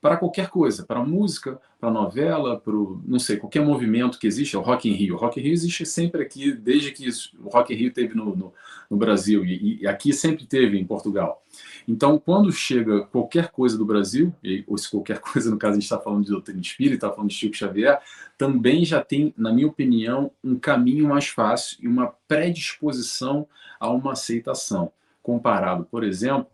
para 0.00 0.16
qualquer 0.16 0.50
coisa, 0.50 0.84
para 0.84 1.02
música, 1.02 1.58
para 1.84 1.90
novela, 1.90 2.58
para 2.58 2.72
não 2.72 3.18
sei, 3.18 3.36
qualquer 3.36 3.62
movimento 3.62 4.18
que 4.18 4.26
existe, 4.26 4.56
é 4.56 4.58
o 4.58 4.62
Rock 4.62 4.88
in 4.88 4.94
Rio. 4.94 5.16
O 5.16 5.18
Rock 5.18 5.38
in 5.38 5.42
Rio 5.42 5.52
existe 5.52 5.84
sempre 5.84 6.22
aqui, 6.22 6.50
desde 6.50 6.90
que 6.92 7.06
o 7.38 7.50
Rock 7.50 7.74
in 7.74 7.76
Rio 7.76 7.92
teve 7.92 8.14
no, 8.14 8.34
no, 8.34 8.54
no 8.90 8.96
Brasil, 8.96 9.44
e, 9.44 9.82
e, 9.82 9.86
aqui 9.86 10.10
sempre 10.10 10.46
teve 10.46 10.78
em 10.78 10.84
Portugal. 10.86 11.44
Então, 11.86 12.18
quando 12.18 12.50
chega 12.50 13.02
qualquer 13.02 13.48
coisa 13.48 13.76
do 13.76 13.84
Brasil, 13.84 14.34
ou 14.66 14.78
se 14.78 14.90
qualquer 14.90 15.18
coisa, 15.20 15.50
no 15.50 15.58
caso 15.58 15.72
a 15.72 15.74
gente 15.74 15.82
está 15.82 15.98
falando 15.98 16.24
de 16.24 16.30
doutrina 16.30 16.60
espírita, 16.60 16.94
está 16.94 17.10
falando 17.10 17.28
de 17.28 17.36
Chico 17.36 17.54
Xavier, 17.54 18.00
também 18.38 18.82
já 18.82 19.02
tem, 19.02 19.34
na 19.36 19.52
minha 19.52 19.66
opinião, 19.66 20.30
um 20.42 20.58
caminho 20.58 21.06
mais 21.06 21.28
fácil 21.28 21.78
e 21.82 21.86
uma 21.86 22.14
predisposição 22.26 23.46
a 23.78 23.90
uma 23.90 24.12
aceitação. 24.12 24.90
Comparado, 25.22 25.86
por 25.90 26.02
exemplo, 26.02 26.46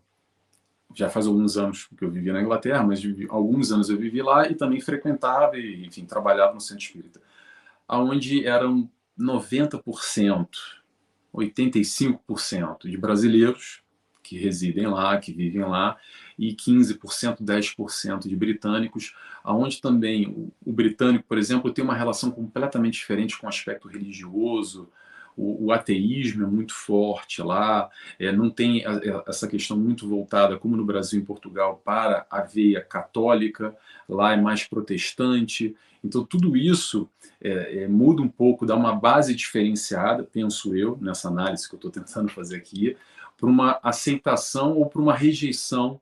já 0.93 1.09
faz 1.09 1.27
alguns 1.27 1.57
anos 1.57 1.87
que 1.97 2.03
eu 2.03 2.11
vivi 2.11 2.31
na 2.31 2.41
Inglaterra, 2.41 2.83
mas 2.83 3.01
alguns 3.29 3.71
anos 3.71 3.89
eu 3.89 3.97
vivi 3.97 4.21
lá 4.21 4.49
e 4.49 4.55
também 4.55 4.79
frequentava 4.79 5.57
e, 5.57 5.85
enfim, 5.85 6.05
trabalhava 6.05 6.53
no 6.53 6.61
centro 6.61 6.83
espírita, 6.83 7.21
aonde 7.87 8.45
eram 8.45 8.89
90%, 9.19 10.47
85% 11.33 12.89
de 12.89 12.97
brasileiros 12.97 13.81
que 14.31 14.37
residem 14.37 14.87
lá, 14.87 15.17
que 15.17 15.33
vivem 15.33 15.63
lá, 15.63 15.97
e 16.39 16.53
15%, 16.53 17.41
10% 17.41 18.27
de 18.27 18.35
britânicos, 18.35 19.13
aonde 19.43 19.81
também 19.81 20.27
o, 20.29 20.53
o 20.65 20.71
britânico, 20.71 21.25
por 21.27 21.37
exemplo, 21.37 21.73
tem 21.73 21.83
uma 21.83 21.93
relação 21.93 22.31
completamente 22.31 22.93
diferente 22.93 23.37
com 23.37 23.45
o 23.45 23.49
aspecto 23.49 23.89
religioso, 23.89 24.89
o, 25.41 25.65
o 25.65 25.71
ateísmo 25.71 26.43
é 26.43 26.47
muito 26.47 26.73
forte 26.73 27.41
lá, 27.41 27.89
é, 28.19 28.31
não 28.31 28.49
tem 28.49 28.85
a, 28.85 28.91
a, 28.91 29.23
essa 29.27 29.47
questão 29.47 29.75
muito 29.75 30.07
voltada, 30.07 30.57
como 30.57 30.77
no 30.77 30.85
Brasil 30.85 31.19
e 31.19 31.25
Portugal, 31.25 31.81
para 31.83 32.27
a 32.29 32.41
veia 32.41 32.79
católica, 32.81 33.75
lá 34.07 34.33
é 34.33 34.37
mais 34.37 34.63
protestante. 34.63 35.75
Então, 36.03 36.23
tudo 36.23 36.55
isso 36.55 37.09
é, 37.41 37.83
é, 37.83 37.87
muda 37.87 38.21
um 38.21 38.29
pouco, 38.29 38.65
dá 38.67 38.75
uma 38.75 38.95
base 38.95 39.33
diferenciada, 39.33 40.23
penso 40.23 40.75
eu, 40.75 40.97
nessa 41.01 41.27
análise 41.27 41.67
que 41.67 41.73
eu 41.73 41.77
estou 41.77 41.91
tentando 41.91 42.29
fazer 42.29 42.57
aqui, 42.57 42.95
para 43.35 43.49
uma 43.49 43.79
aceitação 43.81 44.77
ou 44.77 44.85
para 44.85 45.01
uma 45.01 45.15
rejeição, 45.15 45.99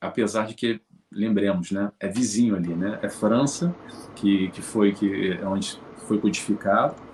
apesar 0.00 0.46
de 0.46 0.54
que 0.54 0.80
lembremos, 1.10 1.72
né, 1.72 1.90
é 1.98 2.08
vizinho 2.08 2.54
ali, 2.54 2.74
né, 2.74 2.98
é 3.02 3.08
França 3.08 3.74
que, 4.14 4.48
que 4.50 4.60
foi 4.60 4.92
que 4.92 5.32
é 5.32 5.46
onde 5.46 5.78
foi 6.06 6.18
codificado, 6.18 7.05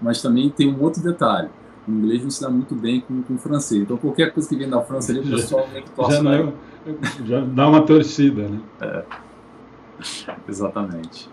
mas 0.00 0.22
também 0.22 0.48
tem 0.50 0.72
um 0.72 0.82
outro 0.82 1.02
detalhe. 1.02 1.48
O 1.86 1.90
inglês 1.90 2.22
não 2.22 2.30
se 2.30 2.42
dá 2.42 2.50
muito 2.50 2.74
bem 2.74 3.00
com, 3.00 3.22
com 3.22 3.34
o 3.34 3.38
francês. 3.38 3.82
Então, 3.82 3.96
qualquer 3.96 4.32
coisa 4.32 4.48
que 4.48 4.56
vem 4.56 4.68
da 4.68 4.80
França 4.80 5.10
ali, 5.10 5.20
o 5.20 5.30
pessoal 5.30 5.66
meio 5.72 5.84
que 5.84 5.90
torce. 5.90 6.16
Já, 6.16 6.22
não, 6.22 6.52
já 7.24 7.40
dá 7.40 7.68
uma 7.68 7.82
torcida, 7.82 8.48
né? 8.48 8.60
É. 8.80 9.04
Exatamente. 10.48 11.28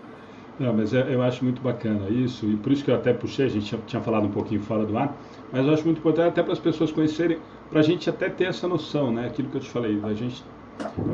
Não, 0.58 0.72
mas 0.72 0.94
é, 0.94 1.14
eu 1.14 1.22
acho 1.22 1.44
muito 1.44 1.60
bacana 1.60 2.08
isso, 2.08 2.46
e 2.46 2.56
por 2.56 2.72
isso 2.72 2.82
que 2.82 2.90
eu 2.90 2.94
até 2.94 3.12
puxei, 3.12 3.44
a 3.44 3.48
gente 3.48 3.76
tinha 3.86 4.00
falado 4.00 4.24
um 4.24 4.30
pouquinho 4.30 4.62
fora 4.62 4.86
do 4.86 4.96
ar, 4.96 5.14
mas 5.52 5.66
eu 5.66 5.74
acho 5.74 5.84
muito 5.84 5.98
importante 5.98 6.28
até 6.28 6.42
para 6.42 6.54
as 6.54 6.58
pessoas 6.58 6.90
conhecerem, 6.90 7.38
para 7.70 7.80
a 7.80 7.82
gente 7.82 8.08
até 8.08 8.30
ter 8.30 8.44
essa 8.44 8.66
noção, 8.66 9.12
né? 9.12 9.26
Aquilo 9.26 9.50
que 9.50 9.56
eu 9.56 9.60
te 9.60 9.68
falei, 9.68 10.00
a 10.02 10.14
gente 10.14 10.42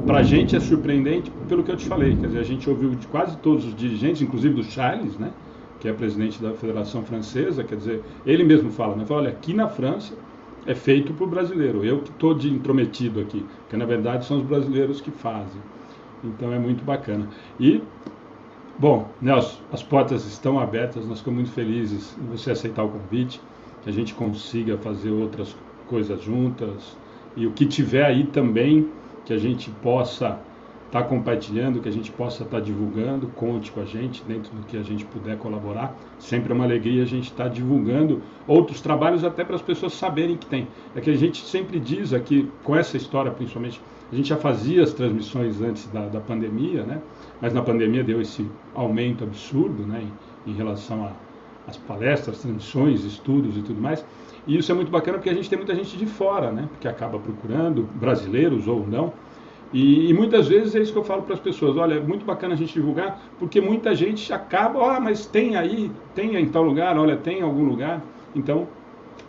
para 0.06 0.18
a 0.18 0.22
gente 0.22 0.56
é 0.56 0.60
surpreendente 0.60 1.30
pelo 1.48 1.62
que 1.62 1.70
eu 1.70 1.76
te 1.76 1.86
falei, 1.86 2.16
quer 2.16 2.26
dizer, 2.26 2.38
a 2.38 2.44
gente 2.44 2.68
ouviu 2.68 2.90
de 2.90 3.06
quase 3.06 3.36
todos 3.38 3.64
os 3.64 3.74
dirigentes, 3.74 4.20
inclusive 4.20 4.54
do 4.54 4.64
Charles, 4.64 5.16
né? 5.16 5.30
Que 5.82 5.88
é 5.88 5.92
presidente 5.92 6.40
da 6.40 6.52
Federação 6.52 7.02
Francesa, 7.02 7.64
quer 7.64 7.74
dizer, 7.74 8.04
ele 8.24 8.44
mesmo 8.44 8.70
fala, 8.70 8.94
né? 8.94 9.04
Fala, 9.04 9.22
olha, 9.22 9.30
aqui 9.30 9.52
na 9.52 9.68
França 9.68 10.14
é 10.64 10.76
feito 10.76 11.12
para 11.12 11.24
o 11.24 11.26
brasileiro, 11.26 11.84
eu 11.84 11.98
que 11.98 12.10
estou 12.10 12.32
de 12.34 12.48
intrometido 12.48 13.18
aqui, 13.18 13.44
porque 13.62 13.76
na 13.76 13.84
verdade 13.84 14.24
são 14.24 14.38
os 14.38 14.44
brasileiros 14.44 15.00
que 15.00 15.10
fazem. 15.10 15.60
Então 16.22 16.52
é 16.52 16.58
muito 16.58 16.84
bacana. 16.84 17.28
E, 17.58 17.82
bom, 18.78 19.10
Nelson, 19.20 19.58
as 19.72 19.82
portas 19.82 20.24
estão 20.24 20.60
abertas, 20.60 21.04
nós 21.04 21.18
ficamos 21.18 21.40
muito 21.40 21.52
felizes 21.52 22.16
em 22.16 22.26
você 22.26 22.52
aceitar 22.52 22.84
o 22.84 22.88
convite, 22.88 23.40
que 23.82 23.90
a 23.90 23.92
gente 23.92 24.14
consiga 24.14 24.78
fazer 24.78 25.10
outras 25.10 25.56
coisas 25.88 26.22
juntas, 26.22 26.96
e 27.36 27.44
o 27.44 27.50
que 27.50 27.66
tiver 27.66 28.04
aí 28.04 28.22
também, 28.22 28.88
que 29.24 29.32
a 29.32 29.38
gente 29.38 29.68
possa 29.82 30.38
estar 30.92 31.04
tá 31.04 31.08
compartilhando, 31.08 31.80
que 31.80 31.88
a 31.88 31.92
gente 31.92 32.12
possa 32.12 32.42
estar 32.42 32.58
tá 32.58 32.62
divulgando, 32.62 33.26
conte 33.28 33.72
com 33.72 33.80
a 33.80 33.84
gente 33.86 34.22
dentro 34.24 34.54
do 34.54 34.66
que 34.66 34.76
a 34.76 34.82
gente 34.82 35.06
puder 35.06 35.38
colaborar. 35.38 35.96
Sempre 36.18 36.52
é 36.52 36.54
uma 36.54 36.64
alegria 36.64 37.02
a 37.02 37.06
gente 37.06 37.30
estar 37.30 37.44
tá 37.44 37.48
divulgando 37.48 38.20
outros 38.46 38.82
trabalhos 38.82 39.24
até 39.24 39.42
para 39.42 39.56
as 39.56 39.62
pessoas 39.62 39.94
saberem 39.94 40.36
que 40.36 40.44
tem. 40.44 40.68
É 40.94 41.00
que 41.00 41.08
a 41.08 41.16
gente 41.16 41.42
sempre 41.46 41.80
diz 41.80 42.12
aqui, 42.12 42.46
com 42.62 42.76
essa 42.76 42.98
história 42.98 43.30
principalmente, 43.30 43.80
a 44.12 44.14
gente 44.14 44.28
já 44.28 44.36
fazia 44.36 44.82
as 44.82 44.92
transmissões 44.92 45.62
antes 45.62 45.86
da, 45.86 46.06
da 46.08 46.20
pandemia, 46.20 46.84
né? 46.84 47.00
mas 47.40 47.54
na 47.54 47.62
pandemia 47.62 48.04
deu 48.04 48.20
esse 48.20 48.46
aumento 48.74 49.24
absurdo 49.24 49.86
né? 49.86 50.06
em, 50.46 50.52
em 50.52 50.54
relação 50.54 51.10
às 51.66 51.78
palestras, 51.78 52.42
transmissões, 52.42 53.02
estudos 53.02 53.56
e 53.56 53.62
tudo 53.62 53.80
mais. 53.80 54.04
E 54.46 54.58
isso 54.58 54.70
é 54.70 54.74
muito 54.74 54.90
bacana 54.90 55.16
porque 55.16 55.30
a 55.30 55.34
gente 55.34 55.48
tem 55.48 55.56
muita 55.56 55.74
gente 55.74 55.96
de 55.96 56.04
fora, 56.04 56.52
né? 56.52 56.68
porque 56.70 56.86
acaba 56.86 57.18
procurando, 57.18 57.88
brasileiros 57.94 58.68
ou 58.68 58.86
não, 58.86 59.14
e, 59.72 60.10
e, 60.10 60.14
muitas 60.14 60.48
vezes 60.48 60.74
é 60.74 60.80
isso 60.80 60.92
que 60.92 60.98
eu 60.98 61.04
falo 61.04 61.22
para 61.22 61.34
as 61.34 61.40
pessoas: 61.40 61.76
olha, 61.76 61.94
é 61.94 62.00
muito 62.00 62.24
bacana 62.24 62.54
a 62.54 62.56
gente 62.56 62.74
divulgar, 62.74 63.20
porque 63.38 63.60
muita 63.60 63.94
gente 63.94 64.32
acaba, 64.32 64.96
ah, 64.96 65.00
mas 65.00 65.24
tem 65.24 65.56
aí, 65.56 65.90
tem 66.14 66.36
em 66.36 66.48
tal 66.48 66.62
lugar, 66.62 66.98
olha, 66.98 67.16
tem 67.16 67.38
em 67.38 67.42
algum 67.42 67.64
lugar. 67.64 68.02
Então, 68.34 68.68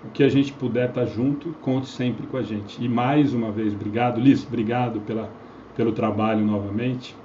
o 0.03 0.09
que 0.09 0.23
a 0.23 0.29
gente 0.29 0.51
puder 0.51 0.89
estar 0.89 1.01
tá 1.01 1.07
junto, 1.07 1.53
conte 1.61 1.87
sempre 1.87 2.27
com 2.27 2.37
a 2.37 2.41
gente. 2.41 2.83
E 2.83 2.89
mais 2.89 3.33
uma 3.33 3.51
vez, 3.51 3.73
obrigado, 3.73 4.19
Liz, 4.19 4.45
obrigado 4.45 4.99
pela, 5.01 5.29
pelo 5.75 5.93
trabalho 5.93 6.45
novamente. 6.45 7.15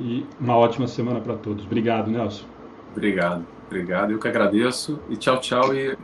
E 0.00 0.24
uma 0.40 0.56
ótima 0.56 0.86
semana 0.86 1.20
para 1.20 1.34
todos. 1.34 1.64
Obrigado, 1.64 2.10
Nelson. 2.10 2.44
Obrigado, 2.92 3.44
obrigado. 3.66 4.12
Eu 4.12 4.18
que 4.18 4.28
agradeço. 4.28 5.00
E 5.10 5.16
tchau, 5.16 5.38
tchau. 5.40 5.74
E 5.74 5.96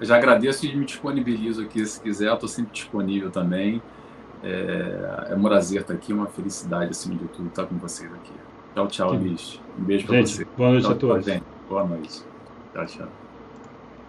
já 0.00 0.16
agradeço 0.16 0.66
e 0.66 0.76
me 0.76 0.84
disponibilizo 0.84 1.62
aqui 1.62 1.84
se 1.84 2.00
quiser. 2.00 2.32
Estou 2.32 2.48
sempre 2.48 2.72
disponível 2.72 3.30
também. 3.30 3.82
É, 4.42 5.28
é 5.30 5.34
um 5.34 5.42
prazer 5.42 5.80
estar 5.80 5.94
aqui, 5.94 6.12
uma 6.12 6.26
felicidade 6.26 6.90
acima 6.90 7.16
de 7.16 7.24
tudo 7.28 7.48
estar 7.48 7.66
com 7.66 7.76
vocês 7.76 8.12
aqui. 8.12 8.32
Tchau, 8.74 8.86
tchau, 8.88 9.14
Liz. 9.14 9.60
Um 9.78 9.84
beijo 9.84 10.06
para 10.06 10.20
você. 10.20 10.44
Boa 10.56 10.70
noite 10.70 10.84
tchau, 10.84 10.92
a 10.92 10.96
todos. 10.96 11.24
Gente. 11.24 11.44
Boa 11.68 11.84
noite. 11.84 12.22
Tchau, 12.72 12.86
tchau. 12.86 13.25